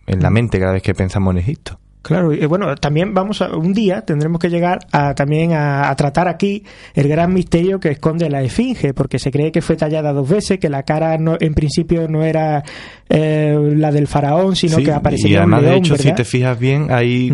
en 0.05 0.21
la 0.21 0.29
mente 0.29 0.59
cada 0.59 0.73
vez 0.73 0.83
que 0.83 0.93
pensamos 0.93 1.31
en 1.33 1.39
Egipto. 1.39 1.79
Claro, 2.07 2.33
y 2.33 2.45
bueno, 2.45 2.73
también 2.75 3.13
vamos 3.13 3.41
a 3.41 3.53
un 3.53 3.73
día 3.73 3.99
tendremos 3.99 4.39
que 4.39 4.49
llegar 4.49 4.79
a 4.93 5.13
también 5.13 5.51
a, 5.51 5.93
tratar 5.97 6.29
aquí 6.29 6.63
el 6.93 7.09
gran 7.09 7.33
misterio 7.33 7.81
que 7.81 7.89
esconde 7.89 8.29
la 8.29 8.41
esfinge, 8.41 8.93
porque 8.93 9.19
se 9.19 9.29
cree 9.29 9.51
que 9.51 9.61
fue 9.61 9.75
tallada 9.75 10.13
dos 10.13 10.29
veces, 10.29 10.57
que 10.57 10.69
la 10.69 10.83
cara 10.83 11.17
no, 11.17 11.35
en 11.37 11.53
principio 11.53 12.07
no 12.07 12.23
era 12.23 12.63
eh, 13.09 13.53
la 13.75 13.91
del 13.91 14.07
faraón, 14.07 14.55
sino 14.55 14.77
que 14.77 14.89
aparecía 14.89 15.31
y 15.31 15.35
además, 15.35 15.63
de 15.63 15.75
hecho, 15.75 15.97
si 15.97 16.13
te 16.13 16.23
fijas 16.23 16.57
bien, 16.57 16.87
hay 16.91 17.29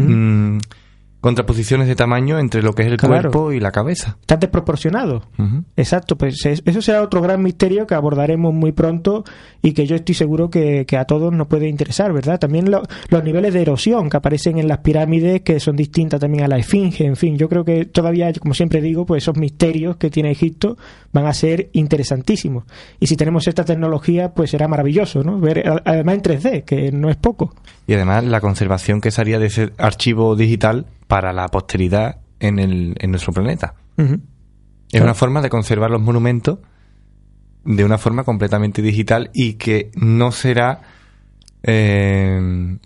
contraposiciones 1.23 1.87
de 1.87 1.95
tamaño 1.95 2.37
entre 2.37 2.61
lo 2.61 2.73
que 2.75 2.81
es 2.81 2.89
el 2.89 2.97
Claro. 2.97 3.31
cuerpo 3.31 3.53
y 3.53 3.61
la 3.61 3.71
cabeza. 3.71 4.17
Están 4.19 4.41
desproporcionados. 4.41 5.23
Ujú. 5.39 5.63
Exacto, 5.77 6.17
pues 6.17 6.45
es- 6.45 6.61
eso 6.65 6.81
será 6.81 7.01
otro 7.01 7.21
gran 7.21 7.41
misterio 7.41 7.87
que 7.87 7.95
abordaremos 7.95 8.53
muy 8.53 8.73
pronto 8.73 9.23
y 9.61 9.71
que 9.71 9.85
yo 9.87 9.95
estoy 9.95 10.15
seguro 10.15 10.49
que, 10.49 10.85
que 10.85 10.97
a 10.97 11.05
todos 11.05 11.31
nos 11.31 11.47
puede 11.47 11.69
interesar, 11.69 12.11
¿verdad? 12.11 12.39
También 12.41 12.69
lo- 12.69 12.83
los 13.07 13.23
niveles 13.23 13.53
de 13.53 13.61
erosión 13.61 14.09
que 14.09 14.17
aparecen 14.17 14.57
en 14.57 14.67
las 14.67 14.79
pirámides, 14.79 15.41
que 15.43 15.61
son 15.61 15.77
distintas 15.77 16.19
también 16.19 16.43
a 16.43 16.47
la 16.49 16.57
esfinge, 16.57 17.05
en 17.05 17.15
fin, 17.15 17.37
yo 17.37 17.47
creo 17.47 17.63
que 17.63 17.85
todavía, 17.85 18.33
como 18.33 18.53
siempre 18.53 18.81
digo, 18.81 19.05
pues 19.05 19.23
esos 19.23 19.37
misterios 19.37 19.95
que 19.95 20.09
tiene 20.09 20.29
Egipto 20.29 20.75
van 21.13 21.25
a 21.25 21.33
ser 21.33 21.69
interesantísimos. 21.71 22.65
Y 22.99 23.07
si 23.07 23.15
tenemos 23.15 23.47
esta 23.47 23.63
tecnología, 23.63 24.33
pues 24.33 24.49
será 24.49 24.67
maravilloso, 24.67 25.23
¿no? 25.23 25.39
Ver, 25.39 25.63
además 25.85 26.15
en 26.15 26.21
3D, 26.21 26.63
que 26.65 26.91
no 26.91 27.09
es 27.09 27.15
poco. 27.15 27.55
Y 27.87 27.93
además 27.93 28.25
la 28.25 28.41
conservación 28.41 28.99
que 28.99 29.09
se 29.11 29.21
haría 29.21 29.39
de 29.39 29.45
ese 29.45 29.69
archivo 29.77 30.35
digital 30.35 30.85
para 31.13 31.31
la 31.31 31.47
posteridad 31.47 32.21
en, 32.39 32.57
el, 32.57 32.95
en 32.99 33.11
nuestro 33.11 33.31
planeta. 33.33 33.75
Es 33.97 34.07
Claro. 34.89 35.05
una 35.05 35.13
forma 35.13 35.41
de 35.43 35.49
conservar 35.51 35.91
los 35.91 36.01
monumentos 36.01 36.57
de 37.63 37.85
una 37.85 37.99
forma 37.99 38.23
completamente 38.23 38.81
digital 38.81 39.29
y 39.31 39.53
que 39.53 39.91
no 39.95 40.31
será 40.31 40.81
eh, 41.61 42.77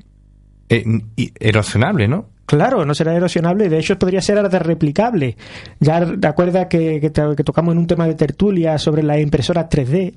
erosionable, 1.39 2.09
¿no? 2.09 2.25
Claro, 2.45 2.85
no 2.85 2.93
será 2.93 3.15
erosionable, 3.15 3.69
de 3.69 3.79
hecho 3.79 3.97
podría 3.97 4.21
ser 4.21 4.39
hasta 4.39 4.59
replicable. 4.59 5.37
Ya 5.79 6.05
te 6.05 6.27
acuerdas 6.27 6.67
que, 6.69 6.99
que, 6.99 7.09
que 7.13 7.43
tocamos 7.45 7.71
en 7.71 7.77
un 7.77 7.87
tema 7.87 8.07
de 8.07 8.15
tertulia 8.15 8.77
sobre 8.77 9.03
las 9.03 9.21
impresoras 9.21 9.69
3D 9.69 10.15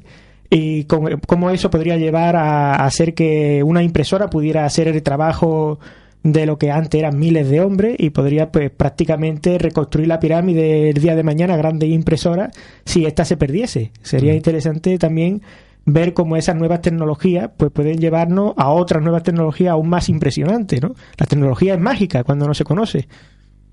y 0.50 0.82
cómo, 0.84 1.50
eso 1.50 1.70
podría 1.70 1.96
llevar 1.96 2.34
a 2.34 2.74
hacer 2.84 3.14
que 3.14 3.62
una 3.62 3.84
impresora 3.84 4.28
pudiera 4.28 4.64
hacer 4.64 4.88
el 4.88 5.00
trabajo 5.00 5.78
de 6.22 6.46
lo 6.46 6.58
que 6.58 6.70
antes 6.70 6.98
eran 6.98 7.18
miles 7.18 7.48
de 7.48 7.60
hombres 7.60 7.96
y 7.98 8.10
podría 8.10 8.52
pues 8.52 8.70
prácticamente 8.70 9.58
reconstruir 9.58 10.08
la 10.08 10.20
pirámide 10.20 10.90
el 10.90 11.00
día 11.00 11.16
de 11.16 11.22
mañana 11.22 11.54
a 11.54 11.56
grandes 11.56 11.88
impresoras 11.88 12.54
si 12.84 13.06
ésta 13.06 13.24
se 13.24 13.36
perdiese. 13.36 13.92
Sería 14.02 14.34
interesante 14.34 14.98
también 14.98 15.42
ver 15.86 16.12
cómo 16.12 16.36
esas 16.36 16.56
nuevas 16.56 16.82
tecnologías 16.82 17.50
pues 17.56 17.70
pueden 17.70 17.98
llevarnos 17.98 18.52
a 18.56 18.68
otras 18.70 19.02
nuevas 19.02 19.22
tecnologías 19.22 19.72
aún 19.72 19.88
más 19.88 20.08
impresionantes, 20.08 20.82
¿no? 20.82 20.94
La 21.16 21.26
tecnología 21.26 21.74
es 21.74 21.80
mágica 21.80 22.22
cuando 22.24 22.46
no 22.46 22.54
se 22.54 22.64
conoce. 22.64 23.08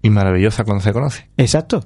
Y 0.01 0.09
maravillosa 0.09 0.63
cuando 0.63 0.83
se 0.83 0.93
conoce. 0.93 1.29
Exacto. 1.37 1.83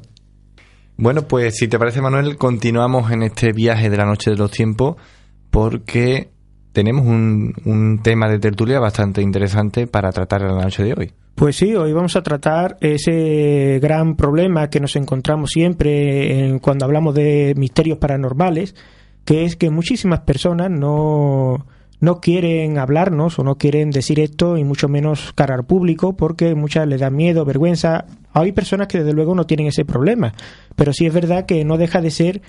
Bueno, 0.97 1.23
pues 1.23 1.57
si 1.57 1.67
te 1.67 1.79
parece, 1.79 2.01
Manuel, 2.01 2.37
continuamos 2.37 3.11
en 3.11 3.23
este 3.23 3.53
viaje 3.53 3.89
de 3.89 3.97
la 3.97 4.05
noche 4.05 4.29
de 4.29 4.37
los 4.37 4.51
tiempos 4.51 4.97
porque 5.49 6.30
tenemos 6.73 7.05
un, 7.05 7.53
un 7.65 7.99
tema 8.01 8.29
de 8.29 8.39
tertulia 8.39 8.79
bastante 8.79 9.21
interesante 9.21 9.87
para 9.87 10.11
tratar 10.11 10.41
en 10.41 10.55
la 10.55 10.63
noche 10.63 10.83
de 10.83 10.93
hoy. 10.93 11.11
Pues 11.35 11.55
sí, 11.55 11.73
hoy 11.75 11.91
vamos 11.91 12.15
a 12.15 12.21
tratar 12.21 12.77
ese 12.81 13.79
gran 13.81 14.15
problema 14.15 14.69
que 14.69 14.79
nos 14.79 14.95
encontramos 14.95 15.49
siempre 15.49 16.59
cuando 16.61 16.85
hablamos 16.85 17.15
de 17.15 17.53
misterios 17.57 17.97
paranormales, 17.97 18.75
que 19.25 19.45
es 19.45 19.55
que 19.55 19.71
muchísimas 19.71 20.19
personas 20.19 20.69
no, 20.69 21.65
no 21.99 22.19
quieren 22.19 22.77
hablarnos 22.77 23.39
o 23.39 23.43
no 23.43 23.55
quieren 23.55 23.91
decir 23.91 24.19
esto 24.19 24.57
y 24.57 24.63
mucho 24.63 24.87
menos 24.87 25.33
cara 25.33 25.55
al 25.55 25.63
público 25.63 26.15
porque 26.15 26.53
muchas 26.53 26.87
les 26.87 26.99
da 26.99 27.09
miedo, 27.09 27.45
vergüenza. 27.45 28.05
Hay 28.33 28.51
personas 28.51 28.87
que 28.87 28.99
desde 28.99 29.13
luego 29.13 29.33
no 29.33 29.45
tienen 29.45 29.67
ese 29.67 29.85
problema, 29.85 30.33
pero 30.75 30.93
sí 30.93 31.05
es 31.05 31.13
verdad 31.13 31.45
que 31.45 31.65
no 31.65 31.77
deja 31.77 32.01
de 32.01 32.11
ser 32.11 32.41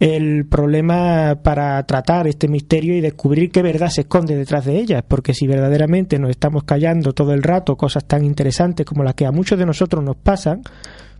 el 0.00 0.46
problema 0.46 1.38
para 1.42 1.82
tratar 1.84 2.28
este 2.28 2.46
misterio 2.48 2.96
y 2.96 3.00
descubrir 3.00 3.50
qué 3.50 3.62
verdad 3.62 3.88
se 3.88 4.02
esconde 4.02 4.36
detrás 4.36 4.64
de 4.64 4.78
ellas, 4.78 5.02
porque 5.06 5.34
si 5.34 5.46
verdaderamente 5.46 6.18
nos 6.18 6.30
estamos 6.30 6.64
callando 6.64 7.12
todo 7.12 7.32
el 7.32 7.42
rato 7.42 7.76
cosas 7.76 8.04
tan 8.04 8.24
interesantes 8.24 8.86
como 8.86 9.02
las 9.02 9.14
que 9.14 9.26
a 9.26 9.32
muchos 9.32 9.58
de 9.58 9.66
nosotros 9.66 10.04
nos 10.04 10.16
pasan, 10.16 10.62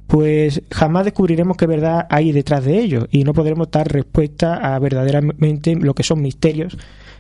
pues 0.06 0.62
jamás 0.70 1.04
descubriremos 1.04 1.56
qué 1.56 1.66
verdad 1.66 2.06
hay 2.08 2.32
detrás 2.32 2.64
de 2.64 2.78
ello 2.78 3.08
y 3.10 3.24
no 3.24 3.34
podremos 3.34 3.70
dar 3.70 3.92
respuesta 3.92 4.54
a 4.74 4.78
verdaderamente 4.78 5.74
lo 5.74 5.94
que 5.94 6.02
son 6.02 6.22
misterios 6.22 6.78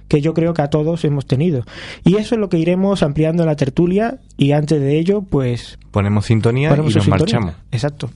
que 0.08 0.22
yo 0.22 0.32
creo 0.32 0.54
que 0.54 0.62
a 0.62 0.70
todos 0.70 1.04
hemos 1.04 1.26
tenido. 1.26 1.64
Y 2.02 2.16
eso 2.16 2.34
es 2.34 2.40
lo 2.40 2.48
que 2.48 2.58
iremos 2.58 3.02
ampliando 3.02 3.42
en 3.42 3.48
la 3.48 3.56
tertulia 3.56 4.18
y 4.38 4.52
antes 4.52 4.80
de 4.80 4.98
ello, 4.98 5.20
pues 5.20 5.78
Ponemos 5.90 6.24
sintonía 6.24 6.70
ponemos 6.70 6.92
y 6.92 6.94
nos 6.94 7.04
sintonía. 7.04 7.40
marchamos. 7.40 7.54
Exacto. 7.70 8.10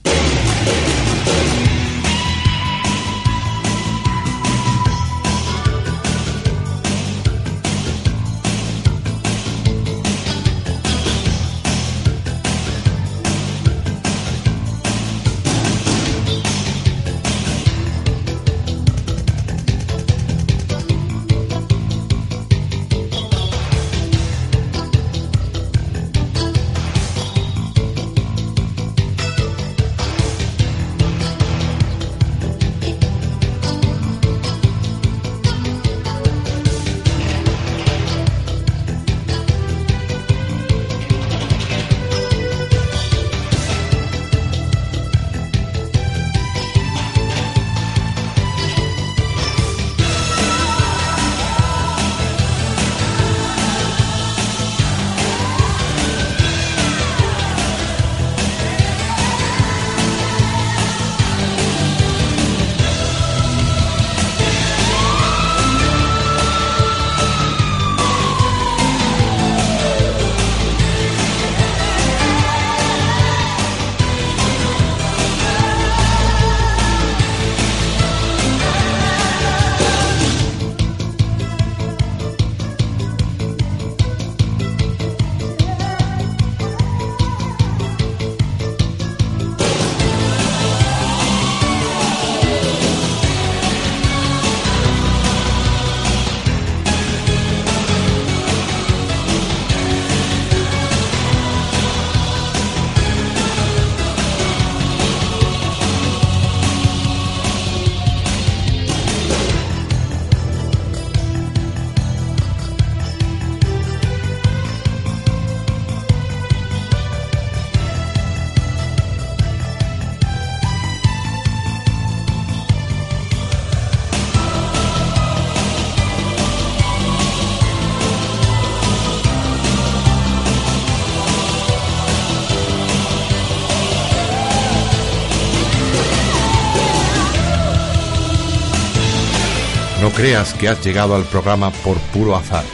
No 140.03 140.09
creas 140.09 140.53
que 140.53 140.67
has 140.67 140.83
llegado 140.83 141.15
al 141.15 141.23
programa 141.23 141.71
por 141.71 141.97
puro 142.11 142.35
azar. 142.35 142.65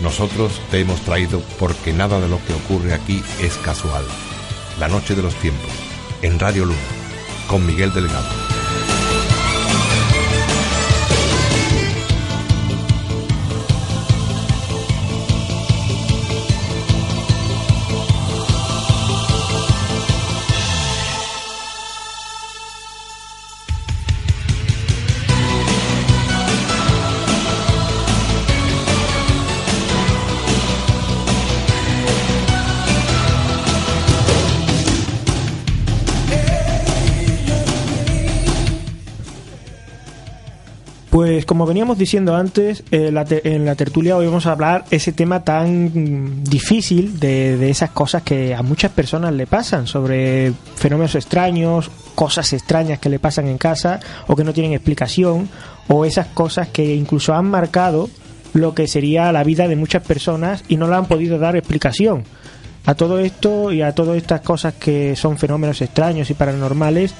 Nosotros 0.00 0.60
te 0.70 0.78
hemos 0.78 1.00
traído 1.00 1.42
porque 1.58 1.92
nada 1.92 2.20
de 2.20 2.28
lo 2.28 2.38
que 2.46 2.54
ocurre 2.54 2.94
aquí 2.94 3.20
es 3.40 3.56
casual. 3.56 4.04
La 4.78 4.86
noche 4.86 5.16
de 5.16 5.22
los 5.22 5.34
tiempos, 5.34 5.72
en 6.22 6.38
Radio 6.38 6.66
Luna, 6.66 6.78
con 7.48 7.66
Miguel 7.66 7.92
Delgado. 7.92 8.47
Pues 41.38 41.46
como 41.46 41.66
veníamos 41.66 41.96
diciendo 41.96 42.34
antes, 42.34 42.82
eh, 42.90 43.12
en 43.44 43.64
la 43.64 43.74
tertulia 43.76 44.16
hoy 44.16 44.26
vamos 44.26 44.46
a 44.46 44.50
hablar 44.50 44.86
ese 44.90 45.12
tema 45.12 45.44
tan 45.44 46.42
difícil 46.42 47.20
de, 47.20 47.56
de 47.56 47.70
esas 47.70 47.90
cosas 47.90 48.24
que 48.24 48.56
a 48.56 48.62
muchas 48.64 48.90
personas 48.90 49.32
le 49.32 49.46
pasan, 49.46 49.86
sobre 49.86 50.52
fenómenos 50.74 51.14
extraños, 51.14 51.92
cosas 52.16 52.52
extrañas 52.54 52.98
que 52.98 53.08
le 53.08 53.20
pasan 53.20 53.46
en 53.46 53.56
casa 53.56 54.00
o 54.26 54.34
que 54.34 54.42
no 54.42 54.52
tienen 54.52 54.72
explicación, 54.72 55.48
o 55.86 56.04
esas 56.04 56.26
cosas 56.26 56.70
que 56.70 56.96
incluso 56.96 57.32
han 57.32 57.48
marcado 57.48 58.10
lo 58.52 58.74
que 58.74 58.88
sería 58.88 59.30
la 59.30 59.44
vida 59.44 59.68
de 59.68 59.76
muchas 59.76 60.02
personas 60.02 60.64
y 60.66 60.76
no 60.76 60.88
le 60.88 60.96
han 60.96 61.06
podido 61.06 61.38
dar 61.38 61.54
explicación. 61.54 62.24
A 62.84 62.96
todo 62.96 63.20
esto 63.20 63.70
y 63.70 63.82
a 63.82 63.94
todas 63.94 64.16
estas 64.16 64.40
cosas 64.40 64.74
que 64.74 65.14
son 65.14 65.38
fenómenos 65.38 65.82
extraños 65.82 66.30
y 66.30 66.34
paranormales, 66.34 67.14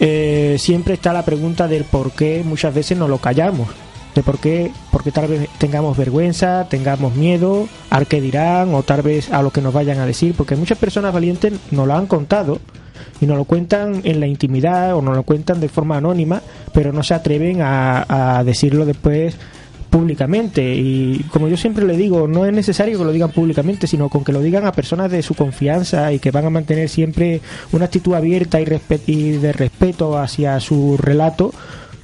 eh, 0.00 0.56
siempre 0.58 0.94
está 0.94 1.12
la 1.12 1.24
pregunta 1.24 1.68
del 1.68 1.84
por 1.84 2.12
qué 2.12 2.42
muchas 2.44 2.74
veces 2.74 2.98
nos 2.98 3.10
lo 3.10 3.18
callamos. 3.18 3.68
De 4.14 4.24
por 4.24 4.38
qué, 4.38 4.72
porque 4.90 5.12
tal 5.12 5.28
vez 5.28 5.48
tengamos 5.58 5.96
vergüenza, 5.96 6.66
tengamos 6.68 7.14
miedo, 7.14 7.68
al 7.90 8.08
que 8.08 8.20
dirán 8.20 8.74
o 8.74 8.82
tal 8.82 9.02
vez 9.02 9.30
a 9.30 9.40
lo 9.40 9.50
que 9.50 9.60
nos 9.60 9.72
vayan 9.72 10.00
a 10.00 10.06
decir, 10.06 10.34
porque 10.36 10.56
muchas 10.56 10.78
personas 10.78 11.14
valientes 11.14 11.52
nos 11.70 11.86
lo 11.86 11.94
han 11.94 12.08
contado 12.08 12.58
y 13.20 13.26
nos 13.26 13.36
lo 13.36 13.44
cuentan 13.44 14.00
en 14.02 14.18
la 14.18 14.26
intimidad 14.26 14.96
o 14.96 15.02
nos 15.02 15.14
lo 15.14 15.22
cuentan 15.22 15.60
de 15.60 15.68
forma 15.68 15.98
anónima, 15.98 16.42
pero 16.72 16.92
no 16.92 17.04
se 17.04 17.14
atreven 17.14 17.62
a, 17.62 18.38
a 18.38 18.42
decirlo 18.42 18.84
después 18.84 19.36
públicamente 19.90 20.74
y 20.74 21.24
como 21.32 21.48
yo 21.48 21.56
siempre 21.56 21.84
le 21.84 21.96
digo 21.96 22.28
no 22.28 22.46
es 22.46 22.52
necesario 22.52 22.96
que 22.98 23.04
lo 23.04 23.12
digan 23.12 23.32
públicamente 23.32 23.86
sino 23.86 24.08
con 24.08 24.24
que 24.24 24.32
lo 24.32 24.40
digan 24.40 24.64
a 24.64 24.72
personas 24.72 25.10
de 25.10 25.22
su 25.22 25.34
confianza 25.34 26.12
y 26.12 26.20
que 26.20 26.30
van 26.30 26.46
a 26.46 26.50
mantener 26.50 26.88
siempre 26.88 27.40
una 27.72 27.86
actitud 27.86 28.14
abierta 28.14 28.60
y, 28.60 28.64
de 28.64 29.52
respeto 29.52 30.16
hacia 30.16 30.58
su 30.60 30.96
relato 30.96 31.52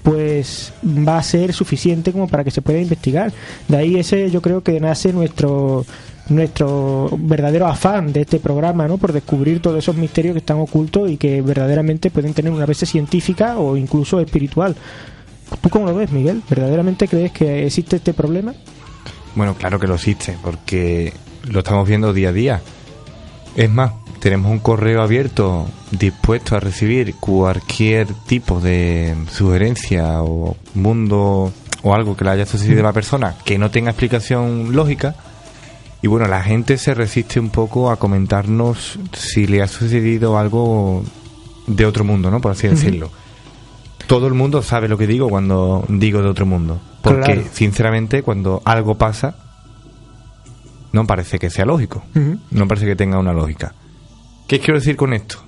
pues 0.02 0.72
va 0.84 1.18
a 1.18 1.22
ser 1.22 1.52
suficiente 1.52 2.12
como 2.12 2.28
para 2.28 2.44
que 2.44 2.50
se 2.50 2.62
pueda 2.62 2.80
investigar 2.80 3.32
de 3.68 3.76
ahí 3.76 3.96
ese 3.96 4.30
yo 4.30 4.42
creo 4.42 4.62
que 4.62 4.80
nace 4.80 5.12
nuestro 5.12 5.86
nuestro 6.28 7.08
verdadero 7.18 7.68
afán 7.68 8.12
de 8.12 8.22
este 8.22 8.40
programa, 8.40 8.88
¿no? 8.88 8.98
Por 8.98 9.12
descubrir 9.12 9.62
todos 9.62 9.78
esos 9.78 9.94
misterios 9.94 10.32
que 10.32 10.40
están 10.40 10.58
ocultos 10.58 11.08
y 11.08 11.16
que 11.18 11.40
verdaderamente 11.40 12.10
pueden 12.10 12.34
tener 12.34 12.52
una 12.52 12.66
base 12.66 12.84
científica 12.84 13.58
o 13.58 13.76
incluso 13.76 14.18
espiritual. 14.18 14.74
¿Tú 15.60 15.70
cómo 15.70 15.86
lo 15.86 15.94
ves, 15.94 16.10
Miguel? 16.12 16.42
¿Verdaderamente 16.48 17.08
crees 17.08 17.32
que 17.32 17.66
existe 17.66 17.96
este 17.96 18.12
problema? 18.14 18.54
Bueno, 19.34 19.54
claro 19.54 19.78
que 19.78 19.86
lo 19.86 19.94
existe, 19.96 20.36
porque 20.42 21.12
lo 21.44 21.60
estamos 21.60 21.86
viendo 21.86 22.12
día 22.12 22.30
a 22.30 22.32
día. 22.32 22.62
Es 23.54 23.70
más, 23.70 23.92
tenemos 24.20 24.50
un 24.50 24.58
correo 24.58 25.02
abierto 25.02 25.66
dispuesto 25.90 26.56
a 26.56 26.60
recibir 26.60 27.14
cualquier 27.16 28.08
tipo 28.26 28.60
de 28.60 29.14
sugerencia 29.30 30.22
o 30.22 30.56
mundo 30.74 31.52
o 31.82 31.94
algo 31.94 32.16
que 32.16 32.24
le 32.24 32.30
haya 32.30 32.46
sucedido 32.46 32.80
a 32.80 32.84
la 32.84 32.92
persona 32.92 33.36
que 33.44 33.58
no 33.58 33.70
tenga 33.70 33.90
explicación 33.90 34.74
lógica. 34.74 35.14
Y 36.02 36.08
bueno, 36.08 36.26
la 36.26 36.42
gente 36.42 36.78
se 36.78 36.94
resiste 36.94 37.40
un 37.40 37.50
poco 37.50 37.90
a 37.90 37.96
comentarnos 37.96 38.98
si 39.12 39.46
le 39.46 39.62
ha 39.62 39.68
sucedido 39.68 40.38
algo 40.38 41.02
de 41.66 41.86
otro 41.86 42.04
mundo, 42.04 42.30
¿no? 42.30 42.40
Por 42.40 42.52
así 42.52 42.68
decirlo. 42.68 43.10
Todo 44.06 44.26
el 44.28 44.34
mundo 44.34 44.62
sabe 44.62 44.88
lo 44.88 44.96
que 44.98 45.06
digo 45.06 45.28
cuando 45.28 45.84
digo 45.88 46.22
de 46.22 46.28
otro 46.28 46.46
mundo. 46.46 46.80
Porque, 47.02 47.22
Claro. 47.34 47.42
sinceramente, 47.52 48.22
cuando 48.22 48.62
algo 48.64 48.96
pasa, 48.96 49.36
no 50.92 51.06
parece 51.06 51.38
que 51.38 51.50
sea 51.50 51.64
lógico. 51.66 52.04
No 52.50 52.68
parece 52.68 52.86
que 52.86 52.96
tenga 52.96 53.18
una 53.18 53.32
lógica. 53.32 53.74
¿Qué 54.48 54.58
quiero 54.60 54.78
decir 54.78 54.96
con 54.96 55.12
esto? 55.12 55.38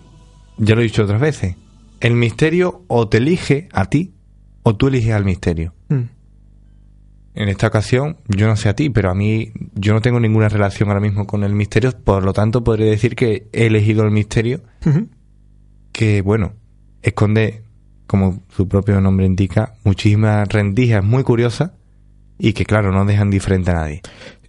Ya 0.56 0.74
lo 0.74 0.80
he 0.80 0.84
dicho 0.84 1.04
otras 1.04 1.20
veces. 1.20 1.56
El 2.00 2.14
misterio 2.14 2.82
o 2.88 3.09
te 3.09 3.18
elige 3.18 3.68
a 3.72 3.86
ti 3.86 4.12
o 4.62 4.74
tú 4.76 4.88
eliges 4.88 5.14
al 5.14 5.24
misterio. 5.24 5.72
Mm. 5.88 6.02
En 7.34 7.48
esta 7.48 7.68
ocasión, 7.68 8.16
yo 8.26 8.48
no 8.48 8.56
sé 8.56 8.68
a 8.68 8.74
ti, 8.74 8.90
pero 8.90 9.11
a 9.11 9.14
mí 9.14 9.52
yo 9.74 9.92
no 9.94 10.00
tengo 10.00 10.18
ninguna 10.18 10.48
relación 10.48 10.88
ahora 10.88 11.00
mismo 11.00 11.26
con 11.26 11.44
el 11.44 11.54
misterio, 11.54 11.92
por 11.92 12.24
lo 12.24 12.32
tanto 12.32 12.64
podré 12.64 12.86
decir 12.86 13.14
que 13.14 13.48
he 13.52 13.66
elegido 13.66 14.02
el 14.04 14.11
misterio 14.11 14.62
que, 15.92 16.20
bueno, 16.22 16.54
esconde, 17.02 17.62
como 18.09 18.40
su 18.56 18.66
propio 18.66 19.00
nombre 19.00 19.24
indica, 19.26 19.74
muchísimas 19.84 20.48
rendijas 20.48 21.04
muy 21.04 21.22
curiosas 21.22 21.70
y 22.40 22.52
que, 22.54 22.64
claro, 22.64 22.90
no 22.90 23.04
dejan 23.04 23.30
diferente 23.30 23.70
a 23.70 23.74
nadie. 23.74 24.00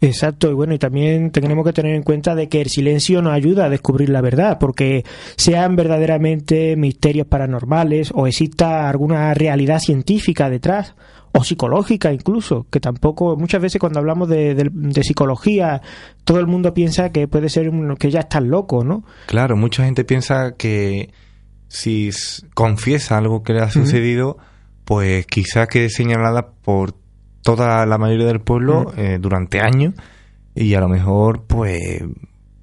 Exacto, 0.02 0.50
y 0.50 0.54
bueno, 0.54 0.74
y 0.74 0.80
también 0.80 1.30
tenemos 1.32 1.66
que 1.66 1.74
tener 1.74 1.94
en 1.94 2.04
cuenta 2.04 2.34
de 2.34 2.48
que 2.48 2.62
el 2.62 2.70
silencio 2.70 3.22
nos 3.22 3.34
ayuda 3.34 3.66
a 3.66 3.70
descubrir 3.70 4.10
la 4.10 4.22
verdad, 4.22 4.58
porque 4.60 5.04
sean 5.36 5.76
verdaderamente 5.76 6.76
misterios 6.78 7.28
paranormales 7.28 8.12
o 8.16 8.26
exista 8.26 8.90
alguna 8.90 9.34
realidad 9.34 9.80
científica 9.80 10.50
detrás, 10.50 10.96
o 11.32 11.44
psicológica 11.44 12.12
incluso, 12.14 12.66
que 12.72 12.80
tampoco, 12.80 13.36
muchas 13.36 13.62
veces 13.62 13.80
cuando 13.80 14.00
hablamos 14.00 14.30
de, 14.30 14.56
de- 14.56 14.70
de 14.72 15.04
psicología, 15.04 15.82
todo 16.24 16.40
el 16.40 16.48
mundo 16.48 16.74
piensa 16.74 17.12
que 17.12 17.28
puede 17.28 17.50
ser 17.50 17.70
un- 17.70 17.96
que 17.98 18.10
ya 18.10 18.22
estás 18.22 18.42
loco, 18.44 18.84
¿no? 18.84 19.04
Claro, 19.28 19.56
mucha 19.58 19.84
gente 19.86 20.06
piensa 20.06 20.56
que 20.58 21.10
si 21.70 22.10
confiesa 22.54 23.18
algo 23.18 23.42
que 23.44 23.54
le 23.54 23.62
ha 23.62 23.70
sucedido, 23.72 24.38
pues 24.84 25.26
quizás 25.28 25.68
quede 25.68 25.90
señalada 25.90 26.50
por 26.62 26.94
toda 27.42 27.86
la 27.86 27.98
mayoría 27.98 28.26
del 28.28 28.42
pueblo 28.42 28.92
eh, 28.98 29.18
durante 29.22 29.62
años 29.62 29.94
y 30.56 30.74
a 30.74 30.82
lo 30.82 30.90
mejor 30.90 31.44
pues 31.48 32.04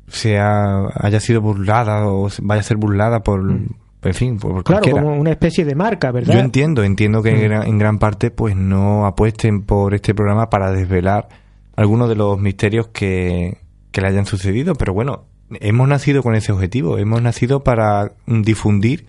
sea 0.08 0.86
haya 1.00 1.20
sido 1.20 1.40
burlada 1.40 2.06
o 2.06 2.28
vaya 2.42 2.60
a 2.60 2.64
ser 2.64 2.76
burlada 2.76 3.20
por, 3.20 3.40
en 3.48 4.14
fin, 4.14 4.38
por 4.38 4.62
Claro, 4.64 4.82
cualquiera. 4.82 5.02
como 5.02 5.16
una 5.18 5.30
especie 5.30 5.64
de 5.64 5.74
marca, 5.74 6.10
¿verdad? 6.12 6.34
Yo 6.34 6.40
entiendo, 6.40 6.82
entiendo 6.84 7.22
que 7.22 7.30
en 7.30 7.40
gran, 7.42 7.66
en 7.66 7.78
gran 7.78 7.98
parte 7.98 8.30
pues 8.30 8.54
no 8.56 9.06
apuesten 9.06 9.62
por 9.62 9.94
este 9.94 10.14
programa 10.14 10.50
para 10.50 10.72
desvelar 10.72 11.28
algunos 11.76 12.08
de 12.08 12.16
los 12.16 12.38
misterios 12.38 12.88
que, 12.88 13.58
que 13.92 14.00
le 14.00 14.08
hayan 14.08 14.26
sucedido, 14.26 14.74
pero 14.74 14.92
bueno, 14.94 15.24
hemos 15.50 15.88
nacido 15.88 16.22
con 16.22 16.34
ese 16.34 16.52
objetivo, 16.52 16.98
hemos 16.98 17.22
nacido 17.22 17.62
para 17.62 18.12
difundir, 18.26 19.06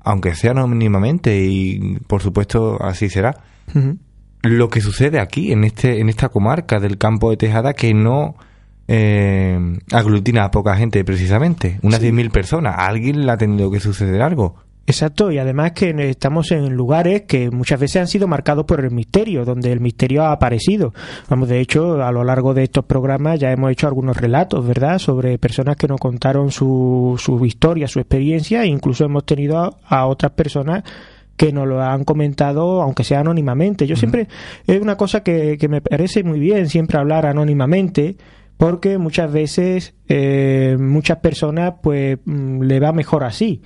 aunque 0.00 0.34
sea 0.34 0.52
anónimamente 0.52 1.40
y 1.44 1.98
por 2.06 2.22
supuesto 2.22 2.82
así 2.82 3.08
será, 3.08 3.36
lo 4.42 4.68
que 4.68 4.80
sucede 4.80 5.20
aquí 5.20 5.52
en 5.52 5.64
este 5.64 6.00
en 6.00 6.08
esta 6.08 6.28
comarca 6.28 6.80
del 6.80 6.96
campo 6.96 7.30
de 7.30 7.36
Tejada 7.36 7.74
que 7.74 7.92
no 7.92 8.36
eh, 8.86 9.58
aglutina 9.92 10.44
a 10.44 10.50
poca 10.50 10.76
gente 10.76 11.04
precisamente, 11.04 11.78
unas 11.82 12.02
10.000 12.02 12.30
personas, 12.30 12.74
a 12.76 12.86
alguien 12.86 13.26
le 13.26 13.32
ha 13.32 13.36
tenido 13.36 13.70
que 13.70 13.80
suceder 13.80 14.22
algo. 14.22 14.56
Exacto, 14.88 15.30
y 15.30 15.36
además 15.36 15.72
que 15.72 15.90
estamos 16.08 16.50
en 16.50 16.72
lugares 16.72 17.24
que 17.28 17.50
muchas 17.50 17.78
veces 17.78 18.00
han 18.00 18.08
sido 18.08 18.26
marcados 18.26 18.64
por 18.64 18.82
el 18.82 18.90
misterio, 18.90 19.44
donde 19.44 19.70
el 19.70 19.80
misterio 19.80 20.24
ha 20.24 20.32
aparecido. 20.32 20.94
Vamos, 21.28 21.50
de 21.50 21.60
hecho, 21.60 22.02
a 22.02 22.10
lo 22.10 22.24
largo 22.24 22.54
de 22.54 22.62
estos 22.62 22.86
programas 22.86 23.38
ya 23.38 23.52
hemos 23.52 23.70
hecho 23.70 23.86
algunos 23.86 24.16
relatos, 24.16 24.66
¿verdad?, 24.66 24.98
sobre 24.98 25.36
personas 25.36 25.76
que 25.76 25.88
nos 25.88 26.00
contaron 26.00 26.50
su, 26.50 27.16
su 27.18 27.44
historia, 27.44 27.86
su 27.86 28.00
experiencia, 28.00 28.62
e 28.62 28.68
incluso 28.68 29.04
hemos 29.04 29.26
tenido 29.26 29.58
a, 29.58 29.76
a 29.84 30.06
otras 30.06 30.32
personas 30.32 30.84
que 31.36 31.52
nos 31.52 31.68
lo 31.68 31.82
han 31.82 32.04
comentado, 32.04 32.80
aunque 32.80 33.04
sea 33.04 33.20
anónimamente. 33.20 33.86
Yo 33.86 33.94
siempre, 33.94 34.26
es 34.66 34.80
una 34.80 34.96
cosa 34.96 35.22
que, 35.22 35.58
que 35.58 35.68
me 35.68 35.82
parece 35.82 36.24
muy 36.24 36.40
bien, 36.40 36.66
siempre 36.66 36.98
hablar 36.98 37.26
anónimamente, 37.26 38.16
porque 38.56 38.96
muchas 38.96 39.30
veces, 39.30 39.94
eh, 40.08 40.78
muchas 40.80 41.18
personas, 41.18 41.74
pues, 41.82 42.18
mm, 42.24 42.62
le 42.62 42.80
va 42.80 42.92
mejor 42.92 43.24
así. 43.24 43.60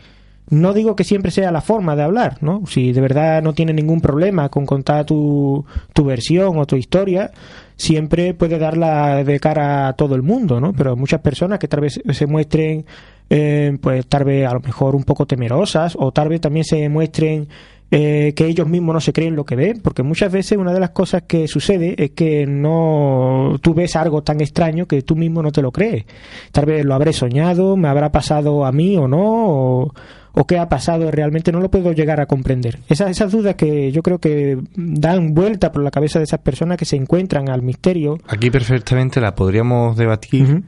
No 0.50 0.74
digo 0.74 0.96
que 0.96 1.04
siempre 1.04 1.30
sea 1.30 1.50
la 1.50 1.60
forma 1.60 1.96
de 1.96 2.02
hablar, 2.02 2.38
¿no? 2.42 2.62
Si 2.66 2.92
de 2.92 3.00
verdad 3.00 3.42
no 3.42 3.54
tiene 3.54 3.72
ningún 3.72 4.00
problema 4.00 4.48
con 4.48 4.66
contar 4.66 5.06
tu, 5.06 5.64
tu 5.94 6.04
versión 6.04 6.58
o 6.58 6.66
tu 6.66 6.76
historia, 6.76 7.30
siempre 7.76 8.34
puede 8.34 8.58
darla 8.58 9.24
de 9.24 9.40
cara 9.40 9.88
a 9.88 9.92
todo 9.94 10.14
el 10.14 10.22
mundo, 10.22 10.60
¿no? 10.60 10.72
Pero 10.72 10.96
muchas 10.96 11.20
personas 11.20 11.58
que 11.58 11.68
tal 11.68 11.80
vez 11.80 12.00
se 12.10 12.26
muestren, 12.26 12.84
eh, 13.30 13.76
pues 13.80 14.06
tal 14.06 14.24
vez 14.24 14.46
a 14.46 14.54
lo 14.54 14.60
mejor 14.60 14.94
un 14.94 15.04
poco 15.04 15.26
temerosas 15.26 15.96
o 15.98 16.12
tal 16.12 16.28
vez 16.28 16.40
también 16.40 16.64
se 16.64 16.88
muestren 16.88 17.48
eh, 17.94 18.32
que 18.34 18.46
ellos 18.46 18.66
mismos 18.66 18.94
no 18.94 19.00
se 19.02 19.12
creen 19.12 19.36
lo 19.36 19.44
que 19.44 19.54
ven, 19.54 19.80
porque 19.82 20.02
muchas 20.02 20.32
veces 20.32 20.56
una 20.56 20.72
de 20.72 20.80
las 20.80 20.90
cosas 20.90 21.24
que 21.26 21.46
sucede 21.46 21.94
es 22.02 22.12
que 22.12 22.46
no 22.46 23.58
tú 23.60 23.74
ves 23.74 23.96
algo 23.96 24.22
tan 24.22 24.40
extraño 24.40 24.86
que 24.86 25.02
tú 25.02 25.14
mismo 25.14 25.42
no 25.42 25.52
te 25.52 25.60
lo 25.60 25.72
crees. 25.72 26.06
Tal 26.52 26.64
vez 26.64 26.86
lo 26.86 26.94
habré 26.94 27.12
soñado, 27.12 27.76
me 27.76 27.88
habrá 27.88 28.10
pasado 28.10 28.64
a 28.64 28.72
mí 28.72 28.96
o 28.96 29.08
no, 29.08 29.20
o, 29.20 29.94
o 30.34 30.46
qué 30.46 30.58
ha 30.58 30.68
pasado 30.68 31.10
realmente 31.10 31.52
no 31.52 31.60
lo 31.60 31.70
puedo 31.70 31.92
llegar 31.92 32.20
a 32.20 32.26
comprender. 32.26 32.80
Esas, 32.88 33.10
esas 33.10 33.32
dudas 33.32 33.54
que 33.54 33.92
yo 33.92 34.02
creo 34.02 34.18
que 34.18 34.58
dan 34.74 35.34
vuelta 35.34 35.72
por 35.72 35.82
la 35.82 35.90
cabeza 35.90 36.18
de 36.18 36.24
esas 36.24 36.40
personas 36.40 36.78
que 36.78 36.84
se 36.84 36.96
encuentran 36.96 37.50
al 37.50 37.62
misterio. 37.62 38.18
Aquí 38.28 38.50
perfectamente 38.50 39.20
la 39.20 39.34
podríamos 39.34 39.96
debatir 39.96 40.62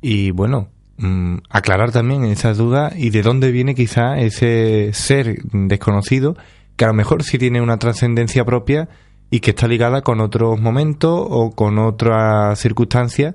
y 0.00 0.30
bueno, 0.30 0.68
mm, 0.98 1.36
aclarar 1.50 1.92
también 1.92 2.24
esas 2.24 2.56
dudas 2.56 2.94
y 2.96 3.10
de 3.10 3.22
dónde 3.22 3.50
viene 3.50 3.74
quizá 3.74 4.18
ese 4.18 4.90
ser 4.92 5.42
desconocido 5.52 6.36
que 6.76 6.84
a 6.84 6.88
lo 6.88 6.94
mejor 6.94 7.22
sí 7.22 7.38
tiene 7.38 7.60
una 7.60 7.78
trascendencia 7.78 8.44
propia 8.44 8.88
y 9.30 9.40
que 9.40 9.50
está 9.50 9.68
ligada 9.68 10.02
con 10.02 10.20
otros 10.20 10.60
momentos 10.60 11.26
o 11.28 11.50
con 11.52 11.78
otras 11.78 12.58
circunstancias 12.58 13.34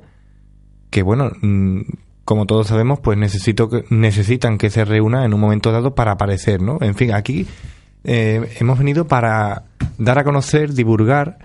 que 0.90 1.04
bueno, 1.04 1.32
mm, 1.42 1.82
como 2.28 2.46
todos 2.46 2.68
sabemos, 2.68 3.00
pues 3.00 3.18
necesito 3.18 3.70
que, 3.70 3.86
necesitan 3.90 4.58
que 4.58 4.70
se 4.70 4.84
reúnan 4.84 5.24
en 5.24 5.34
un 5.34 5.40
momento 5.40 5.72
dado 5.72 5.96
para 5.96 6.12
aparecer, 6.12 6.62
¿no? 6.62 6.78
En 6.82 6.94
fin, 6.94 7.14
aquí 7.14 7.48
eh, 8.04 8.54
hemos 8.60 8.78
venido 8.78 9.08
para 9.08 9.64
dar 9.98 10.20
a 10.20 10.26
conocer, 10.26 10.74
divulgar 10.74 11.38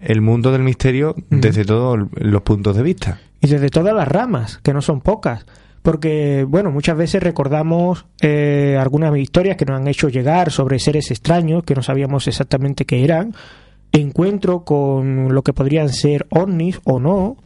el 0.00 0.22
mundo 0.22 0.50
del 0.50 0.62
misterio 0.62 1.14
desde 1.28 1.66
todos 1.66 1.98
los 2.14 2.40
puntos 2.40 2.74
de 2.74 2.82
vista. 2.82 3.20
Y 3.42 3.48
desde 3.48 3.68
todas 3.68 3.94
las 3.94 4.08
ramas, 4.08 4.60
que 4.62 4.72
no 4.72 4.80
son 4.80 5.02
pocas. 5.02 5.44
Porque, 5.82 6.46
bueno, 6.48 6.70
muchas 6.70 6.96
veces 6.96 7.22
recordamos 7.22 8.06
eh, 8.22 8.78
algunas 8.80 9.14
historias 9.18 9.58
que 9.58 9.66
nos 9.66 9.78
han 9.78 9.88
hecho 9.88 10.08
llegar 10.08 10.50
sobre 10.50 10.78
seres 10.78 11.10
extraños 11.10 11.64
que 11.64 11.74
no 11.74 11.82
sabíamos 11.82 12.28
exactamente 12.28 12.86
qué 12.86 13.04
eran. 13.04 13.34
Encuentro 13.92 14.64
con 14.64 15.34
lo 15.34 15.42
que 15.42 15.52
podrían 15.52 15.90
ser 15.90 16.26
ovnis 16.30 16.80
o 16.84 16.98
no. 16.98 17.36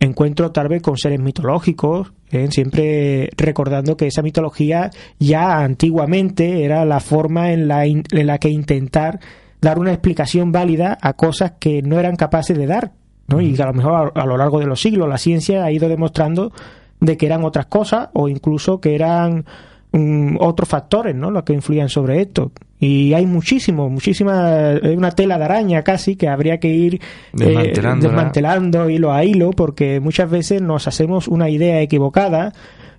Encuentro 0.00 0.50
tal 0.50 0.68
vez 0.68 0.80
con 0.80 0.96
seres 0.96 1.20
mitológicos, 1.20 2.14
¿eh? 2.32 2.48
siempre 2.50 3.30
recordando 3.36 3.96
que 3.96 4.08
esa 4.08 4.22
mitología 4.22 4.90
ya 5.18 5.58
antiguamente 5.58 6.64
era 6.64 6.84
la 6.84 7.00
forma 7.00 7.52
en 7.52 7.68
la, 7.68 7.86
en 7.86 8.04
la 8.10 8.38
que 8.38 8.48
intentar 8.48 9.20
dar 9.62 9.78
una 9.78 9.92
explicación 9.92 10.50
válida 10.50 10.98
a 11.00 11.12
cosas 11.12 11.52
que 11.60 11.82
no 11.82 12.00
eran 12.00 12.16
capaces 12.16 12.58
de 12.58 12.66
dar, 12.66 12.92
¿no? 13.28 13.40
Y 13.40 13.54
que 13.54 13.62
a 13.62 13.66
lo 13.66 13.74
mejor 13.74 14.12
a, 14.14 14.26
lo 14.26 14.36
largo 14.36 14.58
de 14.58 14.66
los 14.66 14.80
siglos 14.80 15.08
la 15.08 15.18
ciencia 15.18 15.64
ha 15.64 15.70
ido 15.70 15.88
demostrando 15.88 16.52
de 17.00 17.16
que 17.16 17.26
eran 17.26 17.44
otras 17.44 17.66
cosas 17.66 18.08
o 18.12 18.28
incluso 18.28 18.80
que 18.80 18.96
eran 18.96 19.44
mm, 19.92 20.36
otros 20.40 20.68
factores, 20.68 21.14
¿no? 21.14 21.30
Los 21.30 21.44
que 21.44 21.52
influían 21.52 21.88
sobre 21.88 22.20
esto. 22.20 22.50
Y 22.84 23.14
hay 23.14 23.26
muchísimo, 23.26 23.88
muchísima, 23.88 24.74
una 24.96 25.12
tela 25.12 25.38
de 25.38 25.44
araña 25.44 25.82
casi 25.82 26.16
que 26.16 26.26
habría 26.26 26.58
que 26.58 26.66
ir 26.66 27.00
eh, 27.38 27.72
desmantelando 27.72 28.90
hilo 28.90 29.12
a 29.12 29.24
hilo 29.24 29.52
porque 29.52 30.00
muchas 30.00 30.28
veces 30.28 30.60
nos 30.62 30.88
hacemos 30.88 31.28
una 31.28 31.48
idea 31.48 31.80
equivocada 31.80 32.52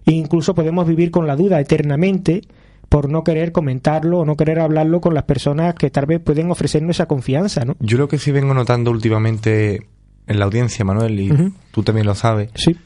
e 0.05 0.13
incluso 0.13 0.55
podemos 0.55 0.87
vivir 0.87 1.11
con 1.11 1.27
la 1.27 1.35
duda 1.35 1.59
eternamente 1.59 2.43
por 2.87 3.09
no 3.09 3.25
querer 3.25 3.51
comentarlo 3.51 4.19
o 4.19 4.25
no 4.25 4.37
querer 4.37 4.61
hablarlo 4.61 5.01
con 5.01 5.13
las 5.13 5.23
personas 5.23 5.75
que 5.75 5.89
tal 5.89 6.05
vez 6.05 6.21
pueden 6.21 6.49
ofrecernos 6.49 6.95
esa 6.95 7.07
confianza, 7.07 7.65
¿no? 7.65 7.75
Yo 7.81 7.97
lo 7.97 8.07
que 8.07 8.19
sí 8.19 8.31
vengo 8.31 8.53
notando 8.53 8.89
últimamente 8.89 9.85
en 10.27 10.39
la 10.39 10.45
audiencia, 10.45 10.85
Manuel, 10.85 11.19
y 11.19 11.29
tú 11.71 11.83
también 11.83 12.07
lo 12.07 12.15
sabes, 12.15 12.51
sí. 12.55 12.77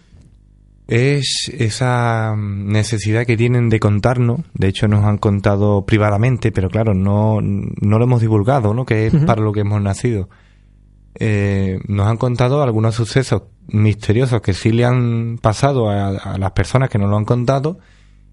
Es 0.87 1.51
esa 1.57 2.35
necesidad 2.37 3.25
que 3.25 3.37
tienen 3.37 3.69
de 3.69 3.79
contarnos. 3.79 4.41
De 4.53 4.67
hecho, 4.67 4.87
nos 4.87 5.03
han 5.03 5.17
contado 5.17 5.85
privadamente, 5.85 6.51
pero 6.51 6.69
claro, 6.69 6.93
no, 6.93 7.39
no 7.41 7.97
lo 7.97 8.03
hemos 8.03 8.21
divulgado, 8.21 8.73
¿no? 8.73 8.85
Que 8.85 9.07
es 9.07 9.15
para 9.25 9.41
lo 9.41 9.51
que 9.51 9.61
hemos 9.61 9.81
nacido. 9.81 10.29
Eh, 11.19 11.79
nos 11.87 12.07
han 12.07 12.17
contado 12.17 12.61
algunos 12.61 12.95
sucesos 12.95 13.43
misteriosos 13.67 14.41
que 14.41 14.53
sí 14.53 14.71
le 14.71 14.85
han 14.85 15.39
pasado 15.41 15.89
a, 15.89 16.09
a 16.09 16.37
las 16.37 16.51
personas 16.51 16.89
que 16.89 16.99
nos 16.99 17.09
lo 17.09 17.17
han 17.17 17.25
contado 17.25 17.79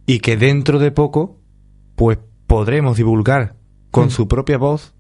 y 0.07 0.21
que 0.21 0.37
dentro 0.37 0.79
de 0.79 0.91
poco 0.91 1.39
pues 1.97 2.19
podremos 2.47 2.97
divulgar 2.97 3.57
con 3.91 4.09
mm. 4.09 4.11
su 4.11 4.29
propia 4.29 4.59
voz 4.59 4.95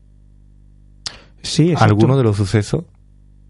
sí, 1.45 1.75
algunos 1.77 2.17
de 2.17 2.25
los 2.25 2.37
sucesos. 2.37 2.85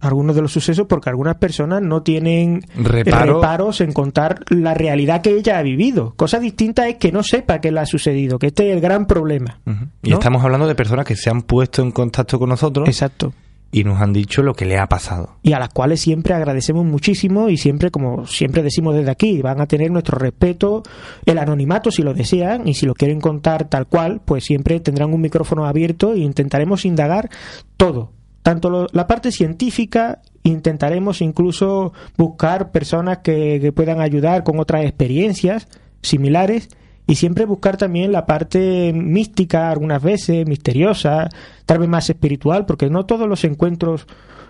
Algunos 0.04 0.36
de 0.36 0.42
los 0.42 0.52
sucesos 0.52 0.86
porque 0.86 1.10
algunas 1.10 1.36
personas 1.36 1.82
no 1.82 2.02
tienen 2.02 2.62
reparos 2.76 3.80
en 3.80 3.92
contar 3.92 4.40
la 4.48 4.74
realidad 4.74 5.22
que 5.22 5.36
ella 5.36 5.58
ha 5.58 5.62
vivido. 5.62 6.14
Cosa 6.16 6.38
distinta 6.38 6.88
es 6.88 6.96
que 6.96 7.12
no 7.12 7.22
sepa 7.22 7.60
qué 7.60 7.72
le 7.72 7.80
ha 7.80 7.86
sucedido, 7.86 8.38
que 8.38 8.48
este 8.48 8.68
es 8.68 8.74
el 8.74 8.80
gran 8.80 9.06
problema. 9.06 9.60
Y 10.02 10.12
estamos 10.12 10.42
hablando 10.44 10.66
de 10.66 10.74
personas 10.74 11.04
que 11.04 11.16
se 11.16 11.30
han 11.30 11.42
puesto 11.42 11.82
en 11.82 11.90
contacto 11.90 12.38
con 12.38 12.48
nosotros. 12.48 12.88
Exacto 12.88 13.32
y 13.74 13.82
nos 13.82 14.00
han 14.00 14.12
dicho 14.12 14.44
lo 14.44 14.54
que 14.54 14.66
le 14.66 14.78
ha 14.78 14.86
pasado. 14.86 15.36
Y 15.42 15.52
a 15.52 15.58
las 15.58 15.70
cuales 15.70 16.00
siempre 16.00 16.32
agradecemos 16.32 16.84
muchísimo 16.84 17.48
y 17.48 17.56
siempre, 17.56 17.90
como 17.90 18.24
siempre 18.24 18.62
decimos 18.62 18.94
desde 18.94 19.10
aquí, 19.10 19.42
van 19.42 19.60
a 19.60 19.66
tener 19.66 19.90
nuestro 19.90 20.16
respeto, 20.16 20.84
el 21.26 21.38
anonimato 21.38 21.90
si 21.90 22.02
lo 22.02 22.14
desean 22.14 22.68
y 22.68 22.74
si 22.74 22.86
lo 22.86 22.94
quieren 22.94 23.20
contar 23.20 23.68
tal 23.68 23.88
cual, 23.88 24.20
pues 24.24 24.44
siempre 24.44 24.78
tendrán 24.78 25.12
un 25.12 25.20
micrófono 25.20 25.66
abierto 25.66 26.12
e 26.12 26.20
intentaremos 26.20 26.84
indagar 26.84 27.28
todo. 27.76 28.12
Tanto 28.44 28.86
la 28.92 29.06
parte 29.08 29.32
científica, 29.32 30.20
intentaremos 30.44 31.20
incluso 31.20 31.92
buscar 32.16 32.70
personas 32.70 33.18
que, 33.18 33.58
que 33.60 33.72
puedan 33.72 34.00
ayudar 34.00 34.44
con 34.44 34.60
otras 34.60 34.84
experiencias 34.84 35.66
similares 36.02 36.68
y 37.06 37.16
siempre 37.16 37.46
buscar 37.46 37.76
también 37.76 38.12
la 38.12 38.26
parte 38.26 38.92
mística 38.94 39.70
algunas 39.70 40.02
veces, 40.02 40.46
misteriosa, 40.46 41.30
tal 41.66 41.78
vez 41.78 41.88
más 41.88 42.08
espiritual, 42.08 42.66
porque 42.66 42.88
no 42.88 43.06
todos 43.06 43.28
los 43.28 43.44
encuentros 43.44 44.06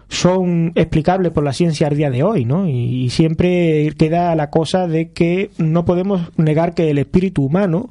son 0.08 0.72
explicables 0.74 1.32
por 1.32 1.44
la 1.44 1.52
ciencia 1.52 1.86
al 1.86 1.96
día 1.96 2.10
de 2.10 2.22
hoy, 2.22 2.44
¿no? 2.44 2.68
Y, 2.68 3.10
siempre 3.10 3.92
queda 3.96 4.34
la 4.34 4.50
cosa 4.50 4.86
de 4.86 5.10
que 5.10 5.50
no 5.56 5.84
podemos 5.84 6.30
negar 6.36 6.74
que 6.74 6.90
el 6.90 6.98
espíritu 6.98 7.44
humano 7.44 7.88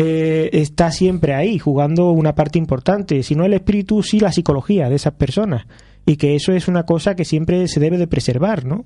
eh, 0.00 0.50
está 0.52 0.92
siempre 0.92 1.34
ahí, 1.34 1.58
jugando 1.58 2.12
una 2.12 2.36
parte 2.36 2.56
importante, 2.56 3.24
si 3.24 3.34
no 3.34 3.44
el 3.44 3.52
espíritu, 3.52 4.04
sí 4.04 4.20
la 4.20 4.30
psicología 4.30 4.88
de 4.88 4.94
esas 4.94 5.14
personas, 5.14 5.66
y 6.06 6.16
que 6.16 6.36
eso 6.36 6.52
es 6.52 6.68
una 6.68 6.84
cosa 6.84 7.16
que 7.16 7.24
siempre 7.24 7.66
se 7.66 7.80
debe 7.80 7.98
de 7.98 8.06
preservar, 8.06 8.64
¿no? 8.64 8.84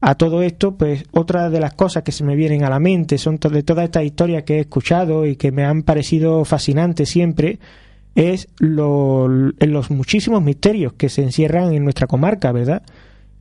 A 0.00 0.14
todo 0.14 0.40
esto, 0.40 0.78
pues 0.78 1.04
otra 1.12 1.50
de 1.50 1.60
las 1.60 1.74
cosas 1.74 2.02
que 2.02 2.12
se 2.12 2.24
me 2.24 2.34
vienen 2.34 2.64
a 2.64 2.70
la 2.70 2.78
mente 2.78 3.18
son 3.18 3.36
de 3.36 3.62
todas 3.62 3.84
estas 3.84 4.04
historias 4.04 4.44
que 4.44 4.56
he 4.56 4.60
escuchado 4.60 5.26
y 5.26 5.36
que 5.36 5.52
me 5.52 5.66
han 5.66 5.82
parecido 5.82 6.46
fascinantes 6.46 7.10
siempre, 7.10 7.58
es 8.14 8.48
lo, 8.60 9.28
los 9.28 9.90
muchísimos 9.90 10.42
misterios 10.42 10.94
que 10.94 11.10
se 11.10 11.22
encierran 11.22 11.74
en 11.74 11.84
nuestra 11.84 12.06
comarca, 12.06 12.52
¿verdad? 12.52 12.84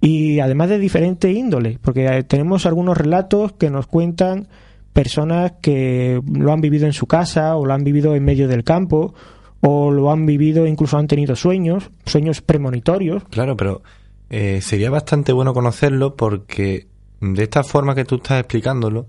Y 0.01 0.41
además 0.41 0.67
de 0.67 0.77
diferentes 0.77 1.33
índoles, 1.33 1.79
porque 1.79 2.05
eh, 2.05 2.23
tenemos 2.23 2.65
algunos 2.65 2.97
relatos 2.97 3.53
que 3.53 3.69
nos 3.69 3.87
cuentan 3.87 4.49
personas 4.93 5.53
que 5.61 6.21
lo 6.31 6.53
han 6.53 6.61
vivido 6.61 6.85
en 6.85 6.93
su 6.93 7.07
casa 7.07 7.55
o 7.55 7.65
lo 7.65 7.73
han 7.73 7.83
vivido 7.83 8.15
en 8.15 8.23
medio 8.23 8.47
del 8.47 8.63
campo 8.63 9.13
o 9.61 9.91
lo 9.91 10.11
han 10.11 10.25
vivido, 10.25 10.67
incluso 10.67 10.97
han 10.97 11.07
tenido 11.07 11.35
sueños, 11.35 11.89
sueños 12.05 12.41
premonitorios. 12.41 13.23
Claro, 13.29 13.57
pero 13.57 13.81
eh, 14.29 14.61
sería 14.61 14.89
bastante 14.89 15.31
bueno 15.31 15.53
conocerlo 15.53 16.15
porque 16.15 16.87
de 17.21 17.43
esta 17.43 17.63
forma 17.63 17.95
que 17.95 18.05
tú 18.05 18.15
estás 18.15 18.39
explicándolo, 18.39 19.07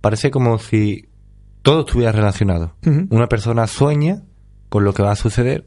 parece 0.00 0.30
como 0.30 0.58
si 0.58 1.08
todo 1.62 1.80
estuviera 1.80 2.12
relacionado. 2.12 2.74
Una 3.10 3.28
persona 3.28 3.66
sueña 3.66 4.22
con 4.68 4.84
lo 4.84 4.94
que 4.94 5.02
va 5.02 5.12
a 5.12 5.16
suceder, 5.16 5.66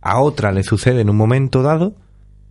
a 0.00 0.20
otra 0.20 0.52
le 0.52 0.62
sucede 0.62 1.00
en 1.00 1.10
un 1.10 1.16
momento 1.16 1.62
dado 1.62 1.96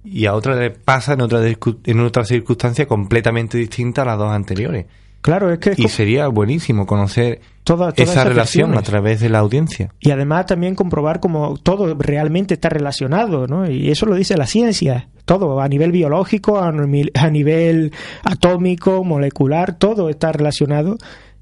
y 0.04 0.26
a 0.26 0.34
otra 0.34 0.56
le 0.56 0.72
pasa 0.72 1.14
en 1.14 1.22
otra, 1.22 1.42
en 1.46 2.00
otra 2.02 2.24
circunstancia 2.26 2.88
completamente 2.88 3.58
distinta 3.58 4.02
a 4.02 4.06
las 4.06 4.18
dos 4.18 4.32
anteriores. 4.32 4.86
Claro, 5.22 5.52
es 5.52 5.60
que... 5.60 5.74
y 5.76 5.88
sería 5.90 6.28
buenísimo 6.28 6.86
conocer 6.86 7.42
toda, 7.64 7.94
esa 7.96 8.24
relación 8.24 8.78
a 8.78 8.82
través 8.82 9.20
de 9.20 9.30
la 9.30 9.40
audiencia. 9.40 9.94
Y 10.00 10.12
además 10.12 10.46
también 10.46 10.76
comprobar 10.76 11.20
cómo 11.20 11.58
todo 11.58 11.96
realmente 11.96 12.54
está 12.54 12.70
relacionado, 12.70 13.48
¿no? 13.48 13.70
Y 13.70 13.90
eso 13.92 14.06
lo 14.06 14.16
dice 14.16 14.38
la 14.38 14.48
ciencia. 14.48 15.10
Todo, 15.26 15.60
a 15.60 15.68
nivel 15.68 15.92
biológico, 15.92 16.60
a 16.60 17.30
nivel 17.30 17.92
atómico, 18.24 19.04
molecular, 19.04 19.78
todo 19.78 20.10
está 20.10 20.32
relacionado 20.32 20.98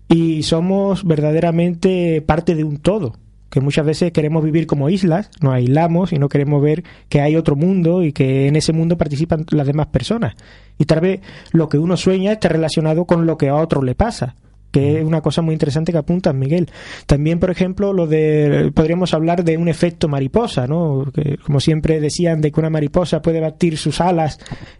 y 0.07 0.43
somos 0.43 1.03
verdaderamente 1.03 2.21
parte 2.21 2.55
de 2.55 2.63
un 2.63 2.77
todo 2.77 3.13
que 3.49 3.61
muchas 3.61 3.85
veces 3.85 4.11
queremos 4.11 4.43
vivir 4.43 4.67
como 4.67 4.89
islas, 4.89 5.29
nos 5.41 5.53
aislamos 5.53 6.13
y 6.13 6.19
no 6.19 6.29
queremos 6.29 6.61
ver 6.61 6.83
que 7.09 7.21
hay 7.21 7.35
otro 7.35 7.55
mundo 7.55 8.03
y 8.03 8.11
que 8.11 8.47
en 8.47 8.55
ese 8.55 8.73
mundo 8.73 8.97
participan 8.97 9.45
las 9.51 9.67
demás 9.67 9.87
personas. 9.87 10.35
Y 10.77 10.85
tal 10.85 10.99
vez 10.99 11.21
lo 11.51 11.69
que 11.69 11.77
uno 11.77 11.97
sueña 11.97 12.33
está 12.33 12.49
relacionado 12.49 13.05
con 13.05 13.25
lo 13.25 13.37
que 13.37 13.49
a 13.49 13.55
otro 13.55 13.81
le 13.81 13.95
pasa 13.95 14.35
que 14.75 14.99
es 14.99 15.05
una 15.05 15.21
cosa 15.21 15.41
muy 15.41 15.53
interesante 15.53 15.93
que 15.93 15.99
apunta 15.99 16.33
Miguel. 16.33 16.69
También, 17.05 17.39
por 17.39 17.49
ejemplo, 17.49 17.93
lo 17.93 18.07
de 18.07 18.73
podríamos 18.75 19.13
hablar 19.13 19.45
de 19.45 19.55
un 19.57 19.69
efecto 19.69 20.09
mariposa, 20.09 20.67
¿no? 20.67 21.05
Que, 21.13 21.37
como 21.37 21.61
siempre 21.61 22.01
decían 22.01 22.41
de 22.41 22.51
que 22.51 22.59
una 22.59 22.69
mariposa 22.69 23.21
puede 23.21 23.39
batir 23.39 23.77
sus 23.77 24.01
alas 24.01 24.37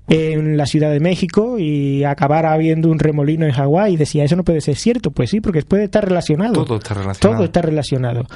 en 0.10 0.58
la 0.58 0.66
Ciudad 0.66 0.92
de 0.92 1.00
México 1.00 1.58
y 1.60 2.04
acabar 2.04 2.46
habiendo 2.46 2.90
un 2.90 3.00
remolino 3.00 3.46
en 3.46 3.54
Hawái. 3.54 3.96
Decía, 3.96 4.26
eso 4.26 4.36
no 4.36 4.44
puede 4.44 4.60
ser 4.60 4.76
cierto. 4.76 5.12
Pues 5.12 5.30
sí, 5.30 5.40
porque 5.40 5.62
puede 5.62 5.86
estar 5.86 6.04
relacionado. 6.04 6.66
Todo 6.66 6.76
está 6.76 6.96
relacionado. 6.96 7.38
Todo 7.38 7.46
está 7.46 7.62
relacionado. 7.62 8.28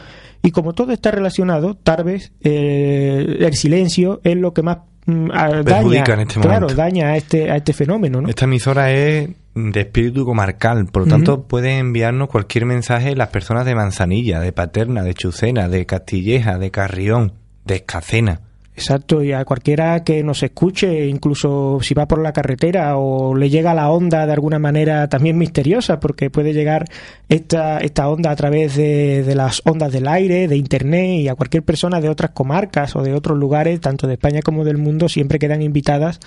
Y 0.42 0.52
como 0.52 0.72
todo 0.72 0.94
está 0.94 1.12
relacionado, 1.12 1.76
tal 1.76 2.06
vez 2.06 2.32
eh, 2.40 3.36
el 3.42 3.54
silencio 3.56 4.22
es 4.24 4.38
lo 4.38 4.54
que 4.54 4.62
más 4.62 4.78
mm, 5.08 5.28
daña, 5.66 6.06
este 6.22 6.40
claro, 6.40 6.68
daña 6.68 7.08
a 7.10 7.18
este, 7.18 7.52
a 7.52 7.58
este 7.58 7.74
fenómeno. 7.74 8.22
¿no? 8.22 8.30
Esta 8.30 8.46
emisora 8.46 8.94
es 8.94 9.28
de 9.56 9.82
espíritu 9.82 10.26
comarcal, 10.26 10.86
por 10.88 11.04
lo 11.04 11.10
tanto 11.10 11.44
pueden 11.44 11.78
enviarnos 11.80 12.30
cualquier 12.30 12.66
mensaje 12.66 13.16
las 13.16 13.30
personas 13.30 13.66
de 13.66 13.76
Manzanilla, 13.76 14.40
de 14.40 14.52
Paterna, 14.52 15.04
de 15.04 15.14
Chucena, 15.14 15.68
de 15.68 15.86
Castilleja, 15.86 16.58
de 16.58 16.72
Carrión, 16.72 17.34
de 17.66 17.76
Escacena. 17.76 18.42
Exacto, 18.80 19.22
y 19.22 19.34
a 19.34 19.44
cualquiera 19.44 20.06
que 20.06 20.24
nos 20.24 20.42
escuche, 20.42 21.06
incluso 21.08 21.80
si 21.82 21.94
va 21.94 22.08
por 22.08 22.22
la 22.22 22.32
carretera 22.32 22.96
o 22.96 23.36
le 23.36 23.50
llega 23.50 23.74
la 23.74 23.92
onda 23.92 24.26
de 24.26 24.32
alguna 24.32 24.58
manera 24.58 25.10
también 25.10 25.38
misteriosa, 25.38 26.00
porque 26.00 26.30
puede 26.30 26.54
llegar 26.54 26.86
esta, 27.28 27.80
esta 27.80 28.08
onda 28.08 28.32
a 28.32 28.38
través 28.38 28.78
de, 28.78 29.24
de 29.24 29.36
las 29.36 29.62
ondas 29.66 29.92
del 29.92 30.08
aire, 30.08 30.48
de 30.48 30.56
internet, 30.56 31.20
y 31.20 31.28
a 31.28 31.36
cualquier 31.36 31.64
persona 31.64 32.00
de 32.00 32.08
otras 32.08 32.32
comarcas 32.32 32.96
o 32.96 33.04
de 33.04 33.14
otros 33.14 33.38
lugares, 33.38 33.82
tanto 33.82 34.08
de 34.08 34.14
España 34.14 34.40
como 34.42 34.64
del 34.64 34.78
mundo, 34.78 35.10
siempre 35.10 35.40
quedan 35.40 35.62
invitadas 35.62 36.22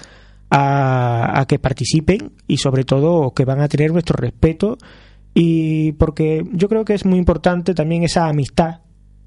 a, 0.54 1.40
a 1.40 1.46
que 1.46 1.58
participen 1.58 2.32
y 2.46 2.58
sobre 2.58 2.84
todo 2.84 3.32
que 3.32 3.46
van 3.46 3.60
a 3.60 3.68
tener 3.68 3.90
nuestro 3.90 4.16
respeto 4.16 4.76
y 5.34 5.92
porque 5.92 6.44
yo 6.52 6.68
creo 6.68 6.84
que 6.84 6.94
es 6.94 7.06
muy 7.06 7.18
importante 7.18 7.74
también 7.74 8.02
esa 8.02 8.28
amistad 8.28 8.80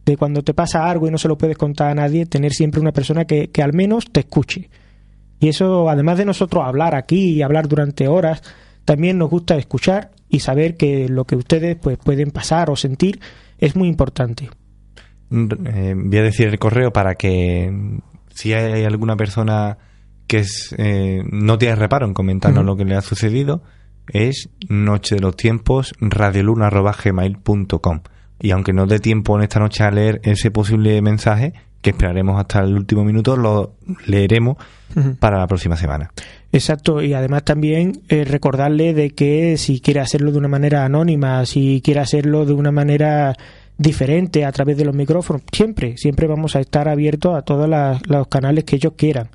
de 0.05 0.17
cuando 0.17 0.43
te 0.43 0.53
pasa 0.53 0.87
algo 0.87 1.07
y 1.07 1.11
no 1.11 1.17
se 1.17 1.27
lo 1.27 1.37
puedes 1.37 1.57
contar 1.57 1.89
a 1.89 1.95
nadie, 1.95 2.27
tener 2.27 2.53
siempre 2.53 2.79
una 2.79 2.91
persona 2.91 3.25
que, 3.25 3.49
que 3.49 3.63
al 3.63 3.73
menos 3.73 4.11
te 4.11 4.19
escuche. 4.19 4.69
Y 5.39 5.49
eso, 5.49 5.89
además 5.89 6.19
de 6.19 6.25
nosotros 6.25 6.63
hablar 6.63 6.95
aquí 6.95 7.31
y 7.31 7.41
hablar 7.41 7.67
durante 7.67 8.07
horas, 8.07 8.43
también 8.85 9.17
nos 9.17 9.31
gusta 9.31 9.57
escuchar 9.57 10.11
y 10.29 10.41
saber 10.41 10.77
que 10.77 11.09
lo 11.09 11.25
que 11.25 11.35
ustedes 11.35 11.75
pues 11.75 11.97
pueden 11.97 12.29
pasar 12.29 12.69
o 12.69 12.75
sentir 12.75 13.19
es 13.57 13.75
muy 13.75 13.87
importante. 13.87 14.49
Eh, 15.31 15.95
voy 15.97 16.17
a 16.19 16.23
decir 16.23 16.49
el 16.49 16.59
correo 16.59 16.93
para 16.93 17.15
que 17.15 17.99
si 18.29 18.53
hay 18.53 18.83
alguna 18.83 19.15
persona 19.15 19.77
que 20.27 20.39
es, 20.39 20.75
eh, 20.77 21.23
no 21.31 21.57
tiene 21.57 21.75
reparo 21.75 22.05
en 22.05 22.13
comentarnos 22.13 22.65
lo 22.65 22.75
que 22.75 22.85
le 22.85 22.95
ha 22.95 23.01
sucedido, 23.01 23.63
es 24.07 24.49
noche 24.69 25.15
de 25.15 25.21
los 25.21 25.35
tiempos 25.35 25.93
radioluna.gmail.com 25.99 28.01
y 28.39 28.51
aunque 28.51 28.73
no 28.73 28.85
dé 28.85 28.99
tiempo 28.99 29.37
en 29.37 29.43
esta 29.43 29.59
noche 29.59 29.83
a 29.83 29.91
leer 29.91 30.19
ese 30.23 30.51
posible 30.51 31.01
mensaje, 31.01 31.53
que 31.81 31.91
esperaremos 31.91 32.39
hasta 32.39 32.59
el 32.59 32.73
último 32.73 33.03
minuto, 33.03 33.37
lo 33.37 33.75
leeremos 34.07 34.57
para 35.19 35.37
la 35.37 35.47
próxima 35.47 35.77
semana. 35.77 36.11
Exacto, 36.51 37.01
y 37.01 37.13
además 37.13 37.43
también 37.43 38.01
eh, 38.09 38.23
recordarle 38.23 38.93
de 38.93 39.11
que 39.11 39.57
si 39.57 39.81
quiere 39.81 39.99
hacerlo 39.99 40.31
de 40.31 40.39
una 40.39 40.47
manera 40.47 40.85
anónima, 40.85 41.45
si 41.45 41.81
quiere 41.83 41.99
hacerlo 41.99 42.45
de 42.45 42.53
una 42.53 42.71
manera 42.71 43.35
diferente 43.77 44.45
a 44.45 44.51
través 44.51 44.77
de 44.77 44.85
los 44.85 44.95
micrófonos, 44.95 45.43
siempre, 45.51 45.97
siempre 45.97 46.27
vamos 46.27 46.55
a 46.55 46.59
estar 46.59 46.87
abiertos 46.87 47.35
a 47.35 47.43
todos 47.43 47.69
los 48.07 48.27
canales 48.27 48.63
que 48.63 48.77
ellos 48.77 48.93
quieran. 48.97 49.29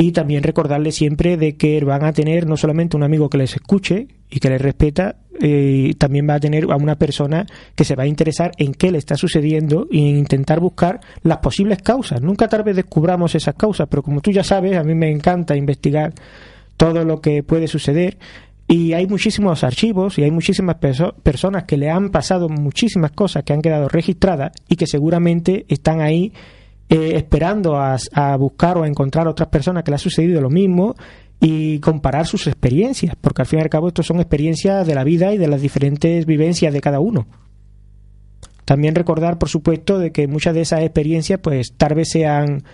Y 0.00 0.12
también 0.12 0.44
recordarle 0.44 0.92
siempre 0.92 1.36
de 1.36 1.56
que 1.56 1.82
van 1.84 2.04
a 2.04 2.12
tener 2.12 2.46
no 2.46 2.56
solamente 2.56 2.96
un 2.96 3.02
amigo 3.02 3.28
que 3.28 3.36
les 3.38 3.56
escuche 3.56 4.06
y 4.30 4.38
que 4.38 4.48
les 4.48 4.62
respeta, 4.62 5.16
eh, 5.40 5.92
también 5.98 6.24
va 6.28 6.34
a 6.34 6.40
tener 6.40 6.70
a 6.70 6.76
una 6.76 6.94
persona 6.96 7.46
que 7.74 7.82
se 7.82 7.96
va 7.96 8.04
a 8.04 8.06
interesar 8.06 8.52
en 8.58 8.74
qué 8.74 8.92
le 8.92 8.98
está 8.98 9.16
sucediendo 9.16 9.88
e 9.90 9.96
intentar 9.98 10.60
buscar 10.60 11.00
las 11.24 11.38
posibles 11.38 11.82
causas. 11.82 12.22
Nunca 12.22 12.46
tal 12.46 12.62
vez 12.62 12.76
descubramos 12.76 13.34
esas 13.34 13.56
causas, 13.56 13.88
pero 13.90 14.04
como 14.04 14.20
tú 14.20 14.30
ya 14.30 14.44
sabes, 14.44 14.76
a 14.76 14.84
mí 14.84 14.94
me 14.94 15.10
encanta 15.10 15.56
investigar 15.56 16.12
todo 16.76 17.04
lo 17.04 17.20
que 17.20 17.42
puede 17.42 17.66
suceder 17.66 18.18
y 18.68 18.92
hay 18.92 19.08
muchísimos 19.08 19.64
archivos 19.64 20.16
y 20.18 20.22
hay 20.22 20.30
muchísimas 20.30 20.76
perso- 20.76 21.14
personas 21.24 21.64
que 21.64 21.76
le 21.76 21.90
han 21.90 22.10
pasado 22.10 22.48
muchísimas 22.48 23.10
cosas 23.10 23.42
que 23.42 23.52
han 23.52 23.62
quedado 23.62 23.88
registradas 23.88 24.52
y 24.68 24.76
que 24.76 24.86
seguramente 24.86 25.64
están 25.68 26.00
ahí 26.00 26.32
eh, 26.88 27.12
esperando 27.16 27.76
a, 27.76 27.96
a 28.12 28.36
buscar 28.36 28.78
o 28.78 28.82
a 28.82 28.88
encontrar 28.88 29.28
otras 29.28 29.48
personas 29.48 29.84
que 29.84 29.90
le 29.90 29.96
ha 29.96 29.98
sucedido 29.98 30.40
lo 30.40 30.50
mismo 30.50 30.94
y 31.40 31.78
comparar 31.80 32.26
sus 32.26 32.46
experiencias, 32.46 33.14
porque 33.20 33.42
al 33.42 33.46
fin 33.46 33.60
y 33.60 33.62
al 33.62 33.68
cabo 33.68 33.88
estos 33.88 34.06
son 34.06 34.18
experiencias 34.18 34.86
de 34.86 34.94
la 34.94 35.04
vida 35.04 35.32
y 35.32 35.38
de 35.38 35.48
las 35.48 35.60
diferentes 35.60 36.26
vivencias 36.26 36.72
de 36.72 36.80
cada 36.80 37.00
uno. 37.00 37.26
También 38.64 38.94
recordar, 38.94 39.38
por 39.38 39.48
supuesto, 39.48 39.98
de 39.98 40.12
que 40.12 40.28
muchas 40.28 40.54
de 40.54 40.62
esas 40.62 40.82
experiencias, 40.82 41.40
pues 41.42 41.72
tal 41.76 41.94
vez 41.94 42.10
sean 42.10 42.64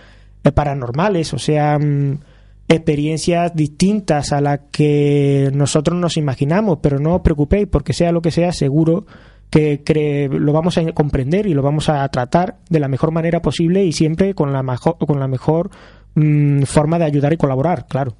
eh, 0.43 0.51
paranormales 0.51 1.33
o 1.33 1.39
sean 1.39 2.19
experiencias 2.67 3.53
distintas 3.55 4.33
a 4.33 4.41
las 4.41 4.59
que 4.71 5.51
nosotros 5.53 5.97
nos 5.99 6.17
imaginamos, 6.17 6.79
pero 6.81 6.99
no 6.99 7.15
os 7.15 7.21
preocupéis, 7.21 7.67
porque 7.67 7.93
sea 7.93 8.11
lo 8.11 8.21
que 8.21 8.31
sea, 8.31 8.51
seguro 8.51 9.05
que 9.49 10.29
lo 10.31 10.51
vamos 10.51 10.77
a 10.77 10.91
comprender 10.91 11.47
y 11.47 11.53
lo 11.53 11.61
vamos 11.61 11.89
a 11.89 12.07
tratar 12.09 12.57
de 12.69 12.79
la 12.79 12.87
mejor 12.87 13.11
manera 13.11 13.41
posible 13.41 13.85
y 13.85 13.93
siempre 13.93 14.33
con 14.33 14.51
la 14.51 14.63
mejor, 14.63 14.97
con 14.97 15.19
la 15.19 15.27
mejor 15.27 15.69
mm, 16.15 16.63
forma 16.63 16.99
de 16.99 17.05
ayudar 17.05 17.33
y 17.33 17.37
colaborar, 17.37 17.87
claro. 17.87 18.15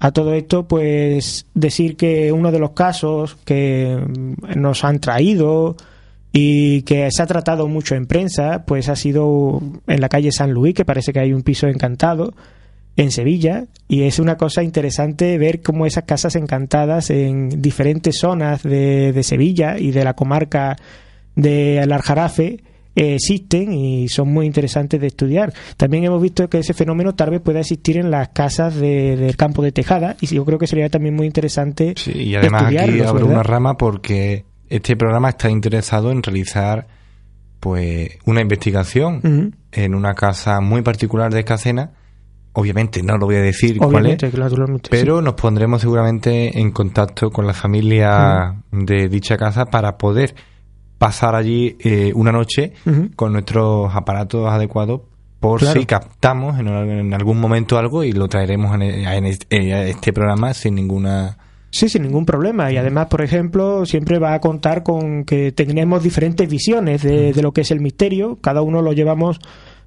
A 0.00 0.10
todo 0.10 0.34
esto, 0.34 0.66
pues 0.66 1.46
decir 1.54 1.96
que 1.96 2.32
uno 2.32 2.50
de 2.50 2.58
los 2.58 2.72
casos 2.72 3.36
que 3.44 3.96
mm, 3.96 4.60
nos 4.60 4.84
han 4.84 4.98
traído 4.98 5.76
y 6.32 6.82
que 6.82 7.08
se 7.12 7.22
ha 7.22 7.26
tratado 7.26 7.68
mucho 7.68 7.94
en 7.94 8.06
prensa, 8.06 8.64
pues 8.66 8.88
ha 8.88 8.96
sido 8.96 9.60
en 9.86 10.00
la 10.00 10.08
calle 10.08 10.32
San 10.32 10.50
Luis, 10.50 10.74
que 10.74 10.84
parece 10.84 11.12
que 11.12 11.20
hay 11.20 11.32
un 11.32 11.42
piso 11.42 11.68
encantado 11.68 12.32
en 12.96 13.10
Sevilla, 13.10 13.64
y 13.88 14.02
es 14.02 14.18
una 14.18 14.36
cosa 14.36 14.62
interesante 14.62 15.38
ver 15.38 15.62
cómo 15.62 15.86
esas 15.86 16.04
casas 16.04 16.36
encantadas 16.36 17.08
en 17.10 17.62
diferentes 17.62 18.18
zonas 18.18 18.62
de, 18.62 19.12
de 19.12 19.22
Sevilla 19.22 19.78
y 19.78 19.90
de 19.92 20.04
la 20.04 20.14
comarca 20.14 20.76
de 21.34 21.80
Aljarafe 21.80 22.60
eh, 22.94 23.14
existen 23.14 23.72
y 23.72 24.08
son 24.08 24.30
muy 24.30 24.44
interesantes 24.44 25.00
de 25.00 25.06
estudiar. 25.06 25.54
También 25.78 26.04
hemos 26.04 26.20
visto 26.20 26.50
que 26.50 26.58
ese 26.58 26.74
fenómeno 26.74 27.14
tal 27.14 27.30
vez 27.30 27.40
pueda 27.40 27.60
existir 27.60 27.96
en 27.96 28.10
las 28.10 28.28
casas 28.28 28.74
de- 28.74 29.16
del 29.16 29.34
campo 29.38 29.62
de 29.62 29.72
Tejada 29.72 30.16
y 30.20 30.26
yo 30.26 30.44
creo 30.44 30.58
que 30.58 30.66
sería 30.66 30.90
también 30.90 31.14
muy 31.16 31.26
interesante 31.26 31.94
Sí, 31.96 32.12
y 32.12 32.34
además 32.34 32.64
aquí 32.64 33.00
abro 33.00 33.24
una 33.26 33.42
rama 33.42 33.78
porque 33.78 34.44
este 34.68 34.94
programa 34.96 35.30
está 35.30 35.48
interesado 35.50 36.10
en 36.12 36.22
realizar 36.22 36.86
pues 37.60 38.18
una 38.26 38.42
investigación 38.42 39.54
en 39.72 39.94
una 39.94 40.14
casa 40.14 40.60
muy 40.60 40.82
particular 40.82 41.32
de 41.32 41.40
Escacena. 41.40 41.92
Obviamente 42.54 43.02
no 43.02 43.16
lo 43.16 43.26
voy 43.26 43.36
a 43.36 43.40
decir 43.40 43.78
cuál 43.78 44.06
es, 44.06 44.18
pero 44.90 45.22
nos 45.22 45.34
pondremos 45.34 45.80
seguramente 45.80 46.58
en 46.60 46.70
contacto 46.70 47.30
con 47.30 47.46
la 47.46 47.54
familia 47.54 48.56
de 48.70 49.08
dicha 49.08 49.38
casa 49.38 49.64
para 49.66 49.96
poder 49.96 50.34
pasar 50.98 51.34
allí 51.34 51.76
eh, 51.80 52.12
una 52.14 52.30
noche 52.30 52.74
con 53.16 53.32
nuestros 53.32 53.94
aparatos 53.94 54.50
adecuados 54.50 55.00
por 55.40 55.60
Claro. 55.60 55.80
si 55.80 55.86
captamos 55.86 56.60
en, 56.60 56.68
en 56.68 57.14
algún 57.14 57.40
momento 57.40 57.78
algo 57.78 58.04
y 58.04 58.12
lo 58.12 58.28
traeremos 58.28 58.74
en, 58.76 58.82
en 58.82 59.24
este, 59.26 59.72
a 59.72 59.84
este 59.86 60.12
programa 60.12 60.52
sin 60.54 60.74
ninguna 60.74 61.38
Sí, 61.74 61.88
sin 61.88 62.02
ningún 62.02 62.26
problema. 62.26 62.70
Y 62.70 62.76
además, 62.76 63.06
por 63.06 63.22
ejemplo, 63.22 63.86
siempre 63.86 64.18
va 64.18 64.34
a 64.34 64.40
contar 64.40 64.82
con 64.82 65.24
que 65.24 65.52
tenemos 65.52 66.02
diferentes 66.02 66.46
visiones 66.46 67.02
de, 67.02 67.32
de 67.32 67.42
lo 67.42 67.52
que 67.52 67.62
es 67.62 67.70
el 67.70 67.80
misterio. 67.80 68.38
Cada 68.42 68.60
uno 68.60 68.82
lo 68.82 68.92
llevamos 68.92 69.40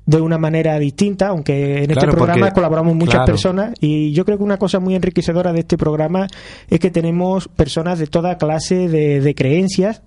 de 0.06 0.22
una 0.22 0.38
manera 0.38 0.78
distinta, 0.78 1.30
aunque 1.30 1.84
en 1.84 1.92
este 1.92 2.08
programa 2.08 2.40
porque- 2.48 2.54
colaboramos 2.54 2.96
muchas 2.96 3.16
claro. 3.16 3.26
personas. 3.26 3.74
Y 3.80 4.12
yo 4.12 4.24
creo 4.26 4.38
que 4.38 4.44
una 4.44 4.58
cosa 4.58 4.80
muy 4.80 4.96
enriquecedora 4.96 5.52
de 5.52 5.62
este 5.62 5.78
programa 5.78 6.28
es 6.70 6.80
que 6.80 6.92
tenemos 6.92 7.48
personas 7.48 7.98
de 8.00 8.08
toda 8.08 8.38
clase 8.38 8.88
de, 8.88 9.22
de 9.22 9.36
creencias 9.36 10.02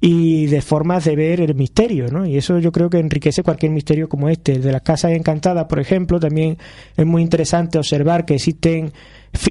y 0.00 0.46
de 0.46 0.62
formas 0.62 1.04
de 1.04 1.16
ver 1.16 1.40
el 1.40 1.54
misterio, 1.54 2.08
¿no? 2.08 2.24
Y 2.24 2.36
eso 2.36 2.58
yo 2.58 2.70
creo 2.70 2.88
que 2.88 2.98
enriquece 2.98 3.42
cualquier 3.42 3.72
misterio 3.72 4.08
como 4.08 4.28
este. 4.28 4.52
El 4.52 4.62
de 4.62 4.72
las 4.72 4.82
casas 4.82 5.12
encantadas, 5.12 5.66
por 5.66 5.80
ejemplo, 5.80 6.20
también 6.20 6.56
es 6.96 7.04
muy 7.04 7.22
interesante 7.22 7.78
observar 7.78 8.24
que 8.24 8.34
existen 8.34 8.92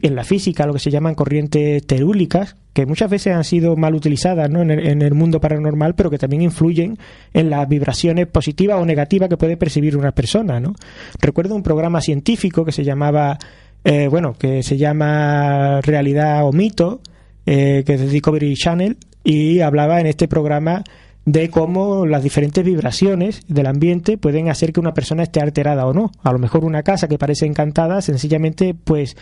en 0.01 0.15
la 0.15 0.23
física 0.23 0.65
lo 0.65 0.73
que 0.73 0.79
se 0.79 0.89
llaman 0.89 1.15
corrientes 1.15 1.85
terúlicas, 1.85 2.55
que 2.73 2.85
muchas 2.85 3.09
veces 3.09 3.33
han 3.33 3.43
sido 3.43 3.75
mal 3.75 3.93
utilizadas 3.93 4.49
¿no? 4.49 4.61
en, 4.61 4.71
el, 4.71 4.87
en 4.87 5.01
el 5.01 5.13
mundo 5.13 5.41
paranormal, 5.41 5.95
pero 5.95 6.09
que 6.09 6.17
también 6.17 6.41
influyen 6.41 6.97
en 7.33 7.49
las 7.49 7.67
vibraciones 7.67 8.27
positivas 8.27 8.79
o 8.79 8.85
negativas 8.85 9.29
que 9.29 9.37
puede 9.37 9.57
percibir 9.57 9.97
una 9.97 10.13
persona. 10.13 10.59
¿no? 10.59 10.73
Recuerdo 11.19 11.55
un 11.55 11.63
programa 11.63 12.01
científico 12.01 12.63
que 12.63 12.71
se 12.71 12.83
llamaba, 12.83 13.37
eh, 13.83 14.07
bueno, 14.07 14.33
que 14.33 14.63
se 14.63 14.77
llama 14.77 15.81
Realidad 15.81 16.45
o 16.47 16.53
Mito, 16.53 17.01
eh, 17.45 17.83
que 17.85 17.93
es 17.93 17.99
de 17.99 18.07
Discovery 18.07 18.53
Channel, 18.55 18.97
y 19.23 19.61
hablaba 19.61 19.99
en 19.99 20.07
este 20.07 20.27
programa 20.27 20.83
de 21.25 21.49
cómo 21.49 22.05
las 22.05 22.23
diferentes 22.23 22.63
vibraciones 22.63 23.41
del 23.47 23.67
ambiente 23.67 24.17
pueden 24.17 24.49
hacer 24.49 24.71
que 24.71 24.79
una 24.79 24.93
persona 24.93 25.23
esté 25.23 25.41
alterada 25.41 25.85
o 25.85 25.93
no. 25.93 26.11
A 26.23 26.31
lo 26.31 26.39
mejor 26.39 26.63
una 26.63 26.83
casa 26.83 27.09
que 27.09 27.17
parece 27.17 27.45
encantada, 27.45 28.01
sencillamente, 28.01 28.73
pues 28.73 29.17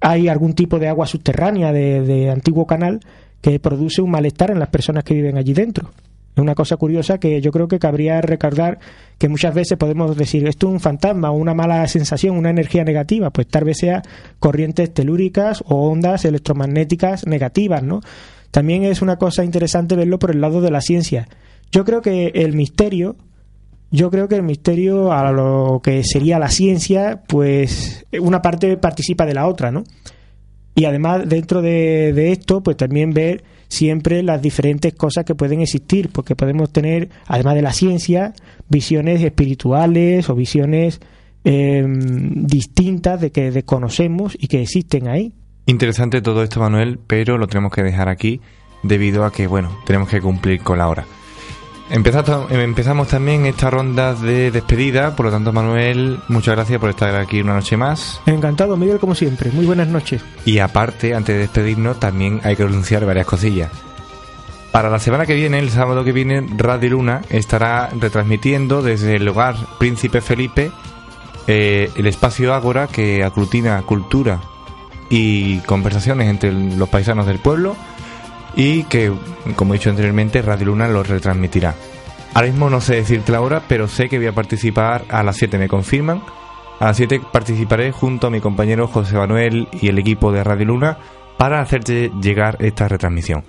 hay 0.00 0.28
algún 0.28 0.54
tipo 0.54 0.78
de 0.78 0.88
agua 0.88 1.06
subterránea 1.06 1.72
de, 1.72 2.00
de 2.00 2.30
antiguo 2.30 2.66
canal 2.66 3.00
que 3.42 3.60
produce 3.60 4.00
un 4.00 4.10
malestar 4.10 4.50
en 4.50 4.60
las 4.60 4.70
personas 4.70 5.04
que 5.04 5.14
viven 5.14 5.36
allí 5.36 5.52
dentro. 5.52 5.90
Es 6.34 6.40
una 6.40 6.54
cosa 6.54 6.78
curiosa 6.78 7.18
que 7.18 7.42
yo 7.42 7.52
creo 7.52 7.68
que 7.68 7.78
cabría 7.78 8.22
recordar 8.22 8.78
que 9.18 9.28
muchas 9.28 9.54
veces 9.54 9.76
podemos 9.76 10.16
decir 10.16 10.48
esto 10.48 10.68
es 10.68 10.72
un 10.72 10.80
fantasma 10.80 11.30
o 11.30 11.36
una 11.36 11.52
mala 11.52 11.86
sensación, 11.88 12.38
una 12.38 12.48
energía 12.48 12.84
negativa, 12.84 13.30
pues 13.30 13.46
tal 13.48 13.64
vez 13.64 13.76
sea 13.78 14.02
corrientes 14.38 14.94
telúricas 14.94 15.62
o 15.66 15.90
ondas 15.90 16.24
electromagnéticas 16.24 17.26
negativas, 17.26 17.82
¿no? 17.82 18.00
También 18.52 18.84
es 18.84 19.00
una 19.00 19.16
cosa 19.16 19.44
interesante 19.44 19.96
verlo 19.96 20.18
por 20.18 20.30
el 20.30 20.40
lado 20.40 20.60
de 20.60 20.70
la 20.70 20.82
ciencia. 20.82 21.26
Yo 21.72 21.86
creo 21.86 22.02
que 22.02 22.32
el 22.34 22.52
misterio, 22.52 23.16
yo 23.90 24.10
creo 24.10 24.28
que 24.28 24.36
el 24.36 24.42
misterio 24.42 25.10
a 25.10 25.32
lo 25.32 25.80
que 25.82 26.04
sería 26.04 26.38
la 26.38 26.50
ciencia, 26.50 27.22
pues 27.26 28.04
una 28.20 28.42
parte 28.42 28.76
participa 28.76 29.24
de 29.24 29.32
la 29.32 29.48
otra, 29.48 29.72
¿no? 29.72 29.84
Y 30.74 30.84
además 30.84 31.26
dentro 31.26 31.62
de, 31.62 32.30
esto, 32.30 32.62
pues 32.62 32.76
también 32.76 33.14
ver 33.14 33.42
siempre 33.68 34.22
las 34.22 34.42
diferentes 34.42 34.92
cosas 34.92 35.24
que 35.24 35.34
pueden 35.34 35.62
existir, 35.62 36.10
porque 36.10 36.36
podemos 36.36 36.70
tener, 36.70 37.08
además 37.26 37.54
de 37.54 37.62
la 37.62 37.72
ciencia, 37.72 38.34
visiones 38.68 39.22
espirituales 39.22 40.28
o 40.28 40.34
visiones 40.34 41.00
eh, 41.44 41.82
distintas 41.88 43.18
de 43.18 43.32
que 43.32 43.50
desconocemos 43.50 44.36
y 44.38 44.46
que 44.48 44.60
existen 44.60 45.08
ahí. 45.08 45.32
Interesante 45.66 46.20
todo 46.22 46.42
esto, 46.42 46.60
Manuel, 46.60 46.98
pero 47.06 47.38
lo 47.38 47.46
tenemos 47.46 47.72
que 47.72 47.82
dejar 47.82 48.08
aquí 48.08 48.40
debido 48.82 49.24
a 49.24 49.32
que, 49.32 49.46
bueno, 49.46 49.78
tenemos 49.84 50.08
que 50.08 50.20
cumplir 50.20 50.60
con 50.62 50.78
la 50.78 50.88
hora. 50.88 51.04
Empezamos, 51.90 52.50
empezamos 52.50 53.08
también 53.08 53.44
esta 53.46 53.70
ronda 53.70 54.14
de 54.14 54.50
despedida, 54.50 55.14
por 55.14 55.26
lo 55.26 55.32
tanto, 55.32 55.52
Manuel, 55.52 56.18
muchas 56.28 56.54
gracias 56.54 56.80
por 56.80 56.90
estar 56.90 57.14
aquí 57.16 57.40
una 57.40 57.54
noche 57.54 57.76
más. 57.76 58.20
Encantado, 58.26 58.76
Miguel, 58.76 58.98
como 58.98 59.14
siempre. 59.14 59.50
Muy 59.52 59.66
buenas 59.66 59.88
noches. 59.88 60.24
Y 60.44 60.58
aparte, 60.58 61.14
antes 61.14 61.34
de 61.34 61.40
despedirnos, 61.42 62.00
también 62.00 62.40
hay 62.44 62.56
que 62.56 62.62
anunciar 62.62 63.04
varias 63.04 63.26
cosillas. 63.26 63.70
Para 64.72 64.88
la 64.88 64.98
semana 64.98 65.26
que 65.26 65.34
viene, 65.34 65.58
el 65.58 65.70
sábado 65.70 66.02
que 66.02 66.12
viene, 66.12 66.46
Radio 66.56 66.90
Luna 66.90 67.20
estará 67.28 67.90
retransmitiendo 67.90 68.80
desde 68.80 69.16
el 69.16 69.28
hogar 69.28 69.54
Príncipe 69.78 70.22
Felipe 70.22 70.72
eh, 71.46 71.90
el 71.94 72.06
espacio 72.06 72.54
Ágora 72.54 72.86
que 72.86 73.22
aglutina 73.22 73.82
cultura 73.82 74.40
y 75.12 75.58
conversaciones 75.58 76.26
entre 76.28 76.50
los 76.50 76.88
paisanos 76.88 77.26
del 77.26 77.38
pueblo 77.38 77.76
y 78.56 78.84
que, 78.84 79.12
como 79.56 79.74
he 79.74 79.78
dicho 79.78 79.90
anteriormente, 79.90 80.40
Radio 80.40 80.66
Luna 80.66 80.88
lo 80.88 81.02
retransmitirá. 81.02 81.74
Ahora 82.32 82.48
mismo 82.48 82.70
no 82.70 82.80
sé 82.80 82.94
decirte 82.94 83.30
la 83.30 83.42
hora, 83.42 83.62
pero 83.68 83.88
sé 83.88 84.08
que 84.08 84.16
voy 84.16 84.28
a 84.28 84.34
participar 84.34 85.04
a 85.10 85.22
las 85.22 85.36
7, 85.36 85.58
me 85.58 85.68
confirman. 85.68 86.22
A 86.80 86.86
las 86.86 86.96
7 86.96 87.20
participaré 87.30 87.92
junto 87.92 88.26
a 88.26 88.30
mi 88.30 88.40
compañero 88.40 88.88
José 88.88 89.16
Manuel 89.16 89.68
y 89.70 89.88
el 89.88 89.98
equipo 89.98 90.32
de 90.32 90.42
Radio 90.42 90.64
Luna 90.64 90.96
para 91.36 91.60
hacerte 91.60 92.10
llegar 92.22 92.56
esta 92.60 92.88
retransmisión. 92.88 93.44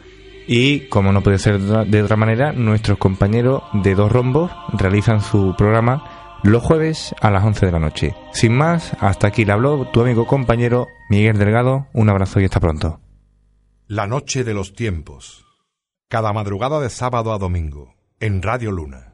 Y 0.46 0.82
como 0.88 1.14
no 1.14 1.22
puede 1.22 1.40
ser 1.40 1.62
de 1.62 2.04
otra 2.04 2.18
manera, 2.18 2.52
nuestros 2.52 2.98
compañeros 2.98 3.64
de 3.72 3.96
Dos 3.96 4.12
Rombos 4.12 4.52
realizan 4.74 5.22
su 5.22 5.56
programa 5.58 6.23
los 6.44 6.62
jueves 6.62 7.16
a 7.22 7.32
las 7.32 7.44
11 7.44 7.66
de 7.66 7.72
la 7.72 7.80
noche. 7.80 8.16
Sin 8.34 8.56
más, 8.56 8.94
hasta 9.00 9.28
aquí 9.28 9.46
le 9.46 9.54
habló 9.54 9.88
tu 9.92 10.02
amigo 10.02 10.28
compañero 10.28 10.88
Miguel 11.10 11.38
Delgado. 11.38 11.88
Un 11.94 12.10
abrazo 12.10 12.40
y 12.40 12.46
hasta 12.46 12.60
pronto. 12.60 13.00
La 13.88 14.08
noche 14.08 14.44
de 14.44 14.54
los 14.54 14.74
tiempos. 14.74 15.46
Cada 16.10 16.34
madrugada 16.34 16.80
de 16.80 16.90
sábado 16.90 17.34
a 17.34 17.38
domingo, 17.38 17.96
en 18.20 18.42
Radio 18.42 18.72
Luna. 18.72 19.14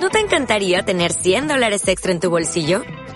¿No 0.00 0.10
te 0.10 0.20
encantaría 0.20 0.84
tener 0.84 1.12
100 1.12 1.48
dólares 1.48 1.88
extra 1.88 2.12
en 2.12 2.20
tu 2.20 2.28
bolsillo? 2.28 2.82